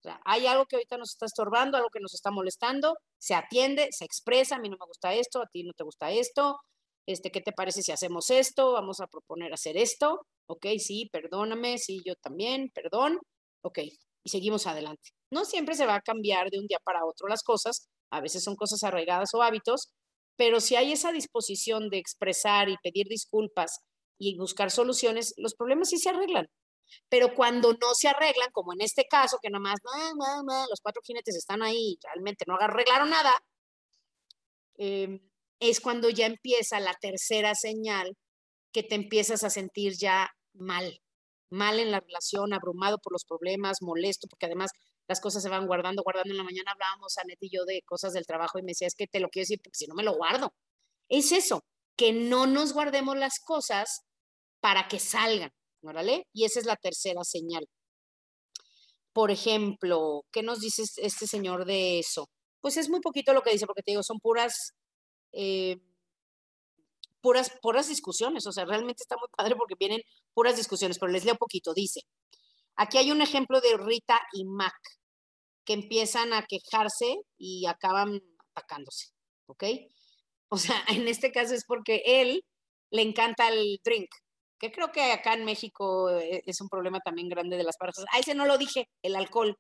O 0.01 0.03
sea, 0.03 0.21
hay 0.25 0.47
algo 0.47 0.65
que 0.67 0.77
ahorita 0.77 0.97
nos 0.97 1.11
está 1.11 1.27
estorbando, 1.27 1.77
algo 1.77 1.91
que 1.93 2.01
nos 2.01 2.15
está 2.15 2.31
molestando, 2.31 2.97
se 3.19 3.35
atiende, 3.35 3.89
se 3.91 4.05
expresa, 4.05 4.57
a 4.57 4.59
mí 4.59 4.71
no 4.71 4.77
me 4.81 4.87
gusta 4.87 5.13
esto, 5.13 5.43
a 5.43 5.47
ti 5.47 5.63
no 5.63 5.73
te 5.75 5.85
gusta 5.85 6.11
esto, 6.11 6.59
este, 7.07 7.31
¿qué 7.31 7.41
te 7.41 7.53
parece 7.53 7.83
si 7.83 7.93
hacemos 7.93 8.31
esto? 8.31 8.73
Vamos 8.73 9.01
a 9.01 9.09
proponer 9.09 9.53
hacer 9.53 9.77
esto, 9.77 10.27
ok, 10.47 10.67
sí, 10.79 11.09
perdóname, 11.13 11.77
sí, 11.79 12.01
yo 12.07 12.15
también, 12.17 12.71
perdón, 12.73 13.19
ok, 13.63 13.81
y 14.25 14.31
seguimos 14.31 14.67
adelante. 14.67 15.11
No 15.31 15.45
siempre 15.45 15.75
se 15.75 15.87
va 15.87 15.97
a 15.97 16.01
cambiar 16.01 16.51
de 16.51 16.59
un 16.59 16.67
día 16.67 16.79
para 16.83 17.05
otro 17.05 17.29
las 17.29 17.43
cosas, 17.43 17.89
a 18.11 18.21
veces 18.21 18.43
son 18.45 18.57
cosas 18.57 18.83
arraigadas 18.83 19.31
o 19.35 19.43
hábitos, 19.43 19.93
pero 20.37 20.61
si 20.61 20.77
hay 20.77 20.93
esa 20.93 21.13
disposición 21.13 21.91
de 21.91 21.99
expresar 21.99 22.69
y 22.69 22.77
pedir 22.83 23.07
disculpas 23.09 23.81
y 24.19 24.37
buscar 24.39 24.71
soluciones, 24.71 25.35
los 25.37 25.55
problemas 25.55 25.91
sí 25.91 25.99
se 25.99 26.11
arreglan. 26.11 26.47
Pero 27.09 27.35
cuando 27.35 27.73
no 27.75 27.95
se 27.95 28.09
arreglan, 28.09 28.51
como 28.53 28.73
en 28.73 28.81
este 28.81 29.05
caso, 29.07 29.39
que 29.43 29.51
nada 29.51 29.61
más 29.61 29.79
los 30.69 30.81
cuatro 30.83 31.03
jinetes 31.05 31.37
están 31.37 31.63
ahí 31.63 31.99
realmente 32.03 32.45
no 32.49 32.57
arreglaron 32.59 33.11
nada, 33.11 33.33
em, 34.79 35.21
es 35.61 35.81
cuando 35.81 36.09
ya 36.11 36.27
empieza 36.27 36.81
la 36.81 36.95
tercera 36.95 37.55
señal 37.55 38.17
que 38.73 38.83
te 38.83 38.95
empiezas 38.95 39.45
a 39.45 39.51
sentir 39.51 39.95
ya 39.99 40.31
mal, 40.55 41.01
mal 41.51 41.81
en 41.81 41.91
la 41.91 42.01
relación, 42.01 42.53
abrumado 42.55 42.99
por 42.99 43.13
los 43.13 43.25
problemas, 43.25 43.83
molesto, 43.83 44.27
porque 44.29 44.47
además 44.47 44.71
las 45.11 45.21
cosas 45.21 45.43
se 45.43 45.49
van 45.49 45.67
guardando, 45.67 46.05
guardando. 46.05 46.31
En 46.31 46.37
la 46.37 46.45
mañana 46.45 46.71
hablábamos, 46.71 47.19
Anet 47.19 47.39
y 47.41 47.51
yo, 47.51 47.65
de 47.65 47.83
cosas 47.83 48.13
del 48.13 48.27
trabajo 48.27 48.61
y 48.61 48.63
me 48.63 48.69
decía, 48.69 48.87
es 48.87 48.95
que 48.95 49.09
te 49.09 49.19
lo 49.19 49.29
quiero 49.29 49.43
decir 49.43 49.61
porque 49.61 49.77
si 49.77 49.89
no 49.89 49.97
me 49.97 50.05
lo 50.05 50.15
guardo. 50.15 50.55
Es 51.09 51.33
eso, 51.33 51.65
que 51.97 52.13
no 52.13 52.47
nos 52.47 52.73
guardemos 52.73 53.17
las 53.17 53.41
cosas 53.41 54.03
para 54.61 54.87
que 54.87 55.01
salgan, 55.01 55.51
¿órale? 55.83 56.29
Y 56.33 56.45
esa 56.45 56.61
es 56.61 56.67
la 56.67 56.77
tercera 56.77 57.25
señal. 57.25 57.67
Por 59.13 59.33
ejemplo, 59.33 60.23
¿qué 60.31 60.45
nos 60.45 60.61
dice 60.61 60.85
este 60.99 61.27
señor 61.27 61.65
de 61.65 61.99
eso? 61.99 62.29
Pues 62.61 62.77
es 62.77 62.89
muy 62.89 63.01
poquito 63.01 63.33
lo 63.33 63.43
que 63.43 63.51
dice, 63.51 63.67
porque 63.67 63.83
te 63.83 63.91
digo, 63.91 64.05
son 64.05 64.21
puras, 64.21 64.75
eh, 65.33 65.77
puras, 67.21 67.51
puras 67.61 67.89
discusiones, 67.89 68.47
o 68.47 68.53
sea, 68.53 68.65
realmente 68.65 69.03
está 69.03 69.17
muy 69.17 69.29
padre 69.37 69.57
porque 69.57 69.75
vienen 69.77 70.03
puras 70.35 70.57
discusiones, 70.57 71.01
pero 71.01 71.11
les 71.11 71.25
leo 71.25 71.35
poquito. 71.35 71.75
Dice, 71.75 72.03
aquí 72.77 72.99
hay 72.99 73.11
un 73.11 73.23
ejemplo 73.23 73.61
de 73.61 73.77
Rita 73.77 74.21
y 74.35 74.45
Mac 74.45 75.00
empiezan 75.73 76.33
a 76.33 76.45
quejarse 76.47 77.17
y 77.39 77.67
acaban 77.67 78.21
atacándose, 78.55 79.09
¿ok? 79.47 79.65
O 80.49 80.57
sea, 80.57 80.77
en 81.05 81.09
este 81.09 81.33
caso 81.33 81.55
es 81.55 81.65
porque 81.67 82.03
él 82.05 82.43
le 82.91 83.03
encanta 83.03 83.49
el 83.49 83.79
drink, 83.85 84.09
que 84.59 84.71
creo 84.71 84.93
que 84.93 85.13
acá 85.13 85.35
en 85.35 85.45
México 85.45 86.11
eh, 86.11 86.43
es 86.45 86.61
un 86.61 86.69
problema 86.69 87.01
también 87.01 87.29
grande 87.29 87.57
de 87.57 87.65
las 87.65 87.77
parejas. 87.79 88.05
A 88.13 88.19
ese 88.19 88.35
no 88.35 88.47
lo 88.47 88.59
dije, 88.59 88.89
el 89.03 89.17
alcohol. 89.17 89.57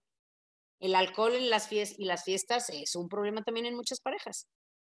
El 0.80 0.94
alcohol 0.94 1.34
en 1.34 1.50
las 1.50 1.70
y 1.72 2.04
las 2.04 2.24
fiestas 2.24 2.70
es 2.70 2.96
un 2.96 3.08
problema 3.08 3.42
también 3.42 3.66
en 3.66 3.76
muchas 3.76 4.00
parejas, 4.00 4.46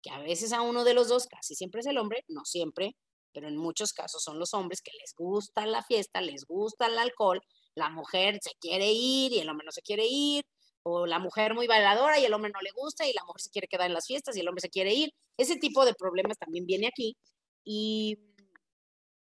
que 0.02 0.10
a 0.10 0.18
veces 0.18 0.52
a 0.52 0.62
uno 0.62 0.82
de 0.82 0.94
los 0.94 1.08
dos, 1.08 1.26
casi 1.26 1.54
siempre 1.54 1.80
es 1.80 1.86
el 1.86 1.98
hombre, 1.98 2.24
no 2.28 2.42
siempre, 2.44 2.92
pero 3.34 3.48
en 3.48 3.56
muchos 3.56 3.92
casos 3.92 4.22
son 4.22 4.38
los 4.38 4.54
hombres 4.54 4.80
que 4.82 4.92
les 4.98 5.12
gusta 5.14 5.66
la 5.66 5.82
fiesta, 5.82 6.22
les 6.22 6.44
gusta 6.46 6.86
el 6.86 6.98
alcohol, 6.98 7.40
la 7.74 7.90
mujer 7.90 8.38
se 8.40 8.52
quiere 8.60 8.92
ir 8.92 9.32
y 9.32 9.40
el 9.40 9.48
hombre 9.50 9.66
no 9.66 9.72
se 9.72 9.82
quiere 9.82 10.06
ir, 10.06 10.44
o 10.84 11.06
la 11.06 11.18
mujer 11.18 11.54
muy 11.54 11.66
bailadora 11.66 12.18
y 12.18 12.24
el 12.24 12.34
hombre 12.34 12.52
no 12.52 12.60
le 12.60 12.70
gusta 12.72 13.06
y 13.06 13.12
la 13.12 13.24
mujer 13.24 13.40
se 13.40 13.50
quiere 13.50 13.68
quedar 13.68 13.86
en 13.86 13.94
las 13.94 14.06
fiestas 14.06 14.36
y 14.36 14.40
el 14.40 14.48
hombre 14.48 14.60
se 14.60 14.70
quiere 14.70 14.94
ir. 14.94 15.10
Ese 15.36 15.56
tipo 15.56 15.84
de 15.84 15.94
problemas 15.94 16.38
también 16.38 16.66
viene 16.66 16.86
aquí. 16.88 17.16
Y, 17.64 18.18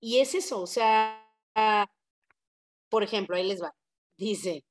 y 0.01 0.19
es 0.19 0.35
eso, 0.35 0.61
o 0.61 0.67
sea, 0.67 1.25
por 2.89 3.03
ejemplo, 3.03 3.35
ahí 3.35 3.47
les 3.47 3.61
va. 3.61 3.73
Dice, 4.17 4.63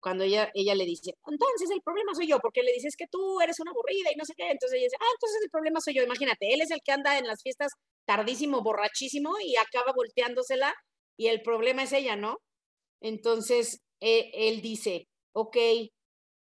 cuando 0.00 0.24
ella, 0.24 0.50
ella 0.54 0.74
le 0.74 0.84
dice, 0.84 1.14
entonces 1.26 1.70
el 1.70 1.82
problema 1.82 2.14
soy 2.14 2.28
yo, 2.28 2.38
porque 2.40 2.62
le 2.62 2.72
dices 2.72 2.96
que 2.96 3.06
tú 3.08 3.40
eres 3.40 3.60
una 3.60 3.70
aburrida 3.70 4.10
y 4.12 4.16
no 4.16 4.24
sé 4.24 4.34
qué, 4.36 4.50
entonces 4.50 4.76
ella 4.78 4.86
dice, 4.86 4.96
ah, 5.00 5.12
entonces 5.14 5.42
el 5.42 5.50
problema 5.50 5.80
soy 5.80 5.94
yo, 5.94 6.02
imagínate, 6.02 6.52
él 6.52 6.60
es 6.60 6.70
el 6.70 6.80
que 6.84 6.92
anda 6.92 7.18
en 7.18 7.26
las 7.26 7.42
fiestas 7.42 7.72
tardísimo, 8.04 8.62
borrachísimo 8.62 9.34
y 9.44 9.56
acaba 9.56 9.92
volteándosela 9.94 10.74
y 11.16 11.28
el 11.28 11.42
problema 11.42 11.84
es 11.84 11.92
ella, 11.92 12.16
¿no? 12.16 12.38
Entonces, 13.00 13.80
eh, 14.00 14.30
él 14.34 14.60
dice, 14.62 15.08
ok, 15.32 15.56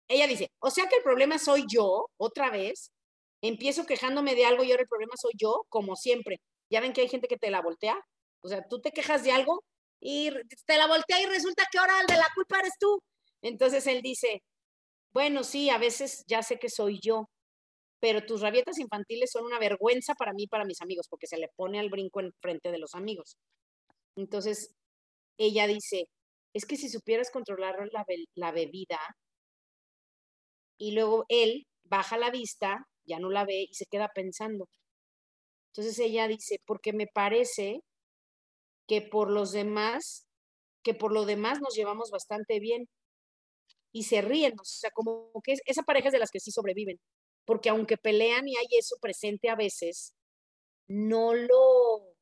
ella 0.10 0.28
dice, 0.28 0.50
o 0.60 0.72
sea 0.72 0.88
que 0.88 0.98
el 0.98 1.04
problema 1.04 1.38
soy 1.40 1.66
yo, 1.70 2.08
otra 2.18 2.50
vez, 2.50 2.92
empiezo 3.42 3.86
quejándome 3.86 4.36
de 4.36 4.46
algo 4.46 4.64
y 4.64 4.72
ahora 4.72 4.84
el 4.84 4.90
problema 4.90 5.14
soy 5.18 5.34
yo, 5.38 5.66
como 5.70 5.96
siempre. 5.96 6.40
Ya 6.70 6.82
ven 6.82 6.94
que 6.94 7.02
hay 7.02 7.10
gente 7.10 7.28
que 7.28 7.38
te 7.38 7.52
la 7.52 7.62
voltea, 7.62 8.00
o 8.44 8.48
sea, 8.50 8.64
tú 8.68 8.80
te 8.82 8.92
quejas 8.92 9.24
de 9.24 9.32
algo 9.32 9.64
y 10.02 10.32
te 10.66 10.78
la 10.78 10.88
voltea 10.88 11.22
y 11.22 11.26
resulta 11.26 11.64
que 11.72 11.80
ahora 11.80 12.02
el 12.02 12.08
de 12.08 12.18
la 12.18 12.28
culpa 12.36 12.60
eres 12.60 12.74
tú. 12.80 13.02
Entonces 13.42 13.88
él 13.88 14.02
dice, 14.02 14.42
bueno, 15.14 15.44
sí, 15.44 15.70
a 15.70 15.78
veces 15.78 16.24
ya 16.28 16.44
sé 16.44 16.60
que 16.60 16.70
soy 16.70 17.00
yo, 17.02 17.30
pero 18.00 18.26
tus 18.26 18.42
rabietas 18.42 18.80
infantiles 18.80 19.32
son 19.32 19.46
una 19.46 19.60
vergüenza 19.60 20.16
para 20.16 20.34
mí 20.34 20.44
y 20.44 20.48
para 20.48 20.66
mis 20.66 20.82
amigos, 20.82 21.08
porque 21.10 21.28
se 21.28 21.38
le 21.38 21.50
pone 21.56 21.80
al 21.80 21.90
brinco 21.90 22.22
en 22.22 22.32
frente 22.42 22.72
de 22.72 22.80
los 22.80 22.96
amigos. 22.96 23.38
Entonces, 24.16 24.74
ella 25.38 25.68
dice, 25.68 26.06
es 26.54 26.66
que 26.66 26.78
si 26.78 26.90
supieras 26.90 27.32
controlar 27.32 27.76
la, 27.92 28.06
la 28.36 28.52
bebida, 28.52 29.00
y 30.80 30.92
luego 30.94 31.26
él 31.28 31.68
baja 31.84 32.18
la 32.18 32.32
vista, 32.32 32.88
ya 33.06 33.20
no 33.20 33.30
la 33.30 33.46
ve 33.46 33.68
y 33.70 33.74
se 33.74 33.86
queda 33.86 34.10
pensando. 34.14 34.68
Entonces 35.72 36.00
ella 36.00 36.28
dice, 36.28 36.60
porque 36.66 36.94
me 36.94 37.08
parece 37.08 37.82
que 38.88 39.02
por 39.02 39.30
los 39.30 39.52
demás, 39.52 40.26
que 40.84 40.94
por 40.94 41.12
lo 41.12 41.26
demás 41.26 41.60
nos 41.62 41.76
llevamos 41.76 42.10
bastante 42.12 42.60
bien 42.60 42.88
y 43.92 44.04
se 44.04 44.22
ríen, 44.22 44.54
o 44.60 44.64
sea, 44.64 44.90
como 44.92 45.32
que 45.44 45.56
esa 45.66 45.84
pareja 45.84 46.08
es 46.08 46.14
de 46.14 46.20
las 46.20 46.32
que 46.32 46.40
sí 46.40 46.52
sobreviven, 46.52 47.00
porque 47.46 47.70
aunque 47.70 47.98
pelean 47.98 48.48
y 48.48 48.56
hay 48.56 48.68
eso 48.78 48.96
presente 49.02 49.50
a 49.50 49.56
veces, 49.56 50.14
no 50.88 51.34
lo, 51.34 52.16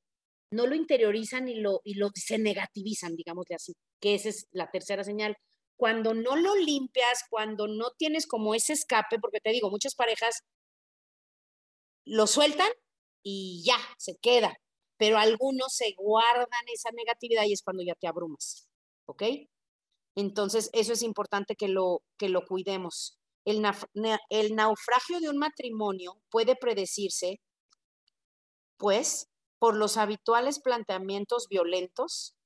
no 0.52 0.68
lo 0.68 0.76
interiorizan 0.76 1.48
y 1.48 1.56
lo, 1.56 1.82
y 1.84 1.96
lo 1.96 2.10
se 2.16 2.38
negativizan, 2.38 3.16
digámosle 3.16 3.56
así, 3.56 3.74
que 4.00 4.16
esa 4.16 4.30
es 4.30 4.48
la 4.52 4.70
tercera 4.72 5.04
señal. 5.04 5.38
Cuando 5.78 6.14
no 6.14 6.36
lo 6.36 6.56
limpias, 6.56 7.24
cuando 7.30 7.68
no 7.68 7.92
tienes 7.98 8.28
como 8.28 8.56
ese 8.56 8.74
escape, 8.74 9.20
porque 9.20 9.40
te 9.40 9.52
digo, 9.52 9.70
muchas 9.70 9.96
parejas 9.96 10.44
lo 12.06 12.26
sueltan 12.26 12.70
y 13.24 13.64
ya, 13.66 13.78
se 13.98 14.16
queda, 14.22 14.56
pero 14.98 15.18
algunos 15.18 15.74
se 15.74 15.94
guardan 15.98 16.66
esa 16.74 16.90
negatividad 16.92 17.44
y 17.46 17.54
es 17.54 17.62
cuando 17.62 17.84
ya 17.84 17.96
te 17.96 18.08
abrumas, 18.08 18.68
¿ok? 19.06 19.24
Entonces, 20.16 20.70
eso 20.74 20.94
es 20.94 21.04
importante 21.04 21.56
que 21.56 21.68
lo, 21.68 22.02
que 22.18 22.30
lo 22.30 22.46
cuidemos. 22.46 23.20
El, 23.46 23.64
el 24.30 24.56
naufragio 24.56 25.20
de 25.20 25.30
un 25.30 25.38
matrimonio 25.38 26.20
puede 26.30 26.56
predecirse, 26.56 27.40
pues, 28.78 29.30
por 29.60 29.76
los 29.76 29.98
habituales 29.98 30.60
planteamientos 30.60 31.48
violentos 31.50 32.37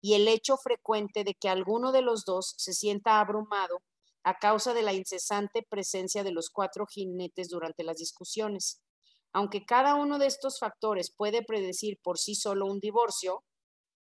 y 0.00 0.14
el 0.14 0.28
hecho 0.28 0.56
frecuente 0.56 1.24
de 1.24 1.34
que 1.34 1.48
alguno 1.48 1.92
de 1.92 2.02
los 2.02 2.24
dos 2.24 2.54
se 2.56 2.72
sienta 2.72 3.20
abrumado 3.20 3.82
a 4.22 4.38
causa 4.38 4.74
de 4.74 4.82
la 4.82 4.92
incesante 4.92 5.62
presencia 5.62 6.22
de 6.22 6.32
los 6.32 6.50
cuatro 6.50 6.86
jinetes 6.86 7.48
durante 7.48 7.84
las 7.84 7.96
discusiones. 7.96 8.80
Aunque 9.32 9.64
cada 9.64 9.94
uno 9.94 10.18
de 10.18 10.26
estos 10.26 10.58
factores 10.58 11.12
puede 11.16 11.42
predecir 11.42 11.98
por 12.02 12.18
sí 12.18 12.34
solo 12.34 12.66
un 12.66 12.80
divorcio, 12.80 13.44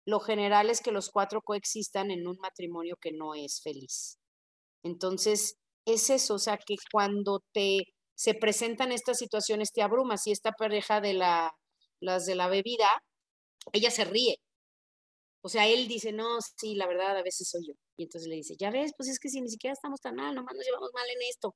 lo 0.06 0.20
general 0.20 0.70
es 0.70 0.80
que 0.80 0.92
los 0.92 1.10
cuatro 1.10 1.40
coexistan 1.42 2.10
en 2.10 2.26
un 2.26 2.36
matrimonio 2.38 2.96
que 3.00 3.12
no 3.12 3.34
es 3.34 3.62
feliz. 3.62 4.18
Entonces, 4.82 5.56
es 5.86 6.10
eso, 6.10 6.34
o 6.34 6.38
sea, 6.38 6.58
que 6.58 6.76
cuando 6.92 7.42
te 7.52 7.94
se 8.14 8.34
presentan 8.34 8.92
estas 8.92 9.18
situaciones 9.18 9.72
te 9.72 9.82
abrumas 9.82 10.26
y 10.26 10.32
esta 10.32 10.52
pareja 10.52 11.00
de 11.00 11.14
la, 11.14 11.52
las 12.00 12.26
de 12.26 12.36
la 12.36 12.48
bebida, 12.48 12.88
ella 13.72 13.90
se 13.90 14.04
ríe. 14.04 14.36
O 15.44 15.50
sea, 15.50 15.68
él 15.68 15.88
dice, 15.88 16.10
no, 16.10 16.38
sí, 16.56 16.74
la 16.74 16.86
verdad, 16.86 17.18
a 17.18 17.22
veces 17.22 17.50
soy 17.50 17.66
yo. 17.68 17.74
Y 17.98 18.04
entonces 18.04 18.30
le 18.30 18.36
dice, 18.36 18.56
ya 18.58 18.70
ves, 18.70 18.92
pues 18.96 19.10
es 19.10 19.18
que 19.18 19.28
si 19.28 19.42
ni 19.42 19.50
siquiera 19.50 19.74
estamos 19.74 20.00
tan 20.00 20.14
mal, 20.14 20.34
nomás 20.34 20.54
nos 20.54 20.64
llevamos 20.64 20.90
mal 20.94 21.04
en 21.10 21.20
esto. 21.28 21.54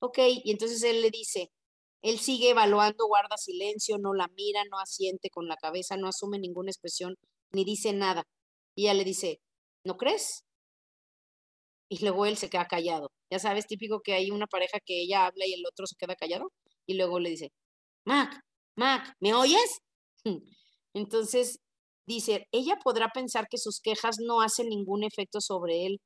Ok, 0.00 0.18
y 0.44 0.50
entonces 0.50 0.82
él 0.82 1.00
le 1.00 1.10
dice, 1.10 1.50
él 2.02 2.18
sigue 2.18 2.50
evaluando, 2.50 3.06
guarda 3.06 3.38
silencio, 3.38 3.96
no 3.96 4.12
la 4.12 4.28
mira, 4.36 4.62
no 4.70 4.78
asiente 4.78 5.30
con 5.30 5.48
la 5.48 5.56
cabeza, 5.56 5.96
no 5.96 6.08
asume 6.08 6.38
ninguna 6.38 6.70
expresión, 6.70 7.14
ni 7.50 7.64
dice 7.64 7.94
nada. 7.94 8.24
Y 8.76 8.84
ella 8.84 8.94
le 8.94 9.04
dice, 9.04 9.40
¿no 9.86 9.96
crees? 9.96 10.44
Y 11.88 12.04
luego 12.04 12.26
él 12.26 12.36
se 12.36 12.50
queda 12.50 12.68
callado. 12.68 13.10
Ya 13.30 13.38
sabes, 13.38 13.66
típico 13.66 14.02
que 14.02 14.12
hay 14.12 14.30
una 14.30 14.48
pareja 14.48 14.80
que 14.84 15.00
ella 15.00 15.24
habla 15.24 15.46
y 15.46 15.54
el 15.54 15.64
otro 15.66 15.86
se 15.86 15.96
queda 15.96 16.14
callado. 16.14 16.52
Y 16.86 16.94
luego 16.94 17.18
le 17.18 17.30
dice, 17.30 17.52
Mac, 18.04 18.38
Mac, 18.76 19.14
¿me 19.18 19.32
oyes? 19.32 19.80
Entonces 20.94 21.58
dice, 22.06 22.48
ella 22.52 22.78
podrá 22.82 23.08
pensar 23.10 23.46
que 23.48 23.58
sus 23.58 23.80
quejas 23.80 24.18
no 24.20 24.42
hacen 24.42 24.68
ningún 24.68 25.04
efecto 25.04 25.40
sobre 25.40 25.86
él, 25.86 26.00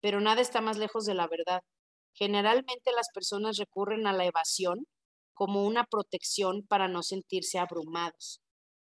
pero 0.00 0.20
nada 0.20 0.40
está 0.40 0.60
más 0.60 0.78
lejos 0.78 1.04
de 1.06 1.14
la 1.14 1.28
verdad. 1.28 1.62
Generalmente 2.14 2.92
las 2.92 3.08
personas 3.12 3.56
recurren 3.58 4.06
a 4.06 4.12
la 4.12 4.26
evasión 4.26 4.86
como 5.34 5.64
una 5.66 5.84
protección 5.84 6.64
para 6.66 6.88
no 6.88 7.02
sentirse 7.02 7.58
abrumados. 7.58 8.40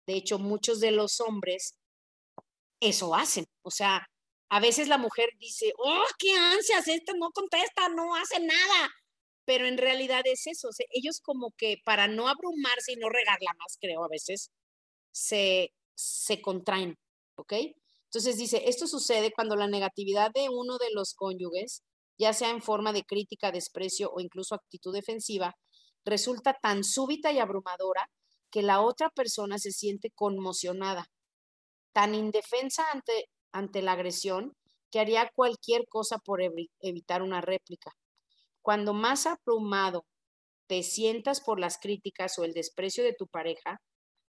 De 0.08 0.16
hecho, 0.16 0.40
muchos 0.40 0.80
de 0.80 0.92
los 0.92 1.22
hombres 1.22 1.76
eso 2.82 3.16
hacen. 3.16 3.46
O 3.64 3.72
sea, 3.72 4.06
a 4.50 4.60
veces 4.60 4.88
la 4.88 4.98
mujer 4.98 5.30
dice, 5.40 5.72
oh, 5.78 6.06
qué 6.20 6.34
ansias, 6.34 6.88
esta 6.88 7.14
no 7.14 7.32
contesta, 7.32 7.88
no 7.90 8.16
hace 8.16 8.40
nada. 8.40 8.90
Pero 9.46 9.66
en 9.66 9.78
realidad 9.78 10.24
es 10.26 10.48
eso. 10.48 10.70
ellos 10.92 11.22
como 11.22 11.52
que 11.58 11.78
para 11.86 12.08
no 12.08 12.28
abrumarse 12.28 12.94
y 12.94 12.96
no 12.98 13.10
regarla 13.10 13.54
más, 13.60 13.78
creo, 13.80 14.04
a 14.04 14.10
veces, 14.10 14.52
se, 15.12 15.74
se 16.02 16.42
contraen. 16.42 16.96
¿Ok? 17.36 17.54
Entonces 18.06 18.38
dice, 18.38 18.64
esto 18.68 18.88
sucede 18.88 19.32
cuando 19.32 19.56
la 19.56 19.68
negatividad 19.68 20.32
de 20.34 20.50
uno 20.50 20.78
de 20.78 20.92
los 20.94 21.14
cónyuges, 21.14 21.82
ya 22.18 22.34
sea 22.34 22.50
en 22.50 22.62
forma 22.62 22.92
de 22.92 23.04
crítica, 23.04 23.52
desprecio 23.52 24.12
o 24.14 24.20
incluso 24.20 24.54
actitud 24.54 24.94
defensiva, 24.94 25.56
resulta 26.04 26.58
tan 26.62 26.84
súbita 26.84 27.32
y 27.32 27.40
abrumadora 27.40 28.10
que 28.52 28.62
la 28.62 28.82
otra 28.82 29.10
persona 29.10 29.58
se 29.58 29.72
siente 29.72 30.12
conmocionada, 30.14 31.06
tan 31.94 32.14
indefensa 32.14 32.84
ante, 32.92 33.30
ante 33.54 33.82
la 33.82 33.94
agresión 33.94 34.54
que 34.92 35.00
haría 35.00 35.32
cualquier 35.34 35.88
cosa 35.88 36.18
por 36.18 36.42
evitar 36.82 37.22
una 37.22 37.40
réplica. 37.40 37.92
Cuando 38.62 38.94
más 38.94 39.26
abrumado 39.26 40.06
te 40.68 40.84
sientas 40.84 41.42
por 41.42 41.60
las 41.60 41.78
críticas 41.78 42.38
o 42.38 42.44
el 42.44 42.54
desprecio 42.54 43.04
de 43.04 43.14
tu 43.14 43.28
pareja, 43.28 43.80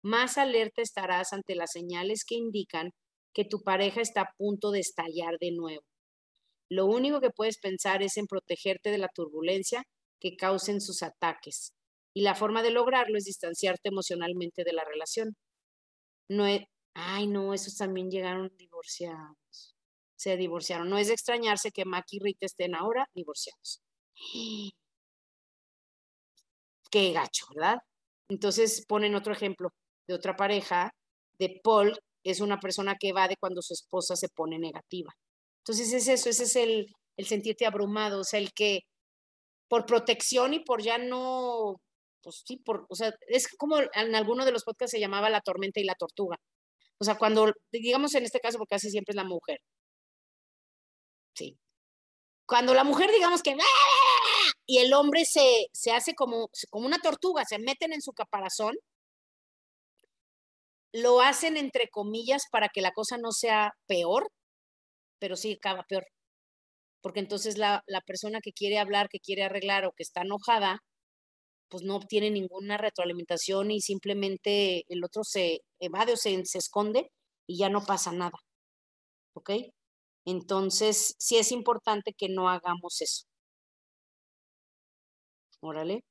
más 0.04 0.38
alerta 0.38 0.82
estarás 0.82 1.34
ante 1.34 1.56
las 1.56 1.72
señales 1.72 2.24
que 2.26 2.36
indican 2.36 2.92
que 3.34 3.46
tu 3.46 3.62
pareja 3.62 4.02
está 4.02 4.22
a 4.22 4.34
punto 4.38 4.72
de 4.72 4.80
estallar 4.80 5.38
de 5.40 5.52
nuevo. 5.52 5.84
Lo 6.70 6.86
único 6.86 7.20
que 7.20 7.32
puedes 7.32 7.58
pensar 7.58 8.04
es 8.04 8.18
en 8.18 8.28
protegerte 8.28 8.92
de 8.92 8.98
la 8.98 9.10
turbulencia 9.10 9.84
que 10.20 10.36
causen 10.36 10.82
sus 10.82 11.04
ataques. 11.04 11.74
Y 12.14 12.22
la 12.22 12.36
forma 12.36 12.64
de 12.64 12.72
lograrlo 12.72 13.18
es 13.18 13.26
distanciarte 13.26 13.90
emocionalmente 13.90 14.64
de 14.64 14.74
la 14.74 14.84
relación. 14.84 15.36
No 16.30 16.46
es, 16.46 16.62
ay, 16.94 17.28
no, 17.28 17.54
esos 17.54 17.76
también 17.76 18.10
llegaron 18.12 18.52
divorciados. 18.58 19.76
Se 20.18 20.38
divorciaron. 20.38 20.90
No 20.90 20.98
es 20.98 21.08
de 21.08 21.14
extrañarse 21.14 21.72
que 21.72 21.86
Mac 21.86 22.06
y 22.12 22.20
Rita 22.20 22.46
estén 22.46 22.76
ahora 22.76 23.08
divorciados. 23.14 23.82
Qué 26.92 27.14
gacho, 27.14 27.46
¿verdad? 27.56 27.78
Entonces 28.30 28.86
ponen 28.88 29.16
otro 29.16 29.34
ejemplo 29.34 29.72
de 30.10 30.16
otra 30.16 30.36
pareja, 30.36 30.92
de 31.38 31.62
Paul, 31.64 31.98
es 32.24 32.42
una 32.42 32.60
persona 32.60 32.96
que 33.00 33.10
evade 33.10 33.36
cuando 33.40 33.62
su 33.62 33.74
esposa 33.74 34.16
se 34.16 34.28
pone 34.28 34.58
negativa. 34.58 35.14
Entonces 35.60 35.94
es 35.94 36.08
eso, 36.08 36.30
ese 36.30 36.44
es 36.44 36.56
el, 36.56 36.88
el 37.16 37.28
sentirte 37.28 37.68
abrumado, 37.68 38.22
o 38.22 38.24
sea, 38.24 38.40
el 38.40 38.52
que 38.52 38.82
por 39.70 39.86
protección 39.86 40.56
y 40.56 40.62
por 40.62 40.82
ya 40.82 40.98
no, 40.98 41.80
pues 42.24 42.44
sí, 42.44 42.58
por, 42.58 42.88
o 42.90 42.96
sea, 42.96 43.14
es 43.28 43.48
como 43.56 43.78
en 43.80 44.16
alguno 44.16 44.46
de 44.46 44.52
los 44.52 44.64
podcasts 44.64 44.92
se 44.92 45.00
llamaba 45.00 45.30
la 45.30 45.42
tormenta 45.42 45.80
y 45.80 45.84
la 45.84 45.94
tortuga. 45.94 46.38
O 46.98 47.06
sea, 47.06 47.16
cuando, 47.16 47.54
digamos 47.72 48.16
en 48.16 48.26
este 48.26 48.40
caso, 48.40 48.58
porque 48.58 48.76
casi 48.76 48.90
siempre 48.90 49.12
es 49.12 49.16
la 49.16 49.24
mujer. 49.24 49.60
Sí. 51.36 51.56
Cuando 52.48 52.74
la 52.74 52.84
mujer, 52.84 53.12
digamos 53.12 53.44
que, 53.44 53.56
y 54.66 54.80
el 54.80 54.92
hombre 54.94 55.24
se, 55.26 55.68
se 55.72 55.92
hace 55.92 56.16
como, 56.16 56.50
como 56.72 56.88
una 56.88 56.98
tortuga, 56.98 57.46
se 57.46 57.60
meten 57.60 57.94
en 57.94 58.02
su 58.02 58.12
caparazón, 58.12 58.76
lo 60.94 61.22
hacen 61.22 61.58
entre 61.58 61.90
comillas 61.90 62.44
para 62.52 62.70
que 62.70 62.82
la 62.82 62.92
cosa 62.92 63.18
no 63.18 63.32
sea 63.32 63.74
peor, 63.88 64.30
pero 65.20 65.36
sí 65.36 65.54
acaba 65.54 65.84
peor 65.84 66.06
porque 67.02 67.20
entonces 67.20 67.58
la, 67.58 67.84
persona 68.06 68.40
que 68.42 68.52
quiere 68.52 68.78
hablar, 68.80 69.10
que 69.10 69.20
quiere 69.20 69.44
arreglar 69.44 69.86
o 69.86 69.94
que 69.94 70.04
está 70.04 70.22
enojada, 70.22 70.80
pues 71.70 71.84
no 71.84 71.96
obtiene 71.96 72.32
ninguna 72.32 72.78
retroalimentación 72.78 73.72
y 73.72 73.82
simplemente 73.82 74.84
el 74.90 75.04
otro 75.04 75.24
se 75.24 75.60
evade 75.80 76.14
o 76.14 76.18
se, 76.18 76.44
se 76.46 76.58
esconde 76.58 77.12
y 77.48 77.60
ya 77.60 77.70
no 77.70 77.84
pasa 77.86 78.12
nada. 78.12 78.38
¿Ok? 79.34 79.52
Entonces, 80.26 81.16
sí 81.20 81.38
es 81.38 81.52
importante 81.52 82.14
que 82.18 82.30
no 82.30 82.50
hagamos 82.50 83.02
eso. 83.02 83.26
Órale. 85.62 86.04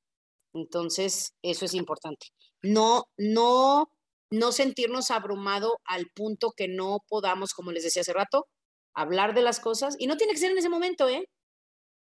Entonces, 0.53 1.33
eso 1.41 1.65
es 1.65 1.73
importante. 1.73 2.27
No, 2.61 3.05
no, 3.17 3.91
no 4.31 4.51
sentirnos 4.51 5.11
abrumado 5.11 5.79
al 5.85 6.07
punto 6.15 6.51
que 6.51 6.67
no 6.67 6.99
podamos, 7.07 7.53
como 7.53 7.71
les 7.71 7.83
decía 7.83 8.01
hace 8.01 8.13
rato, 8.13 8.47
hablar 8.93 9.33
de 9.33 9.41
las 9.41 9.59
cosas 9.59 9.95
y 9.99 10.07
no 10.07 10.17
tiene 10.17 10.33
que 10.33 10.39
ser 10.39 10.51
en 10.51 10.57
ese 10.57 10.69
momento, 10.69 11.07
¿eh? 11.09 11.27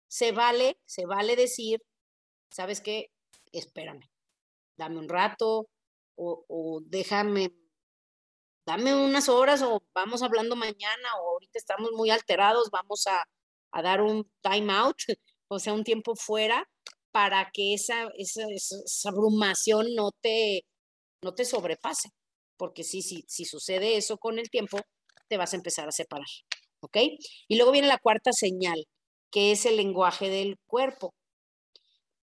Se 0.09 0.31
vale, 0.31 0.79
se 0.85 1.05
vale 1.05 1.35
decir, 1.35 1.81
¿sabes 2.49 2.81
qué? 2.81 3.11
Espérame, 3.51 4.09
dame 4.77 4.99
un 4.99 5.09
rato 5.09 5.69
o, 6.15 6.81
déjame, 6.85 7.53
dame 8.65 8.95
unas 8.95 9.29
horas 9.29 9.61
o 9.61 9.83
vamos 9.93 10.23
hablando 10.23 10.55
mañana 10.55 11.15
o 11.21 11.31
ahorita 11.33 11.59
estamos 11.59 11.91
muy 11.93 12.09
alterados, 12.09 12.71
vamos 12.71 13.05
a, 13.07 13.23
a 13.71 13.81
dar 13.81 14.01
un 14.01 14.29
time 14.41 14.73
out, 14.73 14.97
o 15.49 15.59
sea, 15.59 15.73
un 15.73 15.83
tiempo 15.83 16.15
fuera 16.15 16.67
para 17.11 17.49
que 17.51 17.73
esa, 17.73 18.09
esa, 18.15 18.43
abrumación 19.09 19.87
no 19.95 20.11
te, 20.21 20.65
no 21.21 21.33
te 21.33 21.45
sobrepase. 21.45 22.09
Porque 22.57 22.83
sí, 22.83 23.01
sí, 23.01 23.23
si 23.27 23.45
sucede 23.45 23.97
eso 23.97 24.17
con 24.17 24.39
el 24.39 24.49
tiempo, 24.49 24.79
te 25.27 25.37
vas 25.37 25.53
a 25.53 25.57
empezar 25.57 25.87
a 25.87 25.91
separar. 25.91 26.27
¿Ok? 26.81 26.97
Y 27.47 27.55
luego 27.55 27.71
viene 27.71 27.87
la 27.87 27.99
cuarta 27.99 28.31
señal, 28.31 28.87
que 29.31 29.51
es 29.51 29.65
el 29.65 29.77
lenguaje 29.77 30.29
del 30.29 30.57
cuerpo. 30.65 31.13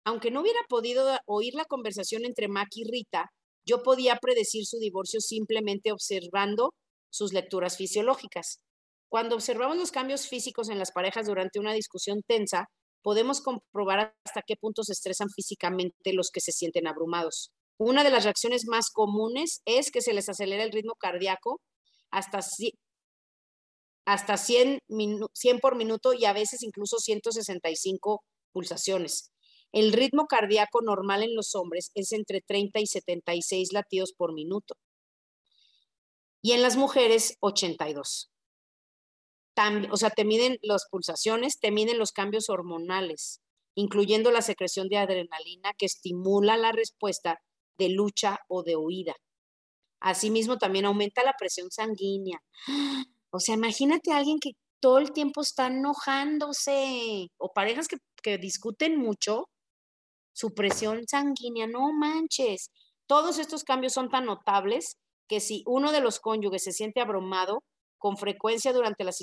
Aunque 0.04 0.30
no 0.30 0.40
hubiera 0.40 0.60
podido 0.68 1.18
oír 1.26 1.54
la 1.54 1.64
conversación 1.64 2.24
entre 2.24 2.48
Mac 2.48 2.68
y 2.74 2.84
Rita, 2.84 3.30
yo 3.66 3.82
podía 3.82 4.16
predecir 4.16 4.64
su 4.66 4.78
divorcio 4.78 5.20
simplemente 5.20 5.92
observando 5.92 6.74
sus 7.10 7.32
lecturas 7.32 7.76
fisiológicas. 7.76 8.60
Cuando 9.08 9.34
observamos 9.34 9.76
los 9.76 9.90
cambios 9.90 10.28
físicos 10.28 10.68
en 10.68 10.78
las 10.78 10.92
parejas 10.92 11.26
durante 11.26 11.58
una 11.58 11.72
discusión 11.72 12.22
tensa, 12.26 12.68
podemos 13.02 13.40
comprobar 13.40 14.14
hasta 14.24 14.42
qué 14.42 14.56
punto 14.56 14.82
se 14.84 14.92
estresan 14.92 15.28
físicamente 15.30 16.12
los 16.12 16.30
que 16.30 16.40
se 16.40 16.52
sienten 16.52 16.86
abrumados. 16.86 17.50
Una 17.82 18.04
de 18.04 18.10
las 18.10 18.24
reacciones 18.24 18.66
más 18.66 18.90
comunes 18.90 19.62
es 19.64 19.90
que 19.90 20.02
se 20.02 20.12
les 20.12 20.28
acelera 20.28 20.64
el 20.64 20.70
ritmo 20.70 20.96
cardíaco 20.96 21.62
hasta, 22.10 22.40
hasta 24.04 24.36
100, 24.36 24.80
100 25.32 25.60
por 25.60 25.76
minuto 25.76 26.12
y 26.12 26.26
a 26.26 26.34
veces 26.34 26.62
incluso 26.62 26.98
165 26.98 28.22
pulsaciones. 28.52 29.32
El 29.72 29.94
ritmo 29.94 30.26
cardíaco 30.26 30.82
normal 30.82 31.22
en 31.22 31.34
los 31.34 31.54
hombres 31.54 31.90
es 31.94 32.12
entre 32.12 32.42
30 32.42 32.80
y 32.80 32.86
76 32.86 33.72
latidos 33.72 34.12
por 34.12 34.34
minuto. 34.34 34.74
Y 36.42 36.52
en 36.52 36.60
las 36.60 36.76
mujeres, 36.76 37.38
82. 37.40 38.30
o 39.90 39.96
sea, 39.96 40.10
te 40.10 40.26
miden 40.26 40.58
las 40.60 40.86
pulsaciones, 40.90 41.58
te 41.58 41.70
miden 41.70 41.98
los 41.98 42.12
cambios 42.12 42.50
hormonales, 42.50 43.40
incluyendo 43.74 44.30
la 44.30 44.42
secreción 44.42 44.90
de 44.90 44.98
adrenalina 44.98 45.72
que 45.78 45.86
estimula 45.86 46.58
la 46.58 46.72
respuesta 46.72 47.40
de 47.80 47.88
lucha 47.88 48.38
o 48.48 48.62
de 48.62 48.76
huida. 48.76 49.16
Asimismo, 50.00 50.58
también 50.58 50.84
aumenta 50.84 51.24
la 51.24 51.34
presión 51.38 51.70
sanguínea. 51.70 52.40
O 53.32 53.38
sea, 53.38 53.54
imagínate 53.54 54.12
a 54.12 54.16
alguien 54.16 54.38
que 54.40 54.52
todo 54.80 54.98
el 54.98 55.12
tiempo 55.12 55.40
está 55.40 55.68
enojándose 55.68 57.28
o 57.38 57.52
parejas 57.52 57.86
que, 57.86 57.96
que 58.22 58.38
discuten 58.38 58.98
mucho 58.98 59.48
su 60.32 60.52
presión 60.52 61.06
sanguínea, 61.06 61.66
no 61.66 61.92
manches. 61.92 62.70
Todos 63.06 63.38
estos 63.38 63.62
cambios 63.62 63.92
son 63.92 64.08
tan 64.08 64.24
notables 64.24 64.96
que 65.28 65.38
si 65.40 65.62
uno 65.66 65.92
de 65.92 66.00
los 66.00 66.18
cónyuges 66.18 66.64
se 66.64 66.72
siente 66.72 67.00
abrumado 67.00 67.62
con 67.98 68.16
frecuencia 68.16 68.72
durante 68.72 69.04
las 69.04 69.18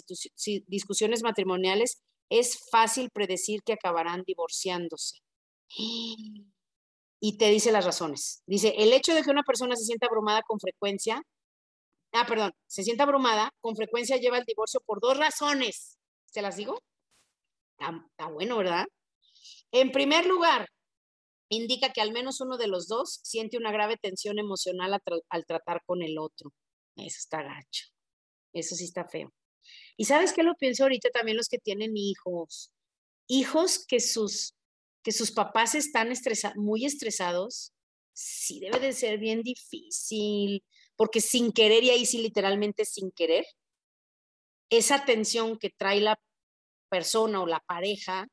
discusiones 0.68 1.24
matrimoniales, 1.24 2.01
es 2.30 2.60
fácil 2.72 3.10
predecir 3.12 3.62
que 3.64 3.74
acabarán 3.74 4.24
divorciándose. 4.26 5.18
Y 7.20 7.38
te 7.38 7.49
dice 7.49 7.72
las 7.72 7.86
razones. 7.86 8.43
Dice, 8.45 8.74
el 8.78 8.93
hecho 8.93 9.13
de 9.15 9.24
que 9.24 9.32
una 9.32 9.43
persona 9.43 9.76
se 9.76 9.86
sienta 9.86 10.07
abrumada 10.07 10.41
con 10.43 10.59
frecuencia, 10.59 11.24
ah, 12.13 12.26
perdón, 12.28 12.53
se 12.68 12.84
sienta 12.84 13.03
abrumada, 13.03 13.51
con 13.59 13.76
frecuencia 13.76 14.18
lleva 14.18 14.38
al 14.38 14.45
divorcio 14.45 14.82
por 14.86 14.99
dos 15.01 15.18
razones. 15.18 15.97
¿Se 16.26 16.41
las 16.41 16.57
digo? 16.57 16.82
está 17.80 18.28
bueno, 18.28 18.57
¿verdad? 18.57 18.88
En 19.72 19.91
primer 19.91 20.26
lugar, 20.26 20.68
indica 21.49 21.91
que 21.93 22.01
al 22.01 22.11
menos 22.11 22.41
uno 22.41 22.57
de 22.57 22.68
los 22.68 22.88
dos 22.88 23.20
siente 23.24 23.57
una 23.57 23.72
grave 23.72 23.97
tensión 23.97 24.39
emocional 24.39 24.99
al 25.30 25.45
tratar 25.45 25.84
con 25.86 26.01
el 26.01 26.18
otro. 26.18 26.53
Eso 26.95 27.18
está 27.20 27.43
gacho. 27.43 27.86
Eso 28.53 28.76
sí 28.76 28.86
está 28.86 29.07
feo. 29.07 29.32
Y 29.97 30.05
sabes 30.05 30.34
qué 30.34 30.43
lo 30.43 30.55
pienso 30.55 30.84
ahorita 30.84 31.09
también 31.09 31.38
los 31.38 31.49
que 31.49 31.59
tienen 31.59 31.95
hijos. 31.95 32.72
Hijos 33.28 33.86
que 33.86 33.99
sus, 33.99 34.55
que 35.08 35.14
sus 35.14 35.32
papás 35.32 35.74
están 35.74 36.12
muy 36.58 36.84
estresados, 36.84 37.72
sí 38.12 38.60
debe 38.60 38.82
de 38.82 38.91
ser 38.91 39.20
bien 39.20 39.41
difícil, 39.41 40.66
porque 40.97 41.22
sin 41.22 41.53
querer, 41.53 41.82
y 41.86 41.91
ahí 41.91 42.05
sí 42.05 42.18
literalmente 42.18 42.84
sin 42.84 43.12
querer, 43.12 43.45
esa 44.70 45.05
tensión 45.05 45.58
que 45.58 45.70
trae 45.70 46.01
la 46.01 46.20
persona 46.89 47.41
o 47.41 47.47
la 47.47 47.62
pareja, 47.62 48.28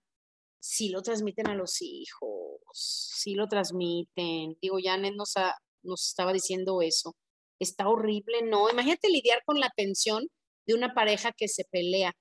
sí 0.59 0.89
lo 0.89 1.01
transmiten 1.03 1.47
a 1.47 1.55
los 1.55 1.81
hijos 1.81 2.35
sí 2.75 3.35
lo 3.35 3.47
transmiten. 3.47 4.59
Digo, 4.61 4.79
Janet 4.83 5.14
nos, 5.14 5.35
nos 5.83 6.09
estaba 6.09 6.33
diciendo 6.33 6.83
eso. 6.83 7.14
Está 7.61 7.89
horrible, 7.89 8.43
¿no? 8.43 8.68
Imagínate 8.68 9.09
lidiar 9.09 9.43
con 9.47 9.61
la 9.61 9.70
tensión 9.77 10.27
de 10.66 10.75
una 10.75 10.93
pareja 10.93 11.33
que 11.33 11.47
se 11.47 11.64
pelea 11.70 12.12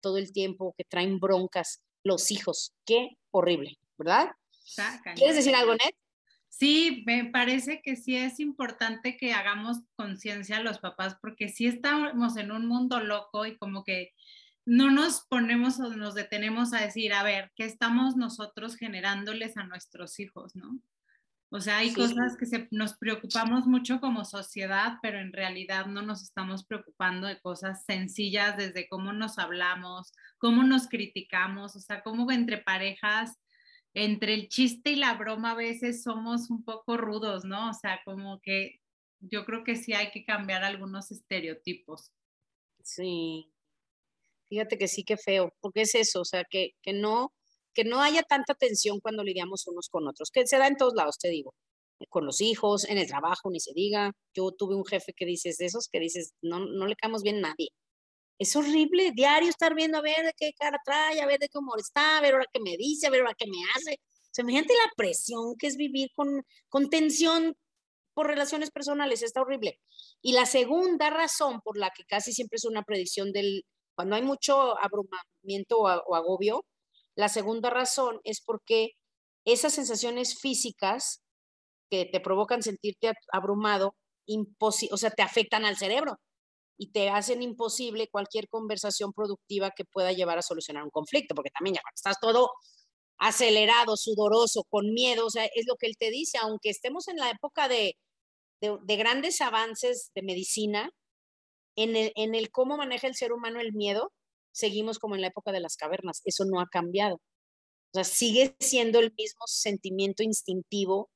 todo 0.00 0.16
el 0.16 0.32
tiempo, 0.32 0.74
que 0.78 0.84
traen 0.84 1.20
broncas, 1.20 1.80
los 2.04 2.30
hijos. 2.30 2.72
Qué 2.86 3.10
horrible, 3.30 3.76
¿verdad? 4.02 4.32
¿Quieres 5.14 5.36
decir 5.36 5.54
algo, 5.54 5.72
Ned? 5.72 5.90
Sí, 6.48 7.02
me 7.06 7.24
parece 7.24 7.80
que 7.82 7.96
sí 7.96 8.16
es 8.16 8.38
importante 8.38 9.16
que 9.16 9.32
hagamos 9.32 9.78
conciencia 9.96 10.58
a 10.58 10.62
los 10.62 10.78
papás, 10.78 11.16
porque 11.20 11.48
sí 11.48 11.66
estamos 11.66 12.36
en 12.36 12.52
un 12.52 12.66
mundo 12.66 13.00
loco 13.00 13.46
y 13.46 13.56
como 13.56 13.84
que 13.84 14.12
no 14.64 14.90
nos 14.90 15.26
ponemos 15.26 15.80
o 15.80 15.88
nos 15.96 16.14
detenemos 16.14 16.72
a 16.72 16.80
decir, 16.80 17.14
a 17.14 17.22
ver, 17.22 17.52
¿qué 17.56 17.64
estamos 17.64 18.16
nosotros 18.16 18.76
generándoles 18.76 19.56
a 19.56 19.64
nuestros 19.64 20.20
hijos, 20.20 20.54
no? 20.54 20.78
O 21.54 21.60
sea, 21.60 21.78
hay 21.78 21.92
cosas 21.92 22.38
que 22.38 22.68
nos 22.70 22.94
preocupamos 22.94 23.66
mucho 23.66 24.00
como 24.00 24.24
sociedad, 24.24 24.94
pero 25.02 25.18
en 25.18 25.34
realidad 25.34 25.84
no 25.84 26.00
nos 26.00 26.22
estamos 26.22 26.64
preocupando 26.64 27.26
de 27.26 27.40
cosas 27.40 27.84
sencillas 27.84 28.56
desde 28.56 28.88
cómo 28.88 29.12
nos 29.12 29.38
hablamos, 29.38 30.12
cómo 30.38 30.62
nos 30.62 30.88
criticamos, 30.88 31.76
o 31.76 31.80
sea, 31.80 32.02
cómo 32.02 32.30
entre 32.30 32.56
parejas, 32.56 33.36
entre 33.94 34.34
el 34.34 34.48
chiste 34.48 34.90
y 34.90 34.96
la 34.96 35.14
broma 35.14 35.52
a 35.52 35.56
veces 35.56 36.02
somos 36.02 36.50
un 36.50 36.64
poco 36.64 36.96
rudos, 36.96 37.44
¿no? 37.44 37.70
O 37.70 37.74
sea, 37.74 38.00
como 38.04 38.40
que 38.40 38.80
yo 39.20 39.44
creo 39.44 39.64
que 39.64 39.76
sí 39.76 39.92
hay 39.92 40.10
que 40.10 40.24
cambiar 40.24 40.64
algunos 40.64 41.10
estereotipos. 41.10 42.10
Sí, 42.82 43.52
Fíjate 44.52 44.76
que 44.76 44.86
sí 44.86 45.02
que 45.02 45.16
feo, 45.16 45.54
porque 45.60 45.80
es 45.80 45.94
eso, 45.94 46.20
o 46.20 46.24
sea, 46.26 46.44
que, 46.44 46.72
que, 46.82 46.92
no, 46.92 47.32
que 47.72 47.84
no 47.84 48.02
haya 48.02 48.22
tanta 48.22 48.54
tensión 48.54 49.00
cuando 49.00 49.24
lidiamos 49.24 49.66
unos 49.66 49.88
con 49.88 50.06
otros, 50.06 50.30
que 50.30 50.46
se 50.46 50.58
da 50.58 50.66
en 50.66 50.76
todos 50.76 50.92
lados, 50.94 51.16
te 51.18 51.30
digo, 51.30 51.54
con 52.10 52.26
los 52.26 52.42
hijos, 52.42 52.86
en 52.86 52.98
el 52.98 53.06
trabajo, 53.06 53.50
ni 53.50 53.60
se 53.60 53.72
diga. 53.74 54.12
Yo 54.34 54.50
tuve 54.52 54.74
un 54.74 54.84
jefe 54.84 55.14
que 55.16 55.24
dices 55.24 55.56
de 55.56 55.64
esos, 55.64 55.88
que 55.90 56.00
dices, 56.00 56.34
no, 56.42 56.58
no 56.60 56.86
le 56.86 56.96
caemos 56.96 57.22
bien 57.22 57.38
a 57.38 57.48
nadie. 57.48 57.68
Es 58.42 58.56
horrible 58.56 59.12
diario 59.12 59.48
estar 59.48 59.72
viendo 59.72 59.98
a 59.98 60.00
ver 60.00 60.26
de 60.26 60.32
qué 60.36 60.52
cara 60.58 60.76
trae, 60.84 61.20
a 61.20 61.26
ver 61.26 61.38
de 61.38 61.48
qué 61.48 61.58
humor 61.58 61.78
está, 61.78 62.18
a 62.18 62.20
ver 62.20 62.32
ahora 62.34 62.46
qué 62.52 62.58
me 62.58 62.76
dice, 62.76 63.06
a 63.06 63.10
ver 63.10 63.20
ahora 63.20 63.36
qué 63.38 63.46
me 63.46 63.58
hace. 63.76 64.00
O 64.02 64.28
sea, 64.32 64.42
imagínate 64.42 64.74
la 64.74 64.90
presión 64.96 65.54
que 65.56 65.68
es 65.68 65.76
vivir 65.76 66.10
con, 66.16 66.44
con 66.68 66.90
tensión 66.90 67.56
por 68.14 68.26
relaciones 68.26 68.72
personales, 68.72 69.22
está 69.22 69.42
horrible. 69.42 69.78
Y 70.22 70.32
la 70.32 70.46
segunda 70.46 71.08
razón 71.08 71.60
por 71.60 71.78
la 71.78 71.90
que 71.90 72.04
casi 72.04 72.32
siempre 72.32 72.56
es 72.56 72.64
una 72.64 72.82
predicción 72.82 73.30
del, 73.30 73.64
cuando 73.94 74.16
hay 74.16 74.22
mucho 74.22 74.76
abrumamiento 74.76 75.78
o, 75.78 76.16
agobio, 76.16 76.66
la 77.14 77.28
segunda 77.28 77.70
razón 77.70 78.20
es 78.24 78.40
porque 78.40 78.94
esas 79.44 79.72
sensaciones 79.72 80.40
físicas 80.40 81.22
que 81.88 82.06
te 82.06 82.18
provocan 82.18 82.64
sentirte 82.64 83.12
abrumado, 83.32 83.94
o 84.58 84.96
sea, 84.96 85.10
te 85.12 85.22
afectan 85.22 85.64
al 85.64 85.76
cerebro 85.76 86.18
y 86.82 86.90
te 86.90 87.10
hacen 87.10 87.42
imposible 87.42 88.08
cualquier 88.08 88.48
conversación 88.48 89.12
productiva 89.12 89.70
que 89.70 89.84
pueda 89.84 90.12
llevar 90.12 90.38
a 90.38 90.42
solucionar 90.42 90.82
un 90.82 90.90
conflicto, 90.90 91.34
porque 91.34 91.50
también 91.50 91.76
ya 91.76 91.82
estás 91.94 92.18
todo 92.20 92.50
acelerado, 93.18 93.96
sudoroso, 93.96 94.64
con 94.68 94.92
miedo, 94.92 95.26
o 95.26 95.30
sea, 95.30 95.44
es 95.54 95.66
lo 95.68 95.76
que 95.76 95.86
él 95.86 95.96
te 95.96 96.10
dice, 96.10 96.38
aunque 96.38 96.70
estemos 96.70 97.06
en 97.06 97.18
la 97.18 97.30
época 97.30 97.68
de, 97.68 97.96
de 98.60 98.96
grandes 98.96 99.40
avances 99.40 100.10
de 100.16 100.22
medicina, 100.22 100.90
en 101.76 102.34
el, 102.34 102.50
cómo 102.50 102.76
maneja 102.76 103.06
el 103.06 103.14
ser 103.14 103.32
humano 103.32 103.60
el 103.60 103.72
miedo, 103.72 104.12
seguimos 104.52 104.98
como 104.98 105.14
en 105.14 105.20
la 105.20 105.28
época 105.28 105.52
de 105.52 105.60
las 105.60 105.76
cavernas. 105.76 106.20
Eso 106.24 106.44
no 106.44 106.60
ha 106.60 106.66
cambiado. 106.66 107.16
O 107.16 107.94
sea, 107.94 108.04
sigue 108.04 108.56
siendo 108.58 108.98
el 108.98 109.12
mismo 109.16 109.44
sentimiento 109.46 110.22
instintivo 110.22 111.10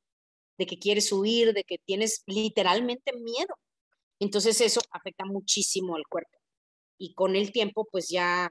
de 0.59 0.67
que 0.67 0.79
quieres 0.79 1.11
huir, 1.13 1.53
de 1.53 1.65
que 1.65 1.79
tienes 1.85 2.23
literalmente 2.27 3.13
miedo. 3.13 3.55
Entonces 4.21 4.61
eso 4.61 4.81
afecta 4.91 5.25
muchísimo 5.25 5.97
al 5.97 6.05
cuerpo. 6.09 6.39
Y 6.99 7.15
con 7.15 7.37
el 7.37 7.53
tiempo, 7.53 7.87
pues 7.91 8.09
ya, 8.09 8.51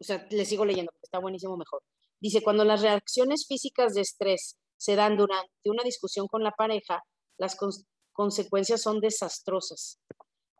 o 0.00 0.04
sea, 0.04 0.26
le 0.30 0.44
sigo 0.44 0.64
leyendo, 0.64 0.92
está 1.02 1.18
buenísimo 1.18 1.56
mejor. 1.56 1.82
Dice, 2.20 2.42
cuando 2.42 2.64
las 2.64 2.82
reacciones 2.82 3.46
físicas 3.46 3.94
de 3.94 4.02
estrés 4.02 4.56
se 4.76 4.96
dan 4.96 5.16
durante 5.16 5.70
una 5.70 5.82
discusión 5.82 6.26
con 6.26 6.42
la 6.42 6.52
pareja, 6.52 7.02
las 7.38 7.56
consecuencias 8.12 8.82
son 8.82 9.00
desastrosas 9.00 9.98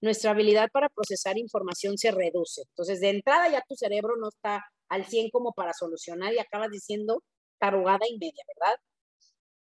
nuestra 0.00 0.30
habilidad 0.30 0.70
para 0.72 0.88
procesar 0.88 1.38
información 1.38 1.98
se 1.98 2.10
reduce. 2.10 2.62
Entonces, 2.62 3.00
de 3.00 3.10
entrada 3.10 3.50
ya 3.50 3.62
tu 3.68 3.74
cerebro 3.76 4.16
no 4.16 4.28
está 4.28 4.64
al 4.88 5.04
100 5.04 5.30
como 5.30 5.52
para 5.52 5.72
solucionar 5.72 6.32
y 6.32 6.38
acabas 6.38 6.70
diciendo 6.70 7.22
tarugada 7.58 8.06
y 8.08 8.18
¿verdad? 8.18 8.76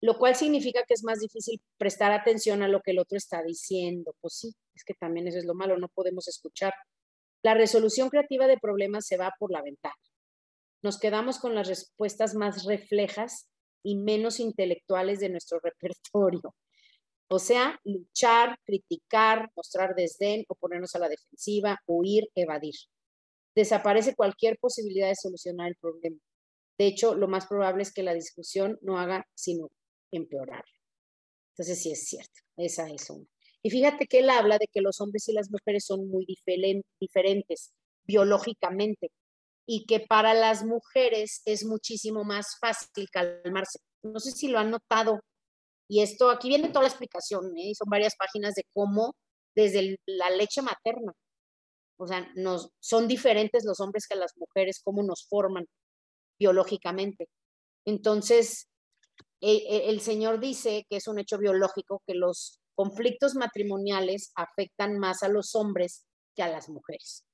Lo 0.03 0.17
cual 0.17 0.35
significa 0.35 0.83
que 0.85 0.95
es 0.95 1.03
más 1.05 1.19
difícil 1.19 1.61
prestar 1.77 2.11
atención 2.11 2.61
a 2.61 2.67
lo 2.67 2.81
que 2.81 2.91
el 2.91 2.99
otro 2.99 3.17
está 3.17 3.41
diciendo. 3.41 4.13
Pues 4.19 4.33
sí, 4.33 4.53
es 4.75 4.83
que 4.83 4.93
también 4.93 5.29
eso 5.29 5.37
es 5.37 5.45
lo 5.45 5.53
malo, 5.55 5.77
no 5.77 5.87
podemos 5.87 6.27
escuchar. 6.27 6.73
La 7.41 7.53
resolución 7.53 8.09
creativa 8.09 8.45
de 8.47 8.57
problemas 8.57 9.07
se 9.07 9.15
va 9.15 9.33
por 9.39 9.49
la 9.49 9.61
ventana. 9.61 9.95
Nos 10.81 10.99
quedamos 10.99 11.39
con 11.39 11.55
las 11.55 11.69
respuestas 11.69 12.35
más 12.35 12.65
reflejas 12.65 13.47
y 13.81 13.95
menos 13.95 14.41
intelectuales 14.41 15.21
de 15.21 15.29
nuestro 15.29 15.59
repertorio. 15.63 16.53
O 17.29 17.39
sea, 17.39 17.79
luchar, 17.85 18.57
criticar, 18.65 19.51
mostrar 19.55 19.95
desdén, 19.95 20.43
oponernos 20.49 20.93
a 20.95 20.99
la 20.99 21.07
defensiva, 21.07 21.79
huir, 21.85 22.27
evadir. 22.35 22.75
Desaparece 23.55 24.15
cualquier 24.15 24.57
posibilidad 24.59 25.07
de 25.07 25.15
solucionar 25.15 25.69
el 25.69 25.77
problema. 25.77 26.17
De 26.77 26.87
hecho, 26.87 27.15
lo 27.15 27.29
más 27.29 27.47
probable 27.47 27.83
es 27.83 27.93
que 27.93 28.03
la 28.03 28.13
discusión 28.13 28.77
no 28.81 28.99
haga 28.99 29.25
sino 29.33 29.69
empeorar. 30.15 30.63
Entonces, 31.51 31.81
sí 31.81 31.91
es 31.91 32.07
cierto, 32.07 32.41
esa 32.57 32.87
es 32.89 33.09
una. 33.09 33.25
Y 33.61 33.69
fíjate 33.69 34.07
que 34.07 34.19
él 34.19 34.29
habla 34.29 34.57
de 34.57 34.67
que 34.71 34.81
los 34.81 34.99
hombres 34.99 35.27
y 35.29 35.33
las 35.33 35.49
mujeres 35.49 35.85
son 35.85 36.09
muy 36.09 36.25
diferentes 36.99 37.71
biológicamente 38.05 39.11
y 39.65 39.85
que 39.85 40.01
para 40.01 40.33
las 40.33 40.65
mujeres 40.65 41.41
es 41.45 41.65
muchísimo 41.65 42.23
más 42.25 42.57
fácil 42.59 43.09
calmarse. 43.09 43.79
No 44.03 44.19
sé 44.19 44.31
si 44.31 44.49
lo 44.49 44.59
han 44.59 44.71
notado. 44.71 45.21
Y 45.87 46.01
esto, 46.01 46.29
aquí 46.29 46.49
viene 46.49 46.69
toda 46.69 46.81
la 46.81 46.89
explicación, 46.89 47.57
¿eh? 47.57 47.73
son 47.75 47.89
varias 47.89 48.15
páginas 48.17 48.55
de 48.55 48.63
cómo 48.73 49.15
desde 49.55 49.97
la 50.05 50.29
leche 50.31 50.61
materna, 50.61 51.13
o 51.97 52.07
sea, 52.07 52.27
nos, 52.35 52.69
son 52.79 53.07
diferentes 53.07 53.63
los 53.65 53.79
hombres 53.79 54.07
que 54.07 54.15
las 54.15 54.33
mujeres, 54.37 54.81
cómo 54.83 55.03
nos 55.03 55.27
forman 55.27 55.65
biológicamente. 56.39 57.27
Entonces, 57.85 58.67
el 59.43 59.99
Señor 60.01 60.39
dice 60.39 60.85
que 60.89 60.97
es 60.97 61.07
un 61.07 61.19
hecho 61.19 61.37
biológico 61.37 62.01
que 62.07 62.15
los 62.15 62.59
conflictos 62.75 63.35
matrimoniales 63.35 64.31
afectan 64.35 64.97
más 64.97 65.21
a 65.23 65.27
los 65.27 65.55
hombres 65.55 66.05
que 66.35 66.43
a 66.43 66.49
las 66.49 66.69
mujeres 66.69 67.25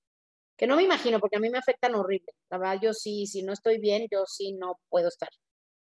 que 0.60 0.68
no 0.68 0.76
me 0.76 0.84
imagino, 0.84 1.22
porque 1.22 1.38
a 1.38 1.40
mí 1.40 1.50
me 1.50 1.58
afectan 1.58 1.96
horrible. 1.96 2.34
La 2.50 2.58
verdad, 2.58 2.80
yo 2.84 2.94
sí, 2.94 3.26
si 3.26 3.44
no 3.44 3.54
estoy 3.54 3.80
bien, 3.80 4.08
yo 4.12 4.26
sí 4.26 4.52
no 4.52 4.74
puedo 4.90 5.08
estar 5.08 5.30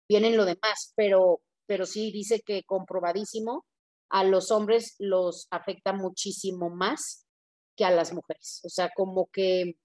bien 0.09 0.25
en 0.25 0.35
lo 0.35 0.43
demás, 0.43 0.91
pero, 0.97 1.41
pero 1.65 1.85
sí 1.85 2.11
dice 2.11 2.41
que 2.45 2.63
comprobadísimo, 2.65 3.65
a 4.09 4.25
los 4.25 4.51
hombres 4.51 4.95
los 4.99 5.47
afecta 5.49 5.93
muchísimo 5.93 6.69
más 6.69 7.25
que 7.77 7.85
a 7.85 7.91
las 7.91 8.11
mujeres. 8.11 8.61
O 8.65 8.69
sea, 8.69 8.89
como 8.93 9.29
que, 9.31 9.75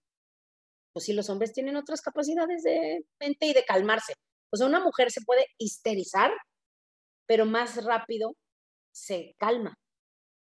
pues 0.92 1.04
sí, 1.04 1.12
los 1.12 1.30
hombres 1.30 1.52
tienen 1.52 1.76
otras 1.76 2.00
capacidades 2.02 2.64
de 2.64 3.04
mente 3.20 3.46
y 3.46 3.52
de 3.52 3.64
calmarse. 3.64 4.14
O 4.50 4.56
sea, 4.56 4.66
una 4.66 4.80
mujer 4.80 5.10
se 5.10 5.22
puede 5.22 5.46
histerizar, 5.58 6.32
pero 7.26 7.46
más 7.46 7.84
rápido 7.84 8.36
se 8.92 9.34
calma, 9.38 9.78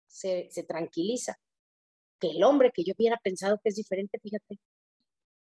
se, 0.08 0.47
se 0.51 0.64
tranquiliza 0.64 1.38
que 2.20 2.32
el 2.32 2.43
hombre, 2.43 2.72
que 2.74 2.84
yo 2.84 2.93
hubiera 2.97 3.18
pensado 3.18 3.60
que 3.64 3.70
es 3.70 3.76
diferente, 3.76 4.20
fíjate. 4.20 4.60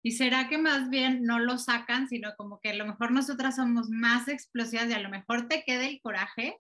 ¿Y 0.03 0.11
será 0.11 0.49
que 0.49 0.57
más 0.57 0.89
bien 0.89 1.24
no 1.24 1.39
lo 1.39 1.57
sacan, 1.57 2.07
sino 2.07 2.36
como 2.36 2.59
que 2.59 2.70
a 2.70 2.76
lo 2.76 2.86
mejor 2.86 3.11
nosotras 3.11 3.55
somos 3.55 3.89
más 3.89 4.28
explosivas 4.28 4.88
y 4.89 4.93
a 4.93 4.99
lo 4.99 5.09
mejor 5.09 5.47
te 5.47 5.63
queda 5.63 5.88
el 5.88 5.99
coraje, 5.99 6.59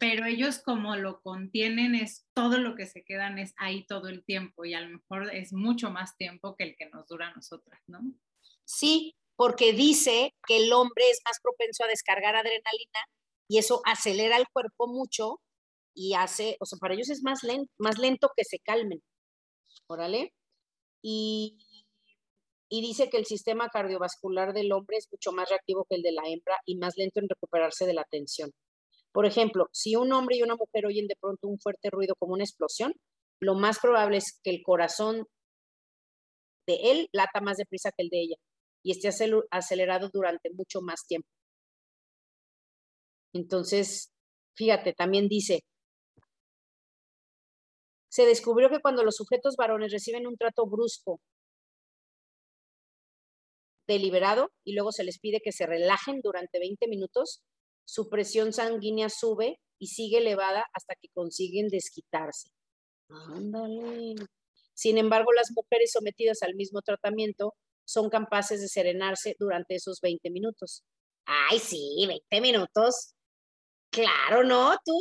pero 0.00 0.24
ellos 0.24 0.60
como 0.64 0.96
lo 0.96 1.20
contienen 1.20 1.94
es 1.94 2.26
todo 2.32 2.58
lo 2.58 2.74
que 2.74 2.86
se 2.86 3.04
quedan 3.04 3.38
es 3.38 3.54
ahí 3.58 3.86
todo 3.86 4.08
el 4.08 4.24
tiempo 4.24 4.64
y 4.64 4.74
a 4.74 4.80
lo 4.80 4.88
mejor 4.88 5.32
es 5.32 5.52
mucho 5.52 5.90
más 5.90 6.16
tiempo 6.16 6.56
que 6.56 6.64
el 6.64 6.76
que 6.76 6.88
nos 6.90 7.06
dura 7.06 7.28
a 7.28 7.34
nosotras, 7.34 7.80
¿no? 7.86 8.00
Sí, 8.64 9.14
porque 9.40 9.72
dice 9.72 10.34
que 10.46 10.58
el 10.58 10.70
hombre 10.70 11.08
es 11.08 11.22
más 11.24 11.38
propenso 11.42 11.82
a 11.82 11.86
descargar 11.86 12.36
adrenalina 12.36 13.00
y 13.48 13.56
eso 13.56 13.80
acelera 13.86 14.36
el 14.36 14.44
cuerpo 14.52 14.86
mucho 14.86 15.40
y 15.94 16.12
hace, 16.12 16.58
o 16.60 16.66
sea, 16.66 16.78
para 16.78 16.92
ellos 16.92 17.08
es 17.08 17.22
más 17.22 17.42
lento, 17.42 18.28
que 18.36 18.44
se 18.44 18.58
calmen. 18.58 19.02
Órale. 19.86 20.34
Y, 21.02 21.56
y 22.68 22.82
dice 22.82 23.08
que 23.08 23.16
el 23.16 23.24
sistema 23.24 23.70
cardiovascular 23.70 24.52
del 24.52 24.72
hombre 24.72 24.98
es 24.98 25.08
mucho 25.10 25.32
más 25.32 25.48
reactivo 25.48 25.86
que 25.88 25.96
el 25.96 26.02
de 26.02 26.12
la 26.12 26.24
hembra 26.26 26.56
y 26.66 26.76
más 26.76 26.98
lento 26.98 27.20
en 27.20 27.28
recuperarse 27.30 27.86
de 27.86 27.94
la 27.94 28.04
tensión. 28.10 28.50
Por 29.10 29.24
ejemplo, 29.24 29.68
si 29.72 29.96
un 29.96 30.12
hombre 30.12 30.36
y 30.36 30.42
una 30.42 30.56
mujer 30.56 30.84
oyen 30.84 31.06
de 31.06 31.16
pronto 31.18 31.48
un 31.48 31.58
fuerte 31.58 31.88
ruido 31.88 32.14
como 32.18 32.34
una 32.34 32.44
explosión, 32.44 32.92
lo 33.40 33.54
más 33.54 33.78
probable 33.78 34.18
es 34.18 34.38
que 34.44 34.50
el 34.50 34.60
corazón 34.62 35.24
de 36.66 36.74
él 36.90 37.08
lata 37.12 37.40
más 37.40 37.56
deprisa 37.56 37.90
que 37.96 38.02
el 38.02 38.10
de 38.10 38.20
ella 38.20 38.36
y 38.82 38.92
esté 38.92 39.10
acelerado 39.50 40.10
durante 40.12 40.50
mucho 40.50 40.80
más 40.80 41.06
tiempo. 41.06 41.28
Entonces, 43.32 44.12
fíjate, 44.54 44.92
también 44.92 45.28
dice, 45.28 45.60
se 48.10 48.26
descubrió 48.26 48.70
que 48.70 48.80
cuando 48.80 49.04
los 49.04 49.16
sujetos 49.16 49.54
varones 49.56 49.92
reciben 49.92 50.26
un 50.26 50.36
trato 50.36 50.66
brusco, 50.66 51.20
deliberado, 53.86 54.50
y 54.64 54.74
luego 54.74 54.92
se 54.92 55.04
les 55.04 55.18
pide 55.18 55.40
que 55.42 55.52
se 55.52 55.66
relajen 55.66 56.20
durante 56.22 56.58
20 56.58 56.88
minutos, 56.88 57.42
su 57.84 58.08
presión 58.08 58.52
sanguínea 58.52 59.08
sube 59.08 59.58
y 59.80 59.88
sigue 59.88 60.18
elevada 60.18 60.64
hasta 60.72 60.94
que 61.00 61.08
consiguen 61.12 61.68
desquitarse. 61.68 62.50
Ándale. 63.08 64.14
Sin 64.74 64.98
embargo, 64.98 65.32
las 65.32 65.50
mujeres 65.54 65.90
sometidas 65.92 66.42
al 66.42 66.54
mismo 66.54 66.82
tratamiento 66.82 67.54
son 67.90 68.08
capaces 68.08 68.60
de 68.60 68.68
serenarse 68.68 69.34
durante 69.38 69.74
esos 69.74 70.00
20 70.00 70.30
minutos. 70.30 70.84
Ay, 71.26 71.58
sí, 71.58 72.04
20 72.06 72.40
minutos. 72.40 73.14
Claro, 73.90 74.44
no, 74.44 74.76
tú, 74.84 74.92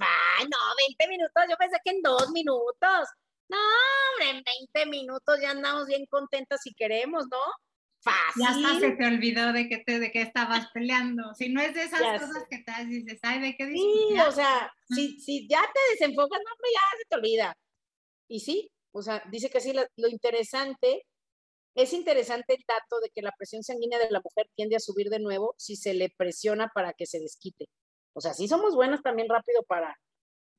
ay, 0.00 0.44
no, 0.50 0.58
20 0.88 1.08
minutos, 1.08 1.44
yo 1.48 1.56
pensé 1.56 1.76
que 1.84 1.92
en 1.92 2.02
dos 2.02 2.30
minutos. 2.32 3.08
No, 3.48 3.58
hombre, 3.58 4.38
en 4.38 4.42
20 4.74 4.90
minutos 4.90 5.38
ya 5.40 5.52
andamos 5.52 5.86
bien 5.86 6.04
contentas 6.06 6.60
si 6.64 6.74
queremos, 6.74 7.26
¿no? 7.30 7.38
Fácil. 8.00 8.42
Ya 8.42 8.48
hasta 8.48 8.80
se 8.80 8.96
te 8.96 9.06
olvidó 9.06 9.52
de 9.52 9.68
que, 9.68 9.78
te, 9.78 10.00
de 10.00 10.10
que 10.10 10.22
estabas 10.22 10.66
peleando. 10.74 11.32
Si 11.34 11.48
no 11.48 11.60
es 11.60 11.74
de 11.74 11.84
esas 11.84 12.00
cosas 12.00 12.44
que 12.50 12.58
te 12.58 12.84
dices, 12.86 13.20
ay, 13.22 13.40
¿de 13.40 13.56
qué 13.56 13.66
dices? 13.66 14.08
Sí, 14.08 14.18
o 14.18 14.32
sea, 14.32 14.72
si, 14.88 15.20
si, 15.20 15.46
ya 15.46 15.62
te 15.72 15.80
desenfocas, 15.92 16.40
no, 16.44 16.52
hombre, 16.52 16.70
ya 16.74 16.98
se 16.98 17.04
te 17.08 17.16
olvida. 17.16 17.56
Y 18.26 18.40
sí, 18.40 18.68
o 18.90 19.00
sea, 19.00 19.22
dice 19.30 19.48
que 19.48 19.60
sí, 19.60 19.72
lo, 19.72 19.84
lo 19.96 20.08
interesante, 20.08 21.06
es 21.74 21.92
interesante 21.92 22.54
el 22.54 22.64
dato 22.66 23.00
de 23.00 23.10
que 23.10 23.22
la 23.22 23.32
presión 23.36 23.62
sanguínea 23.62 23.98
de 23.98 24.10
la 24.10 24.20
mujer 24.20 24.48
tiende 24.54 24.76
a 24.76 24.80
subir 24.80 25.08
de 25.08 25.20
nuevo 25.20 25.54
si 25.58 25.76
se 25.76 25.94
le 25.94 26.10
presiona 26.16 26.70
para 26.74 26.92
que 26.92 27.06
se 27.06 27.18
desquite. 27.18 27.66
O 28.14 28.20
sea, 28.20 28.34
sí 28.34 28.48
somos 28.48 28.74
buenos 28.74 29.02
también 29.02 29.28
rápido 29.28 29.62
para, 29.64 29.98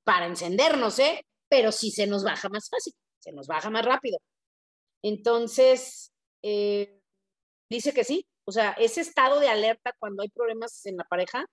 para 0.03 0.25
encendernos, 0.25 0.97
¿eh? 0.99 1.25
Pero 1.49 1.71
sí 1.71 1.91
se 1.91 2.07
nos 2.07 2.23
baja 2.23 2.49
más 2.49 2.67
fácil, 2.69 2.93
se 3.19 3.31
nos 3.31 3.47
baja 3.47 3.69
más 3.69 3.85
rápido. 3.85 4.17
Entonces, 5.03 6.11
eh, 6.41 6.99
dice 7.69 7.93
que 7.93 8.03
sí, 8.03 8.27
o 8.45 8.51
sea, 8.51 8.71
ese 8.71 9.01
estado 9.01 9.39
de 9.39 9.49
alerta 9.49 9.93
cuando 9.99 10.23
hay 10.23 10.29
problemas 10.29 10.85
en 10.85 10.97
la 10.97 11.03
pareja 11.03 11.45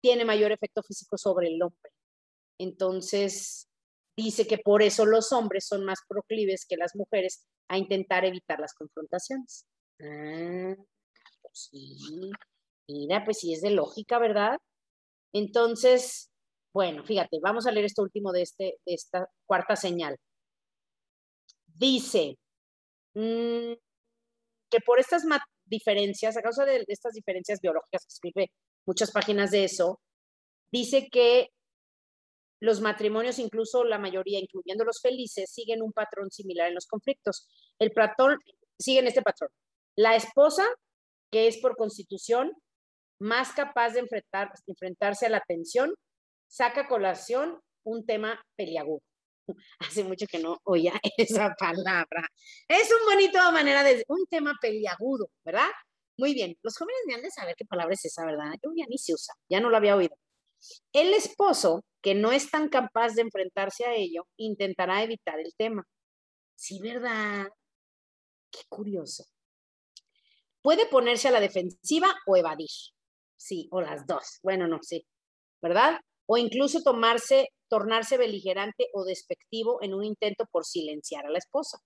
tiene 0.00 0.24
mayor 0.24 0.52
efecto 0.52 0.82
físico 0.82 1.18
sobre 1.18 1.48
el 1.48 1.62
hombre. 1.62 1.90
Entonces, 2.58 3.68
dice 4.16 4.46
que 4.46 4.58
por 4.58 4.82
eso 4.82 5.06
los 5.06 5.32
hombres 5.32 5.66
son 5.66 5.84
más 5.84 6.00
proclives 6.08 6.66
que 6.68 6.76
las 6.76 6.94
mujeres 6.94 7.46
a 7.68 7.78
intentar 7.78 8.24
evitar 8.24 8.60
las 8.60 8.74
confrontaciones. 8.74 9.66
Ah, 10.00 10.74
pues 11.42 11.68
sí. 11.70 12.30
Mira, 12.88 13.24
pues 13.24 13.38
sí 13.38 13.52
es 13.52 13.62
de 13.62 13.70
lógica, 13.70 14.18
¿verdad? 14.18 14.58
Entonces, 15.32 16.30
bueno, 16.72 17.04
fíjate, 17.04 17.38
vamos 17.42 17.66
a 17.66 17.72
leer 17.72 17.86
esto 17.86 18.02
último 18.02 18.32
de, 18.32 18.42
este, 18.42 18.76
esta 18.84 19.28
cuarta 19.46 19.76
señal. 19.76 20.16
Dice 21.66 22.36
mm, 23.14 23.74
que 24.70 24.80
por 24.84 25.00
estas 25.00 25.24
diferencias, 25.64 26.36
a 26.36 26.42
causa 26.42 26.64
de, 26.64 26.84
estas 26.88 27.14
diferencias 27.14 27.60
biológicas, 27.60 28.06
escribe 28.06 28.50
muchas 28.86 29.10
páginas 29.12 29.50
de 29.50 29.64
eso, 29.64 30.00
dice 30.70 31.08
que 31.10 31.48
los 32.60 32.80
matrimonios, 32.80 33.38
incluso 33.38 33.84
la 33.84 33.98
mayoría, 33.98 34.38
incluyendo 34.38 34.84
los 34.84 35.00
felices, 35.00 35.50
siguen 35.50 35.82
un 35.82 35.92
patrón 35.92 36.30
similar 36.30 36.68
en 36.68 36.74
los 36.74 36.86
conflictos. 36.86 37.48
El 37.78 37.92
patrón, 37.92 38.38
siguen 38.78 39.06
este 39.06 39.22
patrón. 39.22 39.50
La 39.96 40.16
esposa, 40.16 40.66
que 41.30 41.46
es 41.46 41.58
por 41.58 41.76
constitución 41.76 42.52
más 43.20 43.52
capaz 43.52 43.90
de 43.90 44.00
enfrentar, 44.00 44.50
enfrentarse 44.66 45.26
a 45.26 45.30
la 45.30 45.40
tensión, 45.40 45.94
saca 46.48 46.88
colación 46.88 47.60
un 47.84 48.04
tema 48.06 48.40
peliagudo. 48.56 49.02
Hace 49.78 50.04
mucho 50.04 50.26
que 50.26 50.38
no 50.38 50.58
oía 50.64 50.94
esa 51.16 51.54
palabra. 51.58 52.28
Es 52.68 52.90
un 52.90 53.12
bonito 53.12 53.38
manera 53.52 53.82
de 53.82 54.04
un 54.08 54.26
tema 54.26 54.54
peliagudo, 54.60 55.30
¿verdad? 55.44 55.68
Muy 56.16 56.34
bien. 56.34 56.56
Los 56.62 56.76
jóvenes 56.76 57.00
ni 57.06 57.14
han 57.14 57.22
de 57.22 57.30
saber 57.30 57.54
qué 57.56 57.64
palabra 57.64 57.94
es 57.94 58.04
esa, 58.04 58.24
¿verdad? 58.24 58.52
Yo 58.62 58.70
ya 58.74 58.86
ni 58.88 58.98
se 58.98 59.14
usa, 59.14 59.34
ya 59.48 59.60
no 59.60 59.70
lo 59.70 59.76
había 59.76 59.96
oído. 59.96 60.16
El 60.92 61.12
esposo, 61.12 61.84
que 62.04 62.14
no 62.14 62.32
es 62.32 62.50
tan 62.50 62.68
capaz 62.68 63.14
de 63.14 63.22
enfrentarse 63.22 63.86
a 63.86 63.94
ello, 63.94 64.26
intentará 64.36 65.02
evitar 65.02 65.40
el 65.40 65.54
tema. 65.56 65.88
Sí, 66.54 66.78
¿verdad? 66.78 67.48
Qué 68.50 68.60
curioso. 68.68 69.24
Puede 70.60 70.86
ponerse 70.86 71.28
a 71.28 71.30
la 71.30 71.40
defensiva 71.40 72.14
o 72.26 72.36
evadir 72.36 72.68
sí, 73.44 73.68
o 73.70 73.80
las 73.80 74.06
dos. 74.06 74.38
Bueno, 74.42 74.68
no, 74.68 74.80
sí, 74.82 75.06
¿verdad? 75.62 75.98
O 76.26 76.36
incluso 76.36 76.82
tomarse, 76.82 77.48
tornarse 77.68 78.18
beligerante 78.18 78.88
o 78.92 79.04
despectivo 79.04 79.82
en 79.82 79.94
un 79.94 80.04
intento 80.04 80.44
por 80.52 80.66
silenciar 80.66 81.24
a 81.26 81.30
la 81.30 81.38
esposa. 81.38 81.78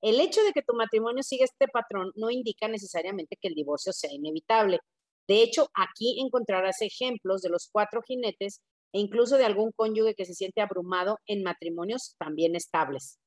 El 0.00 0.20
hecho 0.20 0.42
de 0.42 0.52
que 0.52 0.62
tu 0.62 0.74
matrimonio 0.74 1.24
siga 1.24 1.44
este 1.44 1.66
patrón 1.66 2.12
no 2.14 2.30
indica 2.30 2.68
necesariamente 2.68 3.36
que 3.40 3.48
el 3.48 3.54
divorcio 3.54 3.92
sea 3.92 4.12
inevitable. 4.12 4.78
De 5.26 5.42
hecho, 5.42 5.70
aquí 5.74 6.20
encontrarás 6.20 6.82
ejemplos 6.82 7.42
de 7.42 7.48
los 7.48 7.68
cuatro 7.72 8.00
jinetes 8.02 8.60
e 8.94 9.00
incluso 9.00 9.36
de 9.36 9.44
algún 9.44 9.72
cónyuge 9.72 10.14
que 10.14 10.24
se 10.24 10.34
siente 10.34 10.60
abrumado 10.60 11.18
en 11.26 11.42
matrimonios 11.42 12.14
también 12.16 12.54
estables. 12.54 13.18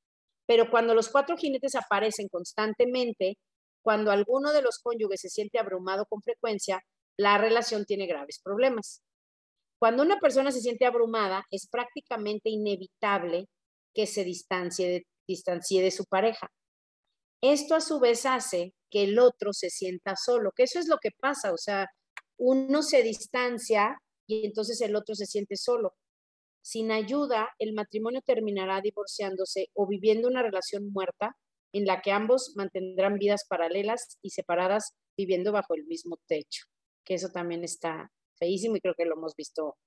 Pero 0.47 0.71
cuando 0.71 0.95
los 0.95 1.09
cuatro 1.09 1.35
jinetes 1.35 1.75
aparecen 1.75 2.29
constantemente, 2.29 3.37
cuando 3.83 4.11
alguno 4.11 4.53
de 4.53 4.61
los 4.61 4.79
cónyuges 4.79 5.19
se 5.21 5.29
siente 5.29 5.59
abrumado 5.59 6.05
con 6.05 6.21
frecuencia, 6.21 6.81
la 7.17 7.37
relación 7.37 7.83
tiene 7.83 8.07
graves 8.07 8.39
problemas. 8.41 9.01
Cuando 9.77 10.03
una 10.03 10.19
persona 10.19 10.53
se 10.53 10.61
siente 10.61 10.85
abrumada, 10.85 11.43
es 11.51 11.67
prácticamente 11.67 12.49
inevitable 12.49 13.47
que 13.93 14.07
se 14.07 14.23
distancie 14.23 15.05
de, 15.27 15.91
su 15.91 16.05
pareja. 16.05 16.49
Esto 17.41 17.75
a 17.75 17.81
su 17.81 17.99
vez 17.99 18.25
hace 18.25 18.73
que 18.89 19.03
el 19.03 19.19
otro 19.19 19.51
se 19.51 19.69
sienta 19.69 20.15
solo, 20.15 20.51
que 20.55 20.63
eso 20.63 20.79
es 20.79 20.87
lo 20.87 20.97
que 20.97 21.11
pasa, 21.19 21.51
o 21.51 21.57
sea, 21.57 21.87
uno 22.37 22.83
se 22.83 23.03
distancia 23.03 23.97
y 24.27 24.45
entonces 24.45 24.79
el 24.81 24.95
otro 24.95 25.15
se 25.15 25.25
siente 25.25 25.55
solo. 25.55 25.95
Sin 26.61 26.91
ayuda, 26.91 27.49
el 27.59 27.73
matrimonio 27.73 28.21
terminará 28.21 28.81
divorciándose 28.81 29.69
o 29.73 29.87
viviendo 29.87 30.27
una 30.27 30.43
relación 30.43 30.91
muerta 30.91 31.37
en 31.73 31.85
la 31.85 32.01
que 32.01 32.11
ambos 32.11 32.53
mantendrán 32.55 33.17
vidas 33.17 33.45
paralelas 33.47 34.17
y 34.21 34.31
separadas 34.31 34.93
viviendo 35.17 35.51
bajo 35.51 35.75
el 35.75 35.85
mismo 35.85 36.17
techo, 36.27 36.65
que 37.05 37.15
eso 37.15 37.29
también 37.29 37.63
está 37.63 38.11
feísimo 38.37 38.75
y 38.75 38.81
creo 38.81 38.93
que 38.95 39.05
lo 39.05 39.15
hemos 39.15 39.35
visto, 39.35 39.77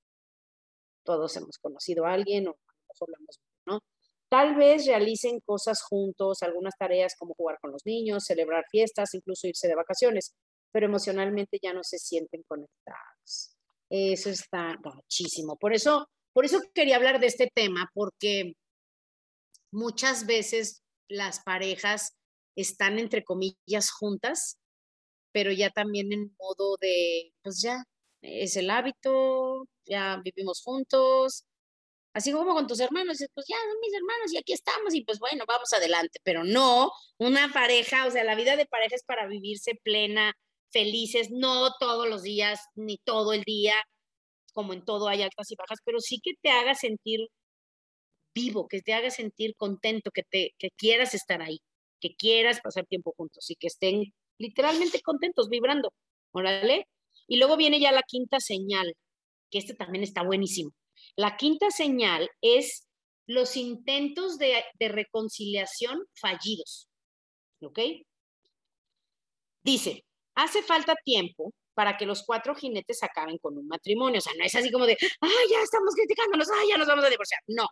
todos 1.04 1.36
hemos 1.36 1.58
conocido 1.58 2.06
a 2.06 2.12
alguien 2.12 2.48
o 2.48 2.50
a 2.50 3.06
lo 3.06 3.16
mejor 3.18 3.36
¿no? 3.66 3.80
Tal 4.28 4.54
vez 4.54 4.86
realicen 4.86 5.40
cosas 5.40 5.82
juntos, 5.82 6.42
algunas 6.42 6.76
tareas 6.78 7.14
como 7.18 7.34
jugar 7.34 7.58
con 7.60 7.72
los 7.72 7.84
niños, 7.84 8.24
celebrar 8.24 8.64
fiestas, 8.70 9.14
incluso 9.14 9.48
irse 9.48 9.68
de 9.68 9.74
vacaciones, 9.74 10.34
pero 10.72 10.86
emocionalmente 10.86 11.58
ya 11.60 11.72
no 11.72 11.82
se 11.82 11.98
sienten 11.98 12.42
conectados. 12.46 13.56
Eso 13.90 14.30
está 14.30 14.78
muchísimo. 14.82 15.56
Por 15.56 15.74
eso, 15.74 16.08
por 16.32 16.44
eso 16.44 16.60
quería 16.74 16.96
hablar 16.96 17.20
de 17.20 17.26
este 17.26 17.50
tema, 17.54 17.90
porque 17.92 18.54
muchas 19.72 20.26
veces 20.26 20.82
las 21.08 21.40
parejas 21.42 22.16
están 22.56 22.98
entre 22.98 23.24
comillas 23.24 23.90
juntas, 23.90 24.58
pero 25.32 25.52
ya 25.52 25.70
también 25.70 26.12
en 26.12 26.34
modo 26.38 26.76
de, 26.80 27.32
pues 27.42 27.60
ya, 27.62 27.84
es 28.22 28.56
el 28.56 28.70
hábito, 28.70 29.66
ya 29.84 30.20
vivimos 30.24 30.62
juntos, 30.62 31.44
Así 32.12 32.32
como 32.32 32.54
con 32.54 32.66
tus 32.66 32.80
hermanos, 32.80 33.18
pues 33.34 33.46
ya 33.48 33.56
son 33.56 33.80
mis 33.80 33.94
hermanos 33.94 34.32
y 34.32 34.38
aquí 34.38 34.52
estamos 34.52 34.94
y 34.94 35.04
pues 35.04 35.20
bueno, 35.20 35.44
vamos 35.46 35.72
adelante, 35.72 36.18
pero 36.24 36.42
no, 36.42 36.90
una 37.18 37.52
pareja, 37.52 38.06
o 38.06 38.10
sea, 38.10 38.24
la 38.24 38.34
vida 38.34 38.56
de 38.56 38.66
pareja 38.66 38.96
es 38.96 39.04
para 39.04 39.28
vivirse 39.28 39.76
plena, 39.84 40.34
felices, 40.72 41.28
no 41.30 41.70
todos 41.78 42.08
los 42.08 42.22
días, 42.22 42.60
ni 42.74 42.98
todo 42.98 43.32
el 43.32 43.42
día, 43.42 43.74
como 44.52 44.72
en 44.72 44.84
todo 44.84 45.08
hay 45.08 45.22
altas 45.22 45.50
y 45.50 45.56
bajas, 45.56 45.78
pero 45.84 46.00
sí 46.00 46.20
que 46.22 46.32
te 46.40 46.50
haga 46.50 46.74
sentir 46.74 47.28
vivo, 48.34 48.68
que 48.68 48.80
te 48.82 48.92
haga 48.92 49.10
sentir 49.10 49.54
contento, 49.56 50.10
que, 50.10 50.22
te, 50.22 50.54
que 50.58 50.70
quieras 50.76 51.14
estar 51.14 51.42
ahí, 51.42 51.60
que 52.00 52.14
quieras 52.14 52.60
pasar 52.60 52.86
tiempo 52.86 53.12
juntos 53.16 53.50
y 53.50 53.56
que 53.56 53.66
estén 53.68 54.12
literalmente 54.38 55.00
contentos, 55.02 55.48
vibrando, 55.48 55.92
órale. 56.32 56.86
Y 57.26 57.36
luego 57.36 57.56
viene 57.56 57.80
ya 57.80 57.92
la 57.92 58.02
quinta 58.02 58.40
señal, 58.40 58.94
que 59.50 59.58
este 59.58 59.74
también 59.74 60.04
está 60.04 60.22
buenísimo. 60.22 60.72
La 61.16 61.36
quinta 61.36 61.70
señal 61.70 62.28
es 62.40 62.88
los 63.26 63.56
intentos 63.56 64.38
de, 64.38 64.64
reconciliación 64.78 66.04
fallidos. 66.14 66.88
¿Ok? 67.62 67.78
Dice, 69.62 70.04
hace 70.34 70.62
falta 70.62 70.94
tiempo 71.04 71.52
para 71.74 71.96
que 71.96 72.06
los 72.06 72.24
cuatro 72.24 72.54
jinetes 72.54 73.02
acaben 73.02 73.38
con 73.38 73.56
un 73.56 73.66
matrimonio. 73.66 74.18
O 74.18 74.20
sea, 74.20 74.32
no 74.38 74.44
es 74.44 74.54
así 74.54 74.70
como 74.70 74.86
de, 74.86 74.96
ay, 75.20 75.48
ya 75.50 75.62
estamos 75.62 75.94
criticándonos, 75.94 76.48
ay, 76.50 76.68
ya 76.68 76.78
nos 76.78 76.88
vamos 76.88 77.04
a 77.04 77.10
divorciar. 77.10 77.40
No. 77.46 77.66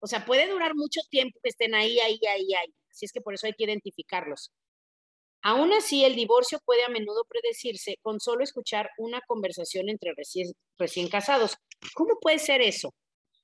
O 0.00 0.06
sea, 0.06 0.24
puede 0.24 0.48
durar 0.48 0.74
mucho 0.74 1.00
tiempo 1.10 1.38
que 1.42 1.50
estén 1.50 1.74
ahí, 1.74 1.98
ahí, 2.00 2.18
ahí, 2.28 2.54
ahí. 2.54 2.74
Así 2.90 3.06
es 3.06 3.12
que 3.12 3.20
por 3.20 3.34
eso 3.34 3.46
hay 3.46 3.52
que 3.52 3.64
identificarlos. 3.64 4.52
Aún 5.42 5.72
así, 5.72 6.04
el 6.04 6.14
divorcio 6.14 6.60
puede 6.64 6.84
a 6.84 6.88
menudo 6.88 7.24
predecirse 7.28 7.96
con 8.00 8.20
solo 8.20 8.44
escuchar 8.44 8.90
una 8.96 9.20
conversación 9.22 9.88
entre 9.88 10.12
recién, 10.14 11.08
casados. 11.08 11.56
¿Cómo 11.94 12.18
puede 12.20 12.38
ser 12.38 12.60
eso? 12.60 12.94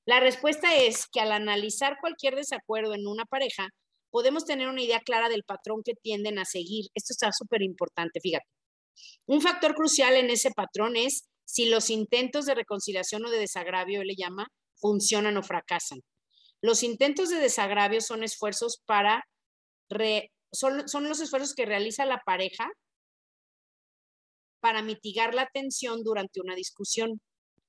La 0.05 0.21
respuesta 0.21 0.77
es 0.77 1.09
que 1.09 1.21
al 1.21 1.33
analizar 1.33 1.99
cualquier 2.01 2.37
desacuerdo 2.37 2.95
en 2.95 3.07
una 3.07 3.25
pareja, 3.25 3.69
podemos 4.11 4.45
tener 4.45 4.69
una 4.69 4.83
idea 4.83 5.01
clara 5.01 5.29
del 5.29 5.45
patrón 5.45 5.83
que 5.85 5.95
tienden 5.95 6.39
a 6.39 6.45
seguir. 6.45 6.87
Esto 6.95 7.13
está 7.13 7.33
súper 7.33 7.63
importante, 7.63 8.21
fíjate. 8.21 8.47
Un 9.27 9.41
factor 9.41 9.75
crucial 9.75 10.15
en 10.15 10.31
ese 10.31 10.51
patrón 10.51 10.97
es 10.97 11.29
si 11.45 11.69
los 11.69 11.91
intentos 11.91 12.47
de 12.47 12.55
reconciliación 12.55 13.25
o 13.25 13.31
de 13.31 13.39
desagravio, 13.39 14.03
él 14.03 14.09
le 14.09 14.17
llama, 14.17 14.49
funcionan 14.77 15.37
o 15.37 15.43
fracasan. 15.43 16.01
Los 16.61 16.83
intentos 16.83 17.31
de 17.31 17.37
desagravio 17.37 18.01
son 18.01 18.23
esfuerzos 18.23 18.83
para 18.85 19.25
re 19.89 20.31
son, 20.53 21.09
los 21.09 21.21
esfuerzos 21.21 21.55
que 21.55 21.67
realiza 21.67 22.05
la 22.05 22.23
pareja 22.25 22.69
para 24.61 24.83
mitigar 24.83 25.35
la 25.35 25.49
tensión 25.53 26.03
durante 26.03 26.41
una 26.41 26.55
discusión, 26.55 27.21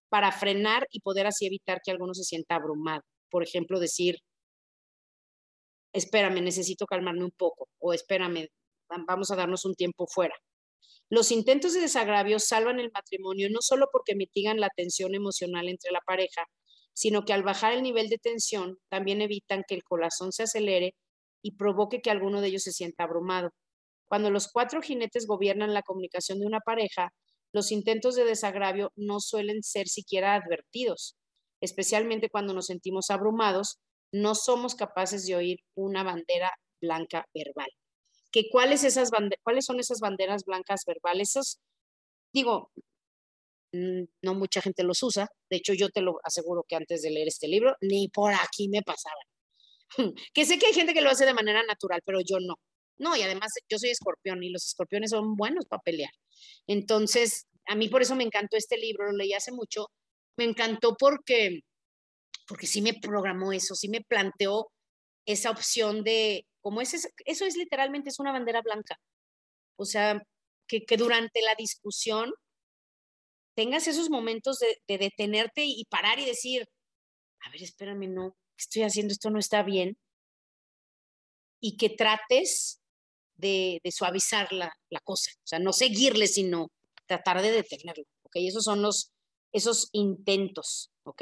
para 0.09 0.31
frenar 0.31 0.87
y 0.89 1.01
poder 1.01 1.27
así 1.27 1.45
evitar 1.45 1.81
que 1.83 1.91
alguno 1.91 2.13
se 2.13 2.23
sienta 2.23 2.55
abrumado. 2.55 3.03
Por 3.29 3.43
ejemplo, 3.43 3.79
decir, 3.79 4.17
espérame, 5.93 6.41
necesito 6.41 6.85
calmarme 6.85 7.23
un 7.25 7.31
poco, 7.31 7.69
o 7.79 7.93
espérame, 7.93 8.47
vamos 9.07 9.31
a 9.31 9.35
darnos 9.35 9.65
un 9.65 9.75
tiempo 9.75 10.07
fuera. 10.07 10.35
Los 11.09 11.31
intentos 11.31 11.73
de 11.73 11.81
desagravio 11.81 12.39
salvan 12.39 12.79
el 12.79 12.91
matrimonio 12.93 13.49
no 13.49 13.59
solo 13.61 13.87
porque 13.91 14.15
mitigan 14.15 14.59
la 14.59 14.69
tensión 14.69 15.15
emocional 15.15 15.67
entre 15.67 15.91
la 15.91 16.01
pareja, 16.01 16.45
sino 16.93 17.23
que 17.25 17.33
al 17.33 17.43
bajar 17.43 17.73
el 17.73 17.81
nivel 17.81 18.09
de 18.09 18.17
tensión 18.17 18.77
también 18.89 19.21
evitan 19.21 19.63
que 19.67 19.73
el 19.75 19.83
corazón 19.83 20.31
se 20.31 20.43
acelere 20.43 20.95
y 21.41 21.55
provoque 21.55 22.01
que 22.01 22.11
alguno 22.11 22.41
de 22.41 22.49
ellos 22.49 22.63
se 22.63 22.73
sienta 22.73 23.05
abrumado. 23.05 23.51
Cuando 24.07 24.29
los 24.29 24.49
cuatro 24.51 24.81
jinetes 24.81 25.25
gobiernan 25.25 25.73
la 25.73 25.81
comunicación 25.81 26.39
de 26.39 26.45
una 26.45 26.59
pareja, 26.59 27.13
los 27.53 27.71
intentos 27.71 28.15
de 28.15 28.25
desagravio 28.25 28.91
no 28.95 29.19
suelen 29.19 29.63
ser 29.63 29.87
siquiera 29.87 30.35
advertidos, 30.35 31.15
especialmente 31.61 32.29
cuando 32.29 32.53
nos 32.53 32.67
sentimos 32.67 33.09
abrumados, 33.09 33.79
no 34.11 34.35
somos 34.35 34.75
capaces 34.75 35.25
de 35.25 35.35
oír 35.35 35.59
una 35.75 36.03
bandera 36.03 36.51
blanca 36.81 37.25
verbal. 37.33 37.69
¿Que 38.31 38.49
cuáles, 38.49 38.83
esas 38.83 39.09
¿Cuáles 39.43 39.65
son 39.65 39.79
esas 39.79 39.99
banderas 39.99 40.43
blancas 40.45 40.83
verbales? 40.85 41.29
Esos, 41.29 41.59
digo, 42.33 42.71
no 43.71 44.33
mucha 44.33 44.61
gente 44.61 44.83
los 44.83 45.03
usa, 45.03 45.27
de 45.49 45.57
hecho 45.57 45.73
yo 45.73 45.89
te 45.89 46.01
lo 46.01 46.19
aseguro 46.23 46.63
que 46.67 46.75
antes 46.75 47.01
de 47.01 47.11
leer 47.11 47.27
este 47.27 47.47
libro, 47.47 47.75
ni 47.81 48.07
por 48.07 48.33
aquí 48.33 48.67
me 48.69 48.81
pasaban. 48.81 49.23
que 50.33 50.45
sé 50.45 50.59
que 50.59 50.67
hay 50.67 50.73
gente 50.73 50.93
que 50.93 51.01
lo 51.01 51.09
hace 51.09 51.25
de 51.25 51.33
manera 51.33 51.63
natural, 51.63 52.01
pero 52.05 52.19
yo 52.21 52.39
no. 52.39 52.55
No, 52.97 53.15
y 53.15 53.21
además 53.21 53.53
yo 53.69 53.79
soy 53.79 53.91
escorpión 53.91 54.43
y 54.43 54.49
los 54.49 54.65
escorpiones 54.67 55.11
son 55.11 55.35
buenos 55.35 55.65
para 55.65 55.81
pelear. 55.81 56.11
Entonces, 56.67 57.47
a 57.65 57.75
mí 57.75 57.87
por 57.87 58.01
eso 58.01 58.15
me 58.15 58.25
encantó 58.25 58.57
este 58.57 58.77
libro, 58.77 59.05
lo 59.05 59.17
leí 59.17 59.33
hace 59.33 59.51
mucho. 59.51 59.87
Me 60.37 60.43
encantó 60.43 60.95
porque, 60.97 61.61
porque 62.49 62.67
sí 62.67 62.81
me 62.81 62.93
programó 62.95 63.53
eso, 63.53 63.75
sí 63.75 63.87
me 63.87 64.01
planteó 64.01 64.71
esa 65.25 65.51
opción 65.51 66.03
de, 66.03 66.45
como 66.61 66.81
es, 66.81 67.07
eso 67.25 67.45
es 67.45 67.55
literalmente, 67.55 68.09
es 68.09 68.19
una 68.19 68.31
bandera 68.31 68.61
blanca. 68.61 68.99
O 69.77 69.85
sea, 69.85 70.21
que, 70.67 70.83
que 70.83 70.97
durante 70.97 71.41
la 71.41 71.55
discusión 71.55 72.33
tengas 73.55 73.87
esos 73.87 74.09
momentos 74.09 74.59
de, 74.59 74.81
de 74.87 74.97
detenerte 74.97 75.63
y 75.63 75.85
parar 75.85 76.19
y 76.19 76.25
decir, 76.25 76.67
a 77.41 77.51
ver, 77.51 77.63
espérame, 77.63 78.11
no, 78.11 78.35
estoy 78.57 78.83
haciendo 78.83 79.13
esto 79.13 79.29
no 79.29 79.39
está 79.39 79.63
bien, 79.63 79.97
y 81.61 81.77
que 81.77 81.89
trates 81.89 82.81
de, 83.37 83.81
suavizar 83.91 84.51
la, 84.51 84.73
cosa, 85.03 85.31
o 85.37 85.47
sea, 85.47 85.59
no 85.59 85.73
seguirle, 85.73 86.27
sino 86.27 86.71
tratar 87.05 87.41
de 87.41 87.51
detenerlo, 87.51 88.03
¿ok? 88.23 88.35
Esos 88.35 88.63
son 88.63 88.81
los, 88.81 89.11
esos 89.51 89.89
intentos, 89.93 90.91
¿ok? 91.03 91.21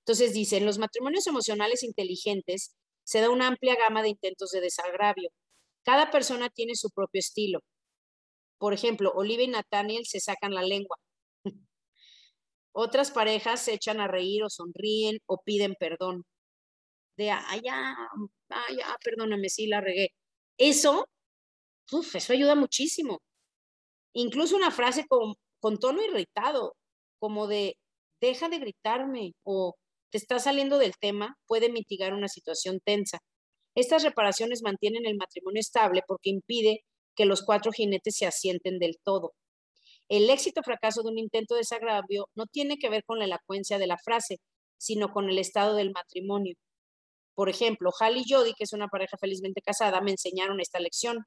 Entonces 0.00 0.32
dice, 0.32 0.56
en 0.58 0.66
los 0.66 0.78
matrimonios 0.78 1.26
emocionales 1.26 1.82
inteligentes 1.82 2.74
se 3.04 3.20
da 3.20 3.30
una 3.30 3.48
amplia 3.48 3.76
gama 3.76 4.02
de 4.02 4.10
intentos 4.10 4.50
de 4.50 4.60
desagravio. 4.60 5.30
Cada 5.84 6.10
persona 6.10 6.50
tiene 6.50 6.74
su 6.74 6.90
propio 6.90 7.18
estilo. 7.18 7.60
Por 8.58 8.74
ejemplo, 8.74 9.12
Olivia 9.14 9.44
y 9.44 9.48
Nathaniel 9.48 10.06
se 10.06 10.20
sacan 10.20 10.54
la 10.54 10.62
lengua. 10.62 10.96
Otras 12.72 13.10
parejas 13.10 13.62
se 13.64 13.74
echan 13.74 14.00
a 14.00 14.08
reír 14.08 14.44
o 14.44 14.50
sonríen 14.50 15.18
o 15.26 15.42
piden 15.42 15.74
perdón 15.78 16.24
de, 17.20 17.30
ay, 17.30 17.60
ya, 17.64 17.94
perdóname, 19.04 19.48
sí, 19.50 19.66
la 19.66 19.80
regué. 19.80 20.10
Eso, 20.58 21.06
eso 22.14 22.32
ayuda 22.32 22.54
muchísimo. 22.54 23.20
Incluso 24.14 24.56
una 24.56 24.70
frase 24.70 25.06
con, 25.06 25.34
con 25.60 25.78
tono 25.78 26.02
irritado, 26.02 26.76
como 27.18 27.46
de, 27.46 27.76
deja 28.20 28.48
de 28.48 28.58
gritarme 28.58 29.34
o 29.44 29.76
te 30.10 30.18
está 30.18 30.38
saliendo 30.38 30.78
del 30.78 30.96
tema, 30.98 31.36
puede 31.46 31.70
mitigar 31.70 32.14
una 32.14 32.28
situación 32.28 32.80
tensa. 32.84 33.18
Estas 33.74 34.02
reparaciones 34.02 34.62
mantienen 34.62 35.06
el 35.06 35.16
matrimonio 35.16 35.60
estable 35.60 36.02
porque 36.06 36.30
impide 36.30 36.84
que 37.14 37.24
los 37.24 37.42
cuatro 37.42 37.72
jinetes 37.72 38.16
se 38.16 38.26
asienten 38.26 38.78
del 38.78 38.98
todo. 39.02 39.32
El 40.08 40.28
éxito 40.28 40.60
o 40.60 40.64
fracaso 40.64 41.02
de 41.02 41.10
un 41.10 41.18
intento 41.18 41.54
de 41.54 41.60
desagravio 41.60 42.28
no 42.34 42.46
tiene 42.46 42.78
que 42.78 42.90
ver 42.90 43.04
con 43.04 43.18
la 43.18 43.26
elocuencia 43.26 43.78
de 43.78 43.86
la 43.86 43.98
frase, 43.98 44.38
sino 44.76 45.12
con 45.12 45.30
el 45.30 45.38
estado 45.38 45.76
del 45.76 45.92
matrimonio. 45.92 46.56
Por 47.34 47.48
ejemplo, 47.48 47.90
Hal 48.00 48.16
y 48.16 48.24
Jody, 48.28 48.54
que 48.54 48.64
es 48.64 48.72
una 48.72 48.88
pareja 48.88 49.16
felizmente 49.18 49.62
casada, 49.62 50.00
me 50.00 50.10
enseñaron 50.10 50.60
esta 50.60 50.80
lección. 50.80 51.24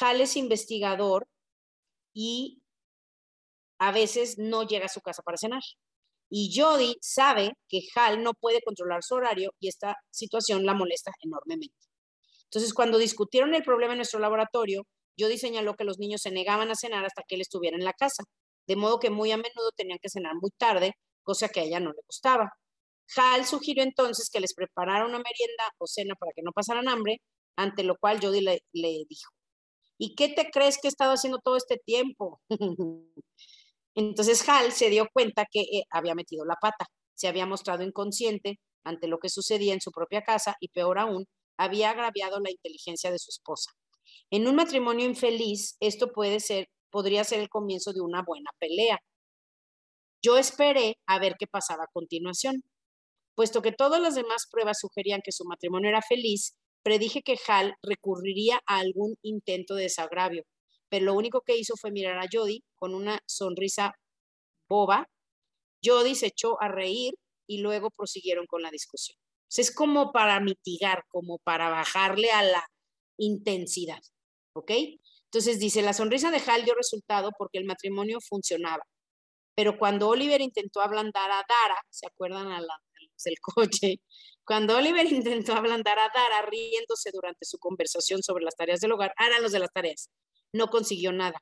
Hal 0.00 0.20
es 0.20 0.36
investigador 0.36 1.26
y 2.14 2.62
a 3.78 3.92
veces 3.92 4.38
no 4.38 4.64
llega 4.64 4.86
a 4.86 4.90
su 4.90 5.00
casa 5.00 5.22
para 5.22 5.38
cenar. 5.38 5.62
Y 6.30 6.52
Jody 6.54 6.96
sabe 7.00 7.52
que 7.68 7.80
Hal 7.94 8.22
no 8.22 8.34
puede 8.34 8.60
controlar 8.62 9.02
su 9.02 9.14
horario 9.14 9.52
y 9.60 9.68
esta 9.68 9.96
situación 10.10 10.66
la 10.66 10.74
molesta 10.74 11.12
enormemente. 11.22 11.76
Entonces, 12.44 12.72
cuando 12.74 12.98
discutieron 12.98 13.54
el 13.54 13.62
problema 13.62 13.92
en 13.92 13.98
nuestro 13.98 14.20
laboratorio, 14.20 14.82
Jody 15.18 15.38
señaló 15.38 15.74
que 15.74 15.84
los 15.84 15.98
niños 15.98 16.22
se 16.22 16.30
negaban 16.30 16.70
a 16.70 16.74
cenar 16.74 17.04
hasta 17.04 17.22
que 17.26 17.34
él 17.34 17.40
estuviera 17.40 17.76
en 17.76 17.84
la 17.84 17.92
casa, 17.92 18.24
de 18.66 18.76
modo 18.76 18.98
que 18.98 19.10
muy 19.10 19.32
a 19.32 19.36
menudo 19.36 19.70
tenían 19.76 19.98
que 20.00 20.08
cenar 20.08 20.34
muy 20.40 20.50
tarde, 20.56 20.94
cosa 21.22 21.48
que 21.48 21.60
a 21.60 21.62
ella 21.64 21.80
no 21.80 21.90
le 21.90 22.00
gustaba. 22.06 22.52
Hal 23.16 23.46
sugirió 23.46 23.82
entonces 23.82 24.30
que 24.30 24.40
les 24.40 24.54
preparara 24.54 25.04
una 25.04 25.18
merienda 25.18 25.64
o 25.78 25.86
cena 25.86 26.14
para 26.14 26.32
que 26.34 26.42
no 26.42 26.52
pasaran 26.52 26.88
hambre, 26.88 27.20
ante 27.56 27.82
lo 27.82 27.96
cual 27.96 28.20
Jody 28.22 28.40
le, 28.40 28.60
le 28.72 29.04
dijo, 29.08 29.30
¿y 29.98 30.14
qué 30.14 30.28
te 30.28 30.50
crees 30.50 30.78
que 30.80 30.88
he 30.88 30.90
estado 30.90 31.12
haciendo 31.12 31.38
todo 31.38 31.56
este 31.56 31.78
tiempo? 31.78 32.40
Entonces 33.98 34.48
Hal 34.48 34.70
se 34.70 34.90
dio 34.90 35.08
cuenta 35.12 35.44
que 35.50 35.62
eh, 35.62 35.82
había 35.90 36.14
metido 36.14 36.44
la 36.44 36.54
pata, 36.54 36.86
se 37.14 37.26
había 37.26 37.46
mostrado 37.46 37.82
inconsciente 37.82 38.60
ante 38.84 39.08
lo 39.08 39.18
que 39.18 39.28
sucedía 39.28 39.74
en 39.74 39.80
su 39.80 39.90
propia 39.90 40.22
casa 40.22 40.54
y 40.60 40.68
peor 40.68 41.00
aún, 41.00 41.26
había 41.56 41.90
agraviado 41.90 42.38
la 42.38 42.52
inteligencia 42.52 43.10
de 43.10 43.18
su 43.18 43.30
esposa. 43.30 43.72
En 44.30 44.46
un 44.46 44.54
matrimonio 44.54 45.04
infeliz, 45.04 45.76
esto 45.80 46.12
puede 46.12 46.38
ser, 46.38 46.68
podría 46.90 47.24
ser 47.24 47.40
el 47.40 47.48
comienzo 47.48 47.92
de 47.92 48.00
una 48.00 48.22
buena 48.22 48.52
pelea. 48.60 49.00
Yo 50.22 50.38
esperé 50.38 50.96
a 51.06 51.18
ver 51.18 51.34
qué 51.36 51.48
pasaba 51.48 51.82
a 51.82 51.92
continuación. 51.92 52.62
Puesto 53.34 53.62
que 53.62 53.72
todas 53.72 54.00
las 54.00 54.14
demás 54.14 54.46
pruebas 54.48 54.78
sugerían 54.78 55.22
que 55.24 55.32
su 55.32 55.44
matrimonio 55.44 55.88
era 55.88 56.02
feliz, 56.02 56.56
predije 56.84 57.22
que 57.22 57.36
Hal 57.48 57.74
recurriría 57.82 58.60
a 58.64 58.78
algún 58.78 59.16
intento 59.22 59.74
de 59.74 59.82
desagravio, 59.82 60.44
pero 60.88 61.06
lo 61.06 61.14
único 61.14 61.42
que 61.42 61.56
hizo 61.56 61.74
fue 61.76 61.90
mirar 61.90 62.18
a 62.18 62.28
Jody 62.30 62.62
con 62.76 62.94
una 62.94 63.20
sonrisa 63.26 63.94
boba. 64.68 65.08
Jody 65.84 66.14
se 66.14 66.26
echó 66.26 66.60
a 66.60 66.68
reír 66.68 67.14
y 67.46 67.58
luego 67.58 67.90
prosiguieron 67.90 68.46
con 68.46 68.62
la 68.62 68.70
discusión. 68.70 69.18
es 69.56 69.74
como 69.74 70.12
para 70.12 70.40
mitigar, 70.40 71.04
como 71.08 71.38
para 71.38 71.70
bajarle 71.70 72.30
a 72.30 72.42
la 72.42 72.68
intensidad, 73.18 74.00
¿ok? 74.54 74.72
Entonces 75.24 75.58
dice, 75.58 75.82
la 75.82 75.92
sonrisa 75.92 76.30
de 76.30 76.42
Hal 76.46 76.64
dio 76.64 76.74
resultado 76.74 77.30
porque 77.38 77.58
el 77.58 77.64
matrimonio 77.64 78.18
funcionaba. 78.20 78.82
Pero 79.54 79.78
cuando 79.78 80.08
Oliver 80.08 80.40
intentó 80.40 80.80
ablandar 80.80 81.30
a 81.30 81.44
Dara, 81.48 81.80
¿se 81.90 82.06
acuerdan 82.06 82.48
a 82.48 82.60
la, 82.60 82.80
del 83.24 83.38
coche? 83.40 84.00
Cuando 84.44 84.76
Oliver 84.76 85.06
intentó 85.12 85.54
ablandar 85.54 85.98
a 85.98 86.10
Dara 86.14 86.42
riéndose 86.42 87.10
durante 87.12 87.44
su 87.44 87.58
conversación 87.58 88.22
sobre 88.22 88.44
las 88.44 88.56
tareas 88.56 88.80
del 88.80 88.92
hogar, 88.92 89.12
eran 89.18 89.42
los 89.42 89.52
de 89.52 89.58
las 89.58 89.72
tareas 89.72 90.10
no 90.52 90.68
consiguió 90.68 91.12
nada. 91.12 91.38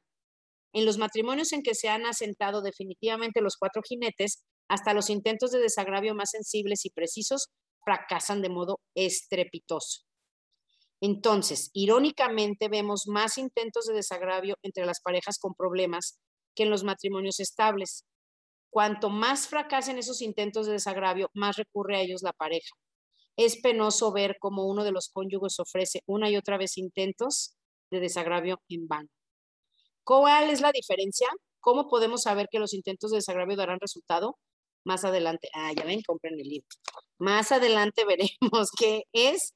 En 0.73 0.85
los 0.85 0.99
matrimonios 0.99 1.53
en 1.53 1.63
que 1.63 1.75
se 1.75 1.89
han 1.89 2.07
asentado 2.07 2.61
definitivamente 2.61 3.41
los 3.41 3.57
cuatro 3.57 3.83
jinetes, 3.83 4.45
hasta 4.69 4.95
los 4.95 5.11
intentos 5.11 5.53
de 5.53 5.61
desagravio 5.61 6.15
más 6.15 6.31
sensibles 6.31 6.85
y 6.85 6.91
precisos 6.91 7.49
fracasan 7.85 8.43
de 8.43 8.49
modo 8.49 8.81
estrepitoso. 8.95 10.01
Entonces, 11.01 11.71
irónicamente, 11.73 12.69
vemos 12.69 13.07
más 13.07 13.39
intentos 13.39 13.87
de 13.87 13.95
desagravio 13.95 14.57
entre 14.63 14.87
las 14.87 15.01
parejas 15.01 15.39
con 15.39 15.55
problemas 15.55 16.19
que 16.55 16.65
en 16.65 16.71
los 16.71 16.85
matrimonios 16.85 17.39
estables. 17.39 18.05
Cuanto 18.71 19.11
más 19.11 19.47
fracasen 19.49 19.99
esos 19.99 20.21
intentos 20.23 20.67
de 20.67 20.73
desagravio, 20.73 21.31
más 21.35 21.57
recurre 21.57 21.97
a 21.97 22.01
ellos 22.01 22.23
la 22.23 22.33
pareja. 22.33 22.75
Es 23.37 23.61
penoso 23.61 24.13
ver 24.13 24.37
cómo 24.41 24.67
uno 24.67 24.85
de 24.85 24.93
los 24.93 25.11
cónyuges 25.11 25.61
ofrece 25.61 26.01
una 26.07 26.31
y 26.31 26.37
otra 26.37 26.57
vez 26.57 26.79
intentos 26.79 27.56
de 27.91 28.01
desagravio 28.01 28.61
en 28.69 28.89
vano. 28.89 29.09
¿Cuál 30.05 30.51
es 30.51 30.61
la 30.61 30.73
diferencia? 30.73 31.29
¿Cómo 31.61 31.89
podemos 31.89 32.23
saber 32.23 32.47
que 32.51 32.61
los 32.61 32.75
intentos 32.75 33.11
de 33.11 33.17
desagravio 33.17 33.57
darán 33.57 33.81
resultado? 33.81 34.39
Más 34.85 35.05
adelante, 35.05 35.49
ah, 35.53 35.73
ya 35.77 35.85
ven, 35.85 36.01
compren 36.07 36.39
el 36.39 36.49
libro. 36.49 36.69
Más 37.19 37.51
adelante 37.51 38.05
veremos 38.07 38.71
qué 38.79 39.03
es, 39.13 39.55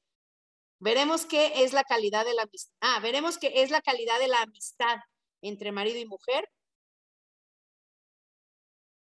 veremos 0.80 1.24
qué 1.26 1.62
es 1.62 1.72
la 1.72 1.84
calidad 1.84 2.24
de 2.24 2.34
la 2.34 2.42
amistad. 2.42 2.74
Ah, 2.80 2.98
veremos 3.00 3.38
qué 3.38 3.62
es 3.62 3.70
la 3.70 3.80
calidad 3.80 4.18
de 4.18 4.28
la 4.28 4.42
amistad 4.42 4.96
entre 5.40 5.70
marido 5.72 5.98
y 6.00 6.06
mujer. 6.06 6.48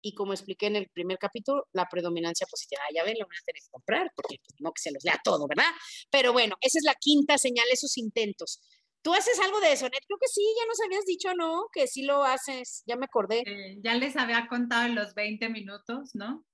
Y 0.03 0.15
como 0.15 0.33
expliqué 0.33 0.67
en 0.67 0.77
el 0.77 0.89
primer 0.89 1.19
capítulo, 1.19 1.69
la 1.73 1.87
predominancia 1.89 2.47
positiva. 2.49 2.83
Ah, 2.85 2.93
ya 2.95 3.05
ven, 3.05 3.17
lo 3.19 3.27
van 3.27 3.39
a 3.41 3.45
tener 3.45 3.63
que 3.63 3.71
comprar, 3.71 4.13
porque 4.17 4.37
pues, 4.39 4.61
no 4.61 4.73
que 4.73 4.83
se 4.83 4.93
los 4.93 5.05
lea 5.05 5.21
todo, 5.23 5.47
¿verdad? 5.49 5.71
Pero 6.11 6.33
bueno, 6.33 6.57
esa 6.61 6.79
es 6.79 6.85
la 6.85 6.95
quinta 6.95 7.39
señal, 7.39 7.67
esos 7.73 7.97
intentos. 7.99 8.61
¿Tú 9.07 9.15
haces 9.15 9.39
algo 9.39 9.61
de 9.61 9.71
eso, 9.71 9.85
Net? 9.85 10.03
Creo 10.05 10.19
que 10.19 10.27
sí, 10.27 10.43
ya 10.59 10.67
nos 10.67 10.81
habías 10.85 11.05
dicho, 11.05 11.33
¿no? 11.37 11.69
Que 11.73 11.87
sí 11.87 12.03
lo 12.03 12.25
haces, 12.25 12.83
ya 12.89 12.97
me 12.97 13.05
acordé. 13.05 13.45
Eh, 13.47 13.79
ya 13.81 13.95
les 13.95 14.17
había 14.17 14.49
contado 14.49 14.85
en 14.85 14.97
los 14.97 15.15
20 15.15 15.49
minutos, 15.49 16.17
¿no? 16.17 16.45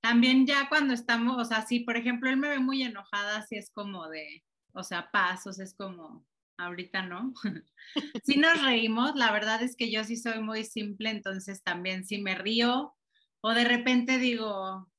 También 0.00 0.46
ya 0.46 0.70
cuando 0.70 0.94
estamos, 0.94 1.36
o 1.38 1.44
sea, 1.44 1.66
sí, 1.66 1.80
por 1.80 1.98
ejemplo, 1.98 2.30
él 2.30 2.38
me 2.38 2.48
ve 2.48 2.58
muy 2.58 2.82
enojada, 2.82 3.36
así 3.36 3.56
es 3.56 3.70
como 3.70 4.08
de, 4.08 4.42
o 4.72 4.82
sea, 4.82 5.10
pasos, 5.10 5.60
es 5.60 5.74
como, 5.74 6.26
ahorita 6.56 7.02
no. 7.02 7.34
sí 8.24 8.38
nos 8.38 8.62
reímos, 8.62 9.14
la 9.14 9.30
verdad 9.30 9.62
es 9.62 9.76
que 9.76 9.90
yo 9.90 10.04
sí 10.04 10.16
soy 10.16 10.40
muy 10.40 10.64
simple, 10.64 11.10
entonces 11.10 11.62
también 11.62 12.06
sí 12.06 12.16
me 12.16 12.34
río, 12.34 12.96
o 13.42 13.50
de 13.52 13.64
repente 13.64 14.16
digo, 14.16 14.90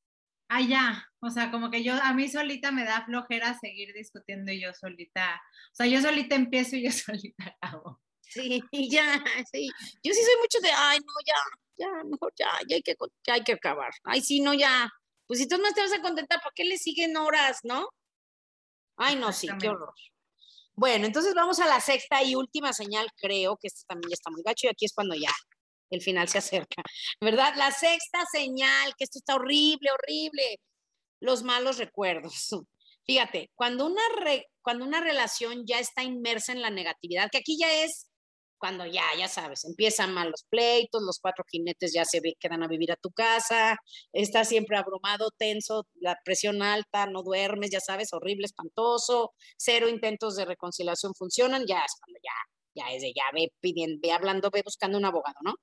ah, 0.50 0.62
ya, 0.62 1.08
o 1.20 1.30
sea, 1.30 1.52
como 1.52 1.72
que 1.72 1.84
yo, 1.84 1.94
a 1.94 2.14
mí 2.14 2.30
solita 2.30 2.72
me 2.72 2.84
da 2.84 3.06
flojera 3.06 3.58
seguir 3.60 3.94
discutiendo 3.94 4.52
y 4.52 4.62
yo 4.62 4.74
solita, 4.74 5.42
o 5.72 5.76
sea, 5.76 5.88
yo 5.88 6.02
solita 6.02 6.36
empiezo 6.36 6.76
y 6.76 6.84
yo 6.84 6.92
solita 6.92 7.58
acabo. 7.62 8.02
Sí, 8.22 8.62
ya, 8.92 9.24
sí. 9.52 9.70
Yo 10.04 10.14
sí 10.14 10.22
soy 10.24 10.36
mucho 10.42 10.60
de, 10.62 10.72
ay, 10.72 11.00
no, 11.00 11.14
ya, 11.26 11.36
ya, 11.78 12.04
mejor 12.04 12.34
ya, 12.38 12.50
ya 12.68 12.76
hay 12.76 12.82
que, 12.82 12.96
ya 13.26 13.34
hay 13.36 13.44
que 13.44 13.54
acabar. 13.54 13.92
Ay, 14.04 14.22
sí, 14.22 14.42
no, 14.42 14.54
ya. 14.54 14.90
Pues 15.28 15.40
si 15.40 15.48
tú 15.48 15.58
no 15.58 15.72
te 15.74 15.82
vas 15.82 15.94
a 15.94 16.02
contentar, 16.02 16.40
¿por 16.42 16.54
qué 16.54 16.66
le 16.66 16.78
siguen 16.78 17.18
horas, 17.18 17.60
no? 17.64 17.90
Ay, 18.98 19.16
no, 19.16 19.32
sí, 19.34 19.48
qué 19.60 19.70
horror. 19.70 19.94
Bueno, 20.74 21.06
entonces 21.06 21.34
vamos 21.34 21.60
a 21.60 21.68
la 21.68 21.80
sexta 21.80 22.22
y 22.24 22.36
última 22.36 22.74
señal, 22.74 23.08
creo 23.16 23.58
que 23.58 23.68
esto 23.68 23.84
también 23.88 24.10
ya 24.10 24.16
está 24.16 24.30
muy 24.30 24.44
gacho 24.44 24.68
y 24.68 24.70
aquí 24.70 24.86
es 24.86 24.94
cuando 24.94 25.16
ya 25.16 25.32
el 25.96 26.02
final 26.02 26.28
se 26.28 26.38
acerca, 26.40 26.84
¿verdad? 27.22 27.54
La 27.56 27.72
sexta 27.72 28.26
señal, 28.32 28.94
que 28.98 29.06
esto 29.06 29.20
está 29.20 29.36
horrible, 29.36 29.90
horrible, 29.92 30.60
los 31.20 31.44
malos 31.44 31.78
recuerdos. 31.78 32.50
Fíjate, 33.06 33.52
cuando 33.56 33.86
una, 33.86 34.02
cuando 34.62 34.86
una 34.86 35.02
relación 35.02 35.66
ya 35.66 35.80
está 35.80 36.04
inmersa 36.04 36.52
en 36.54 36.62
la 36.62 36.70
negatividad, 36.70 37.30
que 37.32 37.40
aquí 37.40 37.58
ya 37.60 37.84
es 37.84 38.08
cuando 38.58 38.86
ya, 38.86 39.04
ya 39.18 39.28
sabes, 39.28 39.66
empiezan 39.66 40.14
mal 40.14 40.32
los 40.32 40.44
pleitos, 40.44 41.04
los 41.04 41.20
cuatro 41.20 41.44
jinetes 41.48 41.94
ya 41.94 42.06
se 42.06 42.22
quedan 42.40 42.64
a 42.64 42.68
vivir 42.68 42.92
a 42.92 42.96
tu 42.96 43.12
casa, 43.12 43.78
estás 44.14 44.50
siempre 44.50 44.78
abrumado, 44.78 45.30
tenso, 45.38 45.86
la 45.96 46.18
presión 46.24 46.64
alta, 46.64 47.06
no 47.06 47.22
duermes, 47.22 47.70
ya 47.72 47.80
sabes, 47.80 48.14
horrible, 48.14 48.46
espantoso, 48.46 49.34
cero 49.58 49.90
intentos 49.90 50.36
de 50.36 50.46
reconciliación 50.46 51.14
funcionan, 51.16 51.66
ya 51.68 51.80
es 51.80 51.94
cuando 52.00 52.20
ya 52.24 52.55
ya 52.76 52.92
es 52.92 53.02
de 53.02 53.14
ya 53.16 53.24
ve 53.34 53.52
pidiendo, 53.62 54.00
ve 54.02 54.12
hablando, 54.12 54.50
ve 54.52 54.62
buscando 54.64 54.98
un 54.98 55.06
abogado, 55.06 55.38
¿no? 55.44 55.56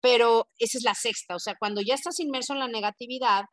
Pero 0.00 0.48
esa 0.58 0.78
es 0.78 0.84
la 0.84 0.94
sexta, 0.94 1.36
o 1.36 1.38
sea, 1.38 1.54
cuando 1.58 1.80
ya 1.80 1.94
estás 1.94 2.18
inmerso 2.20 2.54
en 2.54 2.60
la 2.60 2.68
negatividad, 2.68 3.44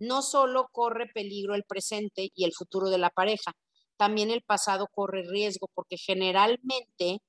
no 0.00 0.22
solo 0.22 0.68
corre 0.72 1.06
peligro 1.14 1.54
el 1.54 1.64
presente 1.64 2.30
y 2.34 2.44
el 2.44 2.52
futuro 2.52 2.90
de 2.90 2.98
la 2.98 3.10
pareja, 3.10 3.52
también 3.96 4.30
el 4.30 4.42
pasado 4.42 4.88
corre 4.92 5.22
riesgo, 5.22 5.68
porque 5.74 5.96
generalmente 5.96 7.20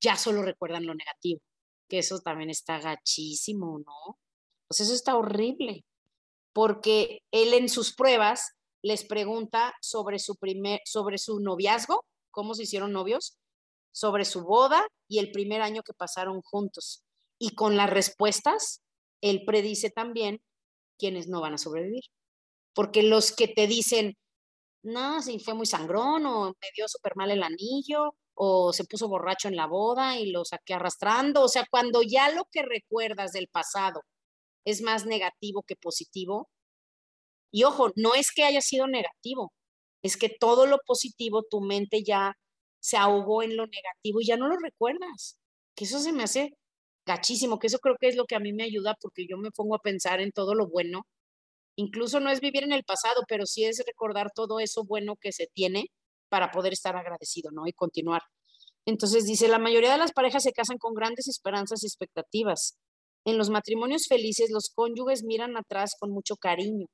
ya 0.00 0.16
solo 0.16 0.42
recuerdan 0.42 0.86
lo 0.86 0.94
negativo, 0.94 1.40
que 1.88 1.98
eso 1.98 2.20
también 2.20 2.50
está 2.50 2.78
gachísimo, 2.80 3.78
¿no? 3.78 4.18
Pues 4.66 4.80
eso 4.80 4.94
está 4.94 5.16
horrible, 5.16 5.84
porque 6.54 7.20
él 7.30 7.52
en 7.52 7.68
sus 7.68 7.94
pruebas 7.94 8.52
les 8.82 9.04
pregunta 9.04 9.74
sobre 9.82 10.18
su 10.18 10.36
primer, 10.36 10.80
sobre 10.86 11.18
su 11.18 11.40
noviazgo, 11.40 12.06
cómo 12.30 12.54
se 12.54 12.62
hicieron 12.62 12.92
novios, 12.92 13.36
sobre 13.92 14.24
su 14.24 14.42
boda 14.44 14.86
y 15.08 15.18
el 15.18 15.30
primer 15.32 15.62
año 15.62 15.82
que 15.82 15.94
pasaron 15.94 16.42
juntos. 16.42 17.02
Y 17.38 17.54
con 17.54 17.76
las 17.76 17.90
respuestas, 17.90 18.82
él 19.20 19.44
predice 19.46 19.90
también 19.90 20.40
quienes 20.98 21.28
no 21.28 21.40
van 21.40 21.54
a 21.54 21.58
sobrevivir. 21.58 22.04
Porque 22.74 23.02
los 23.02 23.32
que 23.32 23.48
te 23.48 23.66
dicen, 23.66 24.16
no, 24.82 25.22
sí, 25.22 25.40
fue 25.40 25.54
muy 25.54 25.66
sangrón, 25.66 26.26
o 26.26 26.48
me 26.48 26.68
dio 26.76 26.88
súper 26.88 27.16
mal 27.16 27.30
el 27.30 27.42
anillo, 27.42 28.14
o 28.34 28.72
se 28.72 28.84
puso 28.84 29.08
borracho 29.08 29.48
en 29.48 29.56
la 29.56 29.66
boda 29.66 30.18
y 30.18 30.30
lo 30.30 30.44
saqué 30.44 30.74
arrastrando. 30.74 31.42
O 31.42 31.48
sea, 31.48 31.66
cuando 31.70 32.02
ya 32.02 32.30
lo 32.30 32.44
que 32.50 32.62
recuerdas 32.62 33.32
del 33.32 33.48
pasado 33.48 34.02
es 34.64 34.82
más 34.82 35.06
negativo 35.06 35.62
que 35.62 35.76
positivo, 35.76 36.48
y 37.52 37.64
ojo, 37.64 37.92
no 37.96 38.14
es 38.14 38.32
que 38.32 38.44
haya 38.44 38.60
sido 38.60 38.86
negativo, 38.86 39.52
es 40.02 40.16
que 40.16 40.28
todo 40.28 40.66
lo 40.66 40.78
positivo 40.86 41.42
tu 41.42 41.60
mente 41.60 42.02
ya 42.04 42.36
se 42.80 42.96
ahogó 42.96 43.42
en 43.42 43.56
lo 43.56 43.66
negativo 43.66 44.20
y 44.20 44.26
ya 44.26 44.36
no 44.36 44.48
lo 44.48 44.56
recuerdas. 44.56 45.38
Que 45.74 45.84
eso 45.84 46.00
se 46.00 46.12
me 46.12 46.22
hace 46.24 46.56
gachísimo, 47.06 47.58
que 47.58 47.68
eso 47.68 47.78
creo 47.78 47.96
que 48.00 48.08
es 48.08 48.16
lo 48.16 48.24
que 48.26 48.34
a 48.36 48.40
mí 48.40 48.52
me 48.52 48.64
ayuda 48.64 48.96
porque 49.00 49.26
yo 49.28 49.36
me 49.38 49.50
pongo 49.50 49.74
a 49.74 49.80
pensar 49.80 50.20
en 50.20 50.32
todo 50.32 50.54
lo 50.54 50.68
bueno. 50.68 51.06
Incluso 51.76 52.20
no 52.20 52.30
es 52.30 52.40
vivir 52.40 52.64
en 52.64 52.72
el 52.72 52.84
pasado, 52.84 53.22
pero 53.28 53.46
sí 53.46 53.64
es 53.64 53.82
recordar 53.86 54.30
todo 54.34 54.60
eso 54.60 54.84
bueno 54.84 55.16
que 55.20 55.32
se 55.32 55.48
tiene 55.54 55.86
para 56.28 56.50
poder 56.50 56.72
estar 56.72 56.96
agradecido, 56.96 57.50
¿no? 57.52 57.66
Y 57.66 57.72
continuar. 57.72 58.22
Entonces 58.86 59.24
dice, 59.24 59.48
la 59.48 59.58
mayoría 59.58 59.92
de 59.92 59.98
las 59.98 60.12
parejas 60.12 60.42
se 60.42 60.52
casan 60.52 60.78
con 60.78 60.94
grandes 60.94 61.28
esperanzas 61.28 61.82
y 61.82 61.86
expectativas. 61.86 62.78
En 63.24 63.36
los 63.36 63.50
matrimonios 63.50 64.06
felices, 64.08 64.50
los 64.50 64.70
cónyuges 64.74 65.24
miran 65.24 65.56
atrás 65.56 65.94
con 65.98 66.10
mucho 66.10 66.36
cariño. 66.36 66.86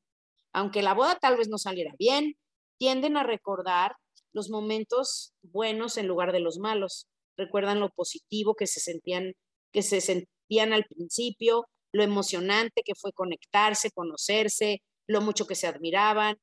Aunque 0.53 0.83
la 0.83 0.95
boda 0.95 1.19
tal 1.21 1.37
vez 1.37 1.49
no 1.49 1.59
saliera 1.59 1.93
bien, 1.99 2.35
tienden 2.79 3.17
a 3.17 3.23
recordar 3.23 3.93
los 4.37 4.51
momentos 4.51 5.33
buenos 5.41 5.97
en 5.97 6.07
lugar 6.07 6.31
de 6.31 6.41
los 6.41 6.59
malos. 6.59 7.09
Recuerdan 7.39 7.81
lo 7.81 7.89
positivo 7.89 8.55
que 8.55 8.67
se 8.67 8.81
sentían, 8.81 9.33
que 9.73 9.81
se 9.81 10.03
sentían 10.03 10.75
al 10.75 10.85
principio, 10.85 11.67
lo 11.91 12.03
emocionante 12.03 12.83
que 12.85 12.95
fue 12.95 13.13
conectarse, 13.13 13.91
conocerse, 13.91 14.83
lo 15.09 15.23
mucho 15.23 15.47
que 15.47 15.55
se 15.55 15.67
admiraban. 15.67 16.37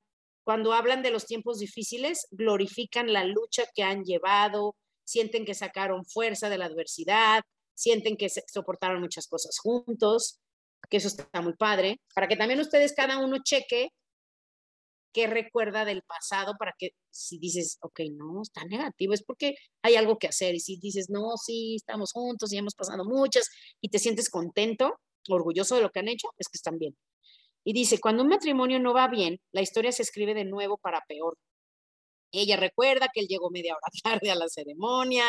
Cuando 0.44 0.74
hablan 0.74 1.04
de 1.04 1.12
los 1.12 1.28
tiempos 1.28 1.60
difíciles, 1.60 2.26
glorifican 2.32 3.14
la 3.14 3.26
lucha 3.26 3.66
que 3.76 3.84
han 3.84 4.04
llevado, 4.04 4.76
sienten 5.06 5.46
que 5.46 5.54
sacaron 5.54 6.04
fuerza 6.04 6.50
de 6.50 6.58
la 6.58 6.66
adversidad, 6.66 7.44
sienten 7.76 8.18
que 8.18 8.28
soportaron 8.30 9.02
muchas 9.02 9.28
cosas 9.28 9.60
juntos, 9.60 10.40
que 10.90 10.98
eso 10.98 11.10
está 11.10 11.42
muy 11.42 11.54
padre, 11.54 12.02
para 12.16 12.28
que 12.28 12.38
también 12.38 12.60
ustedes 12.60 12.94
cada 12.96 13.20
uno 13.20 13.38
cheque 13.44 13.90
qué 15.14 15.28
recuerda 15.28 15.86
del 15.86 16.02
pasado 16.04 16.56
para 16.58 16.74
que 16.78 16.92
si 17.12 17.40
dices, 17.40 17.78
ok, 17.82 18.02
no, 18.14 18.42
está 18.42 18.66
negativo, 18.66 19.14
es 19.14 19.24
porque 19.24 19.56
hay 19.84 19.96
algo 19.96 20.18
que 20.18 20.28
hacer. 20.28 20.56
Y 20.56 20.60
si 20.60 20.78
dices, 20.78 21.10
no, 21.10 21.38
sí, 21.38 21.76
estamos 21.76 22.12
juntos 22.12 22.52
y 22.52 22.58
hemos 22.58 22.76
pasado 22.76 23.06
muchas 23.06 23.50
y 23.82 23.90
te 23.90 24.00
sientes 24.00 24.30
contento, 24.30 25.00
orgulloso 25.30 25.76
de 25.76 25.82
lo 25.82 25.92
que 25.92 26.00
han 26.00 26.10
hecho, 26.10 26.28
es 26.38 26.48
que 26.50 26.58
están 26.58 26.78
bien. 26.80 26.98
Y 27.64 27.74
dice, 27.74 28.00
cuando 28.00 28.24
un 28.24 28.30
matrimonio 28.30 28.80
no 28.80 28.94
va 28.94 29.08
bien, 29.08 29.40
la 29.54 29.62
historia 29.62 29.92
se 29.92 30.04
escribe 30.04 30.34
de 30.34 30.46
nuevo 30.46 30.78
para 30.78 31.02
peor. 31.08 31.38
Ella 32.32 32.58
recuerda 32.58 33.08
que 33.14 33.22
él 33.22 33.28
llegó 33.28 33.50
media 33.52 33.74
hora 33.74 33.88
tarde 34.04 34.32
a 34.32 34.36
la 34.36 34.50
ceremonia, 34.50 35.26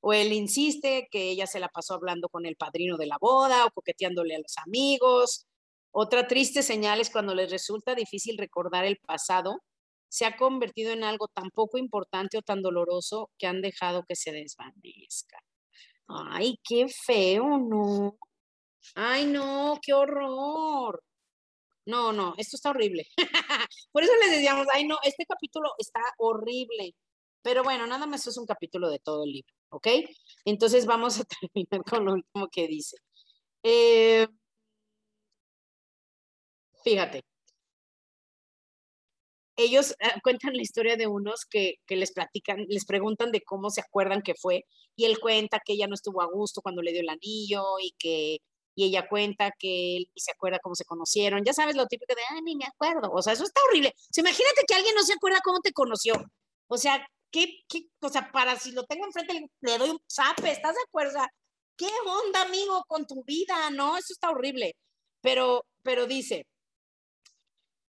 o 0.00 0.12
él 0.12 0.32
insiste 0.32 1.08
que 1.10 1.30
ella 1.30 1.46
se 1.46 1.60
la 1.60 1.68
pasó 1.68 1.94
hablando 1.94 2.28
con 2.28 2.46
el 2.46 2.56
padrino 2.56 2.96
de 2.96 3.06
la 3.06 3.18
boda 3.20 3.66
o 3.66 3.70
coqueteándole 3.70 4.34
a 4.34 4.40
los 4.40 4.56
amigos. 4.58 5.46
Otra 5.92 6.26
triste 6.28 6.62
señal 6.62 7.00
es 7.00 7.10
cuando 7.10 7.34
les 7.34 7.50
resulta 7.50 7.94
difícil 7.94 8.38
recordar 8.38 8.84
el 8.84 8.98
pasado, 8.98 9.62
se 10.08 10.24
ha 10.24 10.36
convertido 10.36 10.92
en 10.92 11.04
algo 11.04 11.28
tan 11.28 11.50
poco 11.50 11.78
importante 11.78 12.38
o 12.38 12.42
tan 12.42 12.62
doloroso 12.62 13.30
que 13.38 13.46
han 13.46 13.62
dejado 13.62 14.04
que 14.08 14.16
se 14.16 14.32
desvanezca. 14.32 15.38
Ay, 16.08 16.58
qué 16.64 16.88
feo, 16.88 17.58
¿no? 17.58 18.18
Ay, 18.94 19.26
no, 19.26 19.78
qué 19.82 19.92
horror. 19.92 21.02
No, 21.86 22.12
no, 22.12 22.34
esto 22.38 22.56
está 22.56 22.70
horrible. 22.70 23.06
Por 23.92 24.02
eso 24.02 24.12
les 24.20 24.32
decíamos, 24.32 24.66
ay, 24.72 24.86
no, 24.86 24.98
este 25.04 25.24
capítulo 25.26 25.70
está 25.78 26.00
horrible. 26.18 26.94
Pero 27.42 27.62
bueno, 27.62 27.86
nada 27.86 28.06
más 28.06 28.26
es 28.26 28.36
un 28.36 28.46
capítulo 28.46 28.90
de 28.90 28.98
todo 28.98 29.24
el 29.24 29.32
libro, 29.32 29.54
¿ok? 29.70 29.86
Entonces 30.44 30.86
vamos 30.86 31.20
a 31.20 31.24
terminar 31.40 31.84
con 31.84 32.04
lo 32.04 32.12
último 32.14 32.48
que 32.50 32.66
dice. 32.66 32.96
Eh, 33.62 34.26
fíjate, 36.84 37.22
ellos 39.56 39.94
ah, 40.00 40.18
cuentan 40.22 40.54
la 40.54 40.62
historia 40.62 40.96
de 40.96 41.06
unos 41.06 41.44
que, 41.44 41.74
que, 41.86 41.96
les 41.96 42.12
platican, 42.12 42.64
les 42.68 42.84
preguntan 42.86 43.30
de 43.32 43.42
cómo 43.42 43.70
se 43.70 43.80
acuerdan 43.82 44.22
que 44.22 44.34
fue, 44.34 44.64
y 44.96 45.04
él 45.04 45.18
cuenta 45.20 45.60
que 45.64 45.74
ella 45.74 45.86
no 45.86 45.94
estuvo 45.94 46.22
a 46.22 46.26
gusto 46.26 46.62
cuando 46.62 46.82
le 46.82 46.92
dio 46.92 47.00
el 47.02 47.08
anillo 47.08 47.78
y 47.80 47.92
que 47.98 48.38
y 48.74 48.84
ella 48.84 49.08
cuenta 49.08 49.50
que 49.58 49.96
él 49.96 50.10
se 50.16 50.30
acuerda 50.32 50.58
cómo 50.62 50.74
se 50.74 50.84
conocieron. 50.84 51.44
Ya 51.44 51.52
sabes 51.52 51.76
lo 51.76 51.86
típico 51.86 52.14
de, 52.14 52.22
ay, 52.30 52.42
ni 52.42 52.56
me 52.56 52.66
acuerdo. 52.66 53.10
O 53.12 53.20
sea, 53.22 53.32
eso 53.32 53.44
está 53.44 53.60
horrible. 53.68 53.92
O 53.94 54.20
imagínate 54.20 54.62
que 54.66 54.74
alguien 54.74 54.94
no 54.94 55.02
se 55.02 55.14
acuerda 55.14 55.40
cómo 55.44 55.60
te 55.60 55.72
conoció. 55.72 56.14
O 56.68 56.78
sea, 56.78 57.06
¿qué, 57.30 57.62
qué, 57.68 57.88
o 58.00 58.08
sea, 58.08 58.30
para 58.32 58.58
si 58.58 58.72
lo 58.72 58.84
tengo 58.84 59.04
enfrente 59.06 59.48
le, 59.60 59.78
doy 59.78 59.90
un 59.90 60.00
zape, 60.10 60.50
¿estás 60.50 60.74
de 60.74 60.82
acuerdo? 60.86 61.10
O 61.10 61.14
sea, 61.14 61.28
¿qué 61.76 61.88
onda, 62.06 62.42
amigo, 62.42 62.82
con 62.88 63.06
tu 63.06 63.24
vida? 63.24 63.70
No, 63.70 63.96
eso 63.96 64.12
está 64.12 64.30
horrible. 64.30 64.74
Pero, 65.20 65.66
pero 65.82 66.06
dice, 66.06 66.46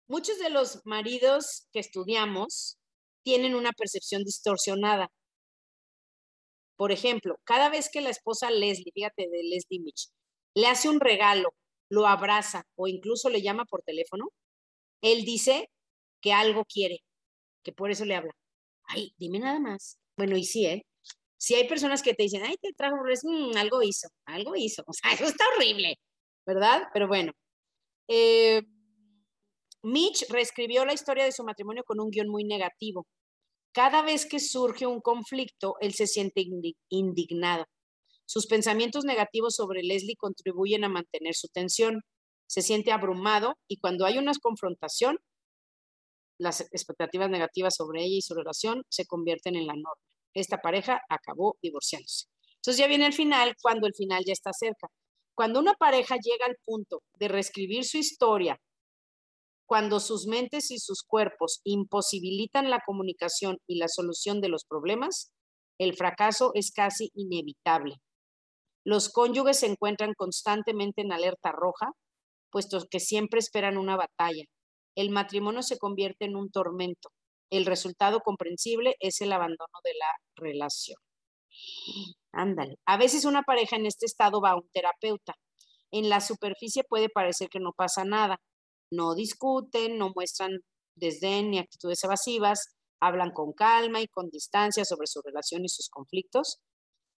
muchos 0.08 0.38
de 0.38 0.50
los 0.50 0.80
maridos 0.84 1.66
que 1.72 1.80
estudiamos 1.80 2.78
tienen 3.24 3.54
una 3.54 3.72
percepción 3.72 4.22
distorsionada. 4.24 5.10
Por 6.76 6.92
ejemplo, 6.92 7.36
cada 7.44 7.68
vez 7.70 7.88
que 7.90 8.00
la 8.00 8.10
esposa 8.10 8.50
Leslie, 8.50 8.92
fíjate 8.92 9.28
de 9.28 9.42
Leslie 9.42 9.80
Mitch, 9.80 10.08
le 10.54 10.66
hace 10.68 10.88
un 10.88 11.00
regalo, 11.00 11.54
lo 11.90 12.06
abraza 12.06 12.64
o 12.76 12.86
incluso 12.86 13.30
le 13.30 13.42
llama 13.42 13.64
por 13.64 13.82
teléfono, 13.82 14.28
él 15.02 15.24
dice 15.24 15.70
que 16.20 16.32
algo 16.32 16.64
quiere, 16.64 17.00
que 17.64 17.72
por 17.72 17.90
eso 17.90 18.04
le 18.04 18.16
habla. 18.16 18.32
Ay, 18.88 19.12
dime 19.18 19.38
nada 19.38 19.58
más. 19.58 19.98
Bueno, 20.16 20.36
y 20.36 20.44
sí, 20.44 20.66
¿eh? 20.66 20.86
Si 21.38 21.54
hay 21.54 21.68
personas 21.68 22.02
que 22.02 22.14
te 22.14 22.24
dicen, 22.24 22.42
ay, 22.44 22.56
te 22.60 22.72
trajo 22.72 22.96
algo 23.56 23.82
hizo, 23.82 24.08
algo 24.26 24.56
hizo. 24.56 24.82
O 24.88 24.92
sea, 24.92 25.12
eso 25.12 25.24
está 25.24 25.44
horrible, 25.56 25.98
¿verdad? 26.46 26.84
Pero 26.92 27.08
bueno. 27.08 27.32
Eh, 28.08 28.62
Mitch 29.86 30.26
reescribió 30.30 30.84
la 30.84 30.94
historia 30.94 31.24
de 31.24 31.30
su 31.30 31.44
matrimonio 31.44 31.84
con 31.84 32.00
un 32.00 32.10
guion 32.10 32.28
muy 32.28 32.42
negativo. 32.42 33.06
Cada 33.72 34.02
vez 34.02 34.26
que 34.26 34.40
surge 34.40 34.84
un 34.84 35.00
conflicto, 35.00 35.76
él 35.80 35.94
se 35.94 36.08
siente 36.08 36.44
indignado. 36.88 37.66
Sus 38.24 38.48
pensamientos 38.48 39.04
negativos 39.04 39.54
sobre 39.54 39.84
Leslie 39.84 40.16
contribuyen 40.16 40.82
a 40.82 40.88
mantener 40.88 41.36
su 41.36 41.46
tensión. 41.46 42.00
Se 42.48 42.62
siente 42.62 42.90
abrumado 42.90 43.54
y 43.68 43.76
cuando 43.78 44.06
hay 44.06 44.18
una 44.18 44.32
confrontación, 44.42 45.18
las 46.36 46.62
expectativas 46.72 47.30
negativas 47.30 47.76
sobre 47.76 48.02
ella 48.02 48.16
y 48.16 48.22
su 48.22 48.34
relación 48.34 48.82
se 48.88 49.06
convierten 49.06 49.54
en 49.54 49.68
la 49.68 49.74
norma. 49.74 50.02
Esta 50.34 50.58
pareja 50.58 51.00
acabó 51.08 51.58
divorciándose. 51.62 52.26
Entonces 52.56 52.78
ya 52.78 52.88
viene 52.88 53.06
el 53.06 53.12
final 53.12 53.54
cuando 53.62 53.86
el 53.86 53.94
final 53.94 54.24
ya 54.26 54.32
está 54.32 54.52
cerca. 54.52 54.88
Cuando 55.36 55.60
una 55.60 55.74
pareja 55.74 56.16
llega 56.16 56.46
al 56.46 56.56
punto 56.64 57.04
de 57.20 57.28
reescribir 57.28 57.84
su 57.84 57.98
historia, 57.98 58.58
cuando 59.66 60.00
sus 60.00 60.26
mentes 60.26 60.70
y 60.70 60.78
sus 60.78 61.02
cuerpos 61.02 61.60
imposibilitan 61.64 62.70
la 62.70 62.80
comunicación 62.86 63.58
y 63.66 63.78
la 63.78 63.88
solución 63.88 64.40
de 64.40 64.48
los 64.48 64.64
problemas, 64.64 65.32
el 65.78 65.94
fracaso 65.94 66.52
es 66.54 66.70
casi 66.72 67.10
inevitable. 67.14 67.96
Los 68.84 69.08
cónyuges 69.08 69.58
se 69.58 69.66
encuentran 69.66 70.14
constantemente 70.14 71.02
en 71.02 71.12
alerta 71.12 71.50
roja, 71.50 71.90
puesto 72.50 72.78
que 72.88 73.00
siempre 73.00 73.40
esperan 73.40 73.76
una 73.76 73.96
batalla. 73.96 74.44
El 74.94 75.10
matrimonio 75.10 75.62
se 75.62 75.78
convierte 75.78 76.24
en 76.24 76.36
un 76.36 76.50
tormento. 76.50 77.10
El 77.50 77.66
resultado 77.66 78.20
comprensible 78.20 78.94
es 79.00 79.20
el 79.20 79.32
abandono 79.32 79.78
de 79.84 79.92
la 79.94 80.12
relación. 80.36 80.98
Ándale. 82.32 82.76
A 82.86 82.96
veces 82.96 83.24
una 83.24 83.42
pareja 83.42 83.76
en 83.76 83.86
este 83.86 84.06
estado 84.06 84.40
va 84.40 84.50
a 84.50 84.56
un 84.56 84.68
terapeuta. 84.72 85.34
En 85.90 86.08
la 86.08 86.20
superficie 86.20 86.84
puede 86.84 87.08
parecer 87.08 87.48
que 87.48 87.60
no 87.60 87.72
pasa 87.72 88.04
nada. 88.04 88.38
No 88.90 89.14
discuten, 89.14 89.98
no 89.98 90.12
muestran 90.14 90.60
desdén 90.94 91.50
ni 91.50 91.58
actitudes 91.58 92.02
evasivas, 92.04 92.74
hablan 93.00 93.32
con 93.32 93.52
calma 93.52 94.00
y 94.00 94.08
con 94.08 94.30
distancia 94.30 94.84
sobre 94.84 95.06
su 95.06 95.20
relación 95.22 95.64
y 95.64 95.68
sus 95.68 95.88
conflictos. 95.88 96.58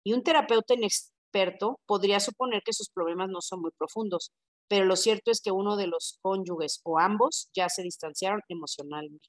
Y 0.03 0.13
un 0.13 0.23
terapeuta 0.23 0.73
en, 0.73 0.83
experto 0.83 1.79
podría 1.85 2.19
suponer 2.19 2.63
que 2.63 2.73
sus 2.73 2.89
problemas 2.89 3.29
no 3.29 3.41
son 3.41 3.61
muy 3.61 3.71
profundos, 3.77 4.31
pero 4.67 4.85
lo 4.85 4.95
cierto 4.95 5.31
es 5.31 5.41
que 5.41 5.51
uno 5.51 5.77
de 5.77 5.87
los 5.87 6.17
cónyuges 6.21 6.81
o 6.83 6.99
ambos 6.99 7.49
ya 7.55 7.69
se 7.69 7.83
distanciaron 7.83 8.41
emocionalmente. 8.49 9.27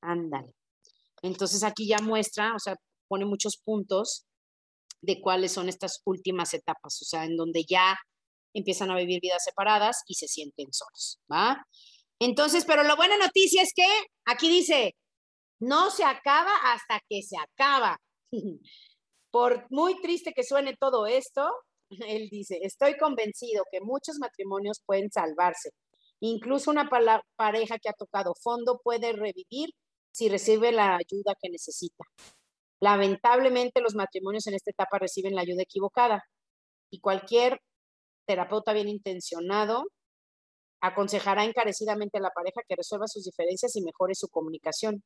Ándale. 0.00 0.54
Entonces 1.22 1.62
aquí 1.62 1.86
ya 1.86 1.98
muestra, 1.98 2.54
o 2.54 2.58
sea, 2.58 2.76
pone 3.08 3.24
muchos 3.24 3.56
puntos 3.56 4.26
de 5.00 5.20
cuáles 5.20 5.52
son 5.52 5.68
estas 5.68 6.00
últimas 6.04 6.54
etapas, 6.54 7.00
o 7.02 7.04
sea, 7.04 7.24
en 7.24 7.36
donde 7.36 7.64
ya 7.68 7.96
empiezan 8.54 8.90
a 8.90 8.96
vivir 8.96 9.20
vidas 9.20 9.44
separadas 9.44 10.02
y 10.06 10.14
se 10.14 10.28
sienten 10.28 10.72
solos, 10.72 11.18
¿va? 11.30 11.66
Entonces, 12.20 12.64
pero 12.64 12.82
la 12.82 12.94
buena 12.94 13.16
noticia 13.16 13.62
es 13.62 13.72
que 13.74 13.86
aquí 14.24 14.48
dice, 14.48 14.94
no 15.60 15.90
se 15.90 16.04
acaba 16.04 16.54
hasta 16.72 17.00
que 17.08 17.22
se 17.22 17.36
acaba. 17.36 17.98
Por 19.30 19.66
muy 19.70 20.00
triste 20.00 20.32
que 20.34 20.44
suene 20.44 20.76
todo 20.78 21.06
esto, 21.06 21.50
él 22.06 22.28
dice, 22.30 22.58
estoy 22.62 22.96
convencido 22.96 23.64
que 23.70 23.80
muchos 23.80 24.18
matrimonios 24.18 24.82
pueden 24.84 25.10
salvarse. 25.10 25.70
Incluso 26.20 26.70
una 26.70 26.88
pareja 27.36 27.78
que 27.78 27.88
ha 27.88 27.94
tocado 27.94 28.34
fondo 28.40 28.80
puede 28.82 29.12
revivir 29.12 29.70
si 30.12 30.28
recibe 30.28 30.70
la 30.70 30.96
ayuda 30.96 31.34
que 31.40 31.50
necesita. 31.50 32.04
Lamentablemente 32.80 33.80
los 33.80 33.94
matrimonios 33.94 34.46
en 34.46 34.54
esta 34.54 34.70
etapa 34.70 34.98
reciben 34.98 35.34
la 35.34 35.42
ayuda 35.42 35.62
equivocada 35.62 36.22
y 36.90 37.00
cualquier 37.00 37.60
terapeuta 38.26 38.72
bien 38.72 38.88
intencionado 38.88 39.84
aconsejará 40.80 41.44
encarecidamente 41.44 42.18
a 42.18 42.22
la 42.22 42.30
pareja 42.30 42.60
que 42.68 42.76
resuelva 42.76 43.06
sus 43.06 43.24
diferencias 43.24 43.76
y 43.76 43.82
mejore 43.82 44.14
su 44.14 44.28
comunicación. 44.28 45.02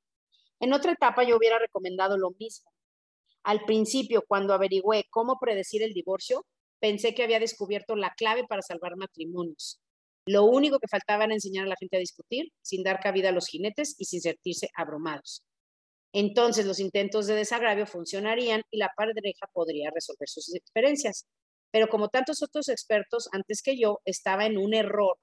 En 0.61 0.73
otra 0.73 0.93
etapa 0.93 1.23
yo 1.23 1.37
hubiera 1.37 1.59
recomendado 1.59 2.17
lo 2.17 2.31
mismo, 2.31 2.71
al 3.47 3.65
principio, 3.65 4.25
cuando 4.27 4.55
averigüé 4.55 5.05
cómo 5.09 5.39
predecir 5.39 5.81
el 5.85 5.93
divorcio, 5.93 6.45
pensé 6.81 7.15
que 7.15 7.23
había 7.23 7.39
descubierto 7.39 7.95
la 7.95 8.13
clave 8.17 8.45
para 8.45 8.61
salvar 8.61 8.97
matrimonios. 8.97 9.81
Lo 10.27 10.43
único 10.47 10.81
que 10.81 10.89
faltaba 10.89 11.23
era 11.23 11.35
enseñar 11.35 11.65
a 11.65 11.69
la 11.69 11.77
gente 11.79 11.97
a 11.97 12.01
discutir 12.01 12.49
sin 12.61 12.83
dar 12.83 12.99
cabida 12.99 13.29
a 13.29 13.33
los 13.33 13.47
jinetes 13.47 13.95
y 13.99 14.07
sin 14.07 14.21
sentirse 14.21 14.69
abrumados. 14.75 15.45
Entonces 16.13 16.67
los 16.67 16.81
intentos 16.81 17.29
de 17.29 17.37
desagravio 17.37 17.87
funcionarían 17.87 18.63
y 18.69 18.79
la 18.79 18.91
pareja 18.97 19.47
podría 19.53 19.93
resolver 19.95 20.29
sus 20.29 20.47
diferencias. 20.47 21.25
Pero 21.71 21.89
como 21.89 22.09
tantos 22.09 22.43
otros 22.43 22.69
expertos 22.69 23.29
antes 23.33 23.63
que 23.63 23.79
yo, 23.79 24.01
estaba 24.05 24.47
en 24.47 24.59
un 24.59 24.75
error. 24.75 25.19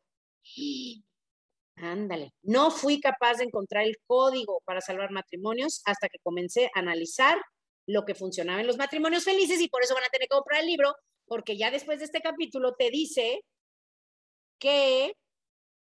Ándale, 1.76 2.34
no 2.44 2.70
fui 2.70 3.00
capaz 3.00 3.38
de 3.38 3.46
encontrar 3.46 3.86
el 3.86 3.98
código 4.06 4.62
para 4.66 4.82
salvar 4.82 5.12
matrimonios 5.12 5.82
hasta 5.86 6.08
que 6.08 6.20
comencé 6.22 6.70
a 6.76 6.80
analizar 6.80 7.42
lo 7.88 8.06
que 8.06 8.16
funcionaba 8.16 8.62
en 8.62 8.68
los 8.68 8.78
matrimonios 8.78 9.24
felices 9.24 9.60
y 9.60 9.70
por 9.70 9.84
eso 9.84 9.96
van 9.96 10.04
a 10.04 10.10
tener 10.10 10.28
que 10.28 10.36
comprar 10.36 10.62
el 10.62 10.68
libro, 10.68 10.96
porque 11.26 11.58
ya 11.58 11.72
después 11.72 12.00
de 12.00 12.06
este 12.06 12.22
capítulo 12.22 12.76
te 12.78 12.90
dice 12.90 13.42
que 14.60 15.14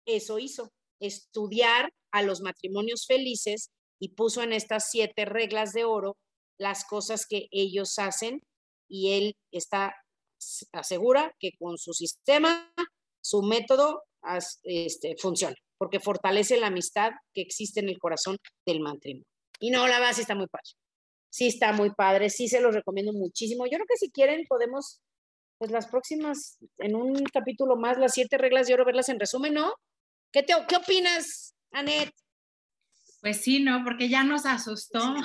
eso 0.06 0.40
hizo, 0.40 0.72
estudiar 1.00 1.92
a 2.12 2.24
los 2.24 2.42
matrimonios 2.42 3.06
felices 3.06 3.70
y 4.00 4.10
puso 4.10 4.42
en 4.42 4.54
estas 4.54 4.90
siete 4.90 5.26
reglas 5.26 5.74
de 5.74 5.86
oro 5.86 6.18
las 6.58 6.86
cosas 6.86 7.26
que 7.28 7.48
ellos 7.52 8.00
hacen 8.00 8.42
y 8.90 9.14
él 9.14 9.36
está 9.52 9.96
asegura 10.72 11.36
que 11.40 11.52
con 11.60 11.78
su 11.78 11.94
sistema, 11.94 12.72
su 13.22 13.42
método 13.42 14.04
este, 14.64 15.16
funciona, 15.18 15.56
porque 15.78 16.00
fortalece 16.00 16.58
la 16.58 16.68
amistad 16.68 17.12
que 17.34 17.42
existe 17.42 17.80
en 17.80 17.90
el 17.90 18.00
corazón 18.00 18.38
del 18.66 18.80
matrimonio. 18.80 19.26
Y 19.60 19.72
no, 19.72 19.88
la 19.88 20.00
base 20.00 20.22
está 20.22 20.36
muy 20.36 20.48
padre. 20.48 20.70
Sí 21.30 21.48
está 21.48 21.74
muy 21.74 21.92
padre, 21.92 22.30
sí 22.30 22.48
se 22.48 22.62
los 22.62 22.74
recomiendo 22.74 23.14
muchísimo. 23.14 23.66
Yo 23.66 23.78
creo 23.78 23.86
que 23.88 23.98
si 23.98 24.12
quieren 24.12 24.46
podemos, 24.48 25.02
pues 25.58 25.72
las 25.72 25.88
próximas, 25.88 26.58
en 26.78 26.96
un 26.96 27.24
capítulo 27.26 27.76
más, 27.76 27.98
las 27.98 28.14
siete 28.14 28.38
reglas 28.38 28.68
de 28.68 28.74
oro, 28.74 28.86
verlas 28.86 29.10
en 29.10 29.20
resumen, 29.20 29.54
¿no? 29.54 29.74
¿Qué, 30.32 30.44
te, 30.44 30.54
qué 30.68 30.76
opinas, 30.76 31.56
Anet? 31.72 32.14
Pues 33.22 33.42
sí, 33.42 33.62
¿no? 33.62 33.84
Porque 33.84 34.10
ya 34.10 34.24
nos 34.24 34.46
asustó. 34.46 35.16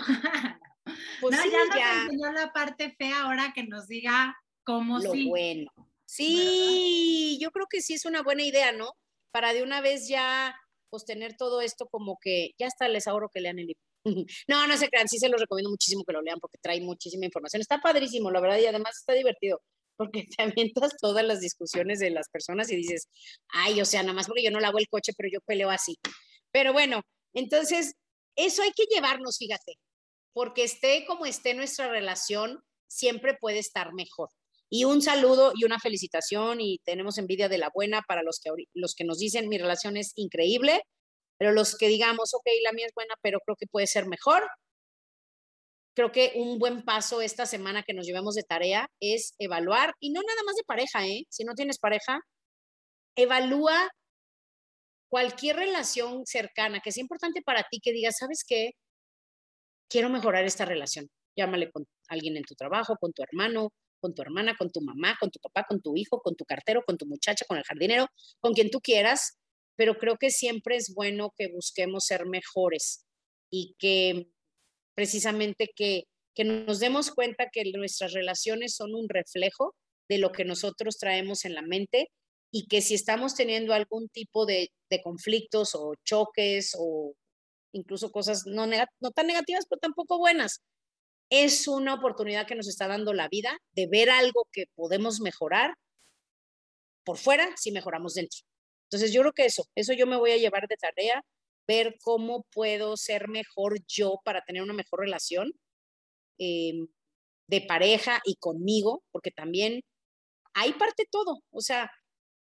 Pues 1.20 1.36
no, 1.36 1.44
ya 1.44 1.64
nos 1.66 2.04
enseñó 2.04 2.32
la 2.32 2.52
parte 2.52 2.94
fea 2.98 3.22
ahora 3.22 3.52
que 3.54 3.64
nos 3.64 3.86
diga 3.86 4.36
cómo 4.64 4.98
lo 4.98 5.12
sí. 5.12 5.28
bueno. 5.28 5.70
Sí, 6.04 7.38
yo 7.40 7.50
creo 7.50 7.66
que 7.70 7.80
sí 7.80 7.94
es 7.94 8.04
una 8.04 8.22
buena 8.22 8.42
idea, 8.42 8.72
¿no? 8.72 8.92
Para 9.30 9.54
de 9.54 9.62
una 9.62 9.80
vez 9.80 10.08
ya, 10.08 10.54
pues 10.90 11.04
tener 11.04 11.36
todo 11.36 11.60
esto 11.62 11.86
como 11.86 12.18
que 12.20 12.50
ya 12.58 12.66
está, 12.66 12.88
les 12.88 13.06
ahorro 13.06 13.30
que 13.30 13.40
lean 13.40 13.58
el 13.58 13.68
libro. 13.68 13.82
no, 14.48 14.66
no 14.66 14.76
se 14.76 14.88
crean, 14.88 15.08
sí 15.08 15.18
se 15.18 15.28
los 15.28 15.40
recomiendo 15.40 15.70
muchísimo 15.70 16.04
que 16.04 16.12
lo 16.12 16.22
lean 16.22 16.38
porque 16.40 16.58
trae 16.60 16.80
muchísima 16.80 17.24
información. 17.24 17.62
Está 17.62 17.80
padrísimo, 17.80 18.30
la 18.30 18.40
verdad, 18.40 18.58
y 18.58 18.66
además 18.66 18.98
está 18.98 19.14
divertido 19.14 19.62
porque 19.96 20.24
te 20.36 20.42
avientas 20.42 20.96
todas 21.00 21.24
las 21.24 21.40
discusiones 21.40 21.98
de 21.98 22.10
las 22.10 22.28
personas 22.28 22.70
y 22.70 22.76
dices, 22.76 23.08
ay, 23.48 23.80
o 23.80 23.84
sea, 23.84 24.02
nada 24.02 24.14
más 24.14 24.26
porque 24.26 24.42
yo 24.42 24.50
no 24.50 24.60
lavo 24.60 24.78
el 24.78 24.88
coche, 24.88 25.12
pero 25.16 25.28
yo 25.32 25.40
peleo 25.40 25.70
así. 25.70 25.96
Pero 26.50 26.72
bueno, 26.72 27.02
entonces, 27.34 27.94
eso 28.36 28.62
hay 28.62 28.72
que 28.72 28.84
llevarnos, 28.92 29.38
fíjate, 29.38 29.78
porque 30.32 30.64
esté 30.64 31.04
como 31.06 31.26
esté 31.26 31.54
nuestra 31.54 31.88
relación, 31.88 32.62
siempre 32.88 33.36
puede 33.40 33.58
estar 33.58 33.92
mejor. 33.94 34.28
Y 34.74 34.84
un 34.84 35.02
saludo 35.02 35.52
y 35.54 35.66
una 35.66 35.78
felicitación 35.78 36.62
y 36.62 36.78
tenemos 36.78 37.18
envidia 37.18 37.50
de 37.50 37.58
la 37.58 37.70
buena 37.74 38.00
para 38.08 38.22
los 38.22 38.40
que, 38.40 38.50
los 38.72 38.94
que 38.94 39.04
nos 39.04 39.18
dicen 39.18 39.50
mi 39.50 39.58
relación 39.58 39.98
es 39.98 40.12
increíble, 40.16 40.80
pero 41.36 41.52
los 41.52 41.76
que 41.76 41.88
digamos, 41.88 42.32
ok, 42.32 42.46
la 42.64 42.72
mía 42.72 42.86
es 42.86 42.94
buena, 42.94 43.14
pero 43.20 43.40
creo 43.44 43.54
que 43.56 43.66
puede 43.66 43.86
ser 43.86 44.06
mejor. 44.06 44.48
Creo 45.94 46.10
que 46.10 46.32
un 46.36 46.58
buen 46.58 46.86
paso 46.86 47.20
esta 47.20 47.44
semana 47.44 47.82
que 47.82 47.92
nos 47.92 48.06
llevemos 48.06 48.34
de 48.34 48.44
tarea 48.44 48.88
es 48.98 49.34
evaluar, 49.38 49.92
y 50.00 50.08
no 50.08 50.22
nada 50.22 50.42
más 50.46 50.56
de 50.56 50.64
pareja, 50.64 51.06
¿eh? 51.06 51.26
Si 51.28 51.44
no 51.44 51.52
tienes 51.52 51.78
pareja, 51.78 52.20
evalúa 53.14 53.90
cualquier 55.10 55.56
relación 55.56 56.24
cercana 56.24 56.80
que 56.80 56.92
sea 56.92 57.02
importante 57.02 57.42
para 57.42 57.62
ti, 57.70 57.78
que 57.78 57.92
digas, 57.92 58.16
¿sabes 58.18 58.42
qué? 58.48 58.70
Quiero 59.90 60.08
mejorar 60.08 60.46
esta 60.46 60.64
relación. 60.64 61.10
Llámale 61.36 61.70
con 61.70 61.84
alguien 62.08 62.38
en 62.38 62.44
tu 62.44 62.54
trabajo, 62.54 62.96
con 62.98 63.12
tu 63.12 63.22
hermano, 63.22 63.70
con 64.02 64.14
tu 64.14 64.22
hermana, 64.22 64.56
con 64.58 64.70
tu 64.70 64.80
mamá, 64.80 65.16
con 65.20 65.30
tu 65.30 65.38
papá, 65.38 65.64
con 65.68 65.80
tu 65.80 65.96
hijo, 65.96 66.20
con 66.20 66.34
tu 66.34 66.44
cartero, 66.44 66.82
con 66.84 66.98
tu 66.98 67.06
muchacha, 67.06 67.46
con 67.46 67.56
el 67.56 67.62
jardinero, 67.62 68.08
con 68.40 68.52
quien 68.52 68.70
tú 68.70 68.80
quieras, 68.80 69.38
pero 69.76 69.96
creo 69.96 70.16
que 70.18 70.30
siempre 70.30 70.76
es 70.76 70.92
bueno 70.94 71.32
que 71.38 71.48
busquemos 71.48 72.04
ser 72.04 72.26
mejores 72.26 73.06
y 73.50 73.76
que 73.78 74.28
precisamente 74.94 75.70
que, 75.74 76.04
que 76.34 76.44
nos 76.44 76.80
demos 76.80 77.12
cuenta 77.12 77.48
que 77.50 77.62
nuestras 77.72 78.12
relaciones 78.12 78.74
son 78.74 78.94
un 78.94 79.08
reflejo 79.08 79.76
de 80.08 80.18
lo 80.18 80.32
que 80.32 80.44
nosotros 80.44 80.98
traemos 80.98 81.44
en 81.44 81.54
la 81.54 81.62
mente 81.62 82.10
y 82.50 82.66
que 82.66 82.82
si 82.82 82.94
estamos 82.94 83.34
teniendo 83.34 83.72
algún 83.72 84.08
tipo 84.08 84.44
de, 84.44 84.70
conflictos 85.02 85.74
o 85.74 85.94
choques 86.04 86.76
o 86.78 87.14
incluso 87.72 88.12
cosas 88.12 88.42
no, 88.44 88.66
no 88.66 89.10
tan 89.10 89.26
negativas, 89.26 89.64
pero 89.66 89.80
tampoco 89.80 90.18
buenas, 90.18 90.60
es 91.34 91.66
una 91.66 91.94
oportunidad 91.94 92.46
que 92.46 92.54
nos 92.54 92.68
está 92.68 92.86
dando 92.86 93.14
la 93.14 93.26
vida 93.26 93.58
de 93.72 93.86
ver 93.86 94.10
algo 94.10 94.46
que 94.52 94.66
podemos 94.74 95.18
mejorar 95.20 95.74
por 97.04 97.16
fuera 97.16 97.48
si 97.56 97.72
mejoramos 97.72 98.12
dentro. 98.12 98.40
Entonces 98.84 99.14
yo 99.14 99.22
creo 99.22 99.32
que 99.32 99.46
eso, 99.46 99.64
eso 99.74 99.94
yo 99.94 100.06
me 100.06 100.18
voy 100.18 100.32
a 100.32 100.36
llevar 100.36 100.68
de 100.68 100.76
tarea, 100.76 101.24
ver 101.66 101.96
cómo 102.02 102.44
puedo 102.52 102.98
ser 102.98 103.28
mejor 103.28 103.78
yo 103.88 104.20
para 104.26 104.42
tener 104.42 104.62
una 104.62 104.74
mejor 104.74 105.00
relación 105.00 105.52
em, 106.36 106.86
de 107.46 107.62
pareja 107.62 108.20
y 108.26 108.36
conmigo, 108.36 109.02
porque 109.10 109.30
también 109.30 109.80
ahí 110.52 110.74
parte 110.74 111.06
todo. 111.10 111.40
O 111.50 111.62
sea, 111.62 111.90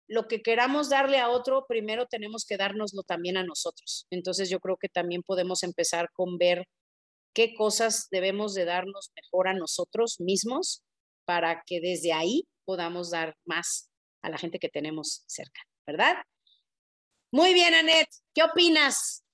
lo 0.09 0.29
que 0.29 0.41
queramos 0.41 0.89
darle 0.89 1.19
a 1.19 1.29
otro, 1.29 1.67
primero 1.69 2.07
tenemos 2.07 2.47
que 2.47 2.57
dárnoslo 2.57 3.03
también 3.03 3.37
a 3.37 3.45
nosotros. 3.45 4.07
Entonces 4.09 4.49
yo 4.49 4.61
creo 4.61 4.79
que 4.79 4.89
también 4.89 5.23
podemos 5.23 5.63
empezar 5.63 6.09
con 6.15 6.39
ver 6.39 6.67
qué 7.35 7.55
cosas 7.55 8.09
debemos 8.11 8.55
de 8.55 8.65
darnos 8.65 9.13
mejor 9.15 9.49
a 9.49 9.55
nosotros 9.55 10.21
mismos 10.21 10.83
para 11.25 11.63
que 11.67 11.81
desde 11.81 12.13
ahí 12.13 12.47
podamos 12.65 13.11
dar 13.11 13.37
más 13.45 13.91
a 14.23 14.31
la 14.31 14.39
gente 14.39 14.59
que 14.59 14.69
tenemos 14.69 15.25
cerca, 15.27 15.61
¿verdad? 15.87 16.17
Muy 17.33 17.55
bien, 17.55 17.75
Anet, 17.75 18.09
¿qué 18.35 18.43
opinas? 18.43 19.25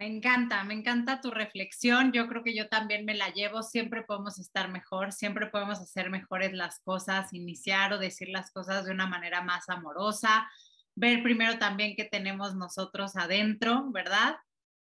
Me 0.00 0.06
encanta, 0.06 0.64
me 0.64 0.72
encanta 0.72 1.20
tu 1.20 1.30
reflexión. 1.30 2.12
Yo 2.12 2.26
creo 2.26 2.42
que 2.42 2.56
yo 2.56 2.70
también 2.70 3.04
me 3.04 3.14
la 3.14 3.28
llevo. 3.34 3.62
Siempre 3.62 4.02
podemos 4.02 4.38
estar 4.38 4.70
mejor, 4.70 5.12
siempre 5.12 5.48
podemos 5.48 5.78
hacer 5.78 6.08
mejores 6.08 6.54
las 6.54 6.80
cosas, 6.80 7.34
iniciar 7.34 7.92
o 7.92 7.98
decir 7.98 8.30
las 8.30 8.50
cosas 8.50 8.86
de 8.86 8.92
una 8.92 9.06
manera 9.06 9.42
más 9.42 9.68
amorosa, 9.68 10.48
ver 10.94 11.22
primero 11.22 11.58
también 11.58 11.96
qué 11.96 12.04
tenemos 12.04 12.54
nosotros 12.54 13.14
adentro, 13.14 13.90
¿verdad? 13.90 14.36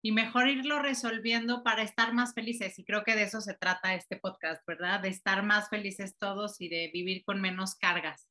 Y 0.07 0.13
mejor 0.13 0.49
irlo 0.49 0.79
resolviendo 0.79 1.65
para 1.65 1.83
estar 1.83 2.15
más 2.15 2.33
felices. 2.33 2.79
Y 2.79 2.85
creo 2.85 3.03
que 3.03 3.17
de 3.17 3.25
eso 3.25 3.41
se 3.41 3.55
trata 3.55 3.97
este 3.97 4.17
podcast, 4.17 4.63
¿verdad? 4.65 5.01
De 5.01 5.09
estar 5.09 5.43
más 5.43 5.69
felices 5.69 6.15
todos 6.17 6.61
y 6.61 6.69
de 6.69 6.93
vivir 6.95 7.25
con 7.25 7.41
menos 7.41 7.75
cargas. 7.75 8.29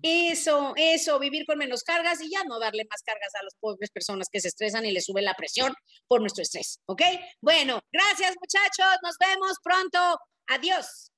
Eso, 0.00 0.72
eso, 0.74 1.18
vivir 1.18 1.44
con 1.44 1.58
menos 1.58 1.82
cargas 1.82 2.22
y 2.22 2.30
ya 2.30 2.44
no 2.44 2.58
darle 2.58 2.86
más 2.88 3.02
cargas 3.02 3.34
a 3.38 3.44
las 3.44 3.54
pobres 3.60 3.90
personas 3.90 4.28
que 4.32 4.40
se 4.40 4.48
estresan 4.48 4.86
y 4.86 4.92
les 4.92 5.04
sube 5.04 5.20
la 5.20 5.34
presión 5.34 5.74
por 6.08 6.22
nuestro 6.22 6.44
estrés, 6.44 6.80
¿ok? 6.86 7.02
Bueno, 7.42 7.82
gracias 7.92 8.34
muchachos, 8.40 8.96
nos 9.02 9.18
vemos 9.18 9.58
pronto. 9.62 10.18
Adiós. 10.46 11.11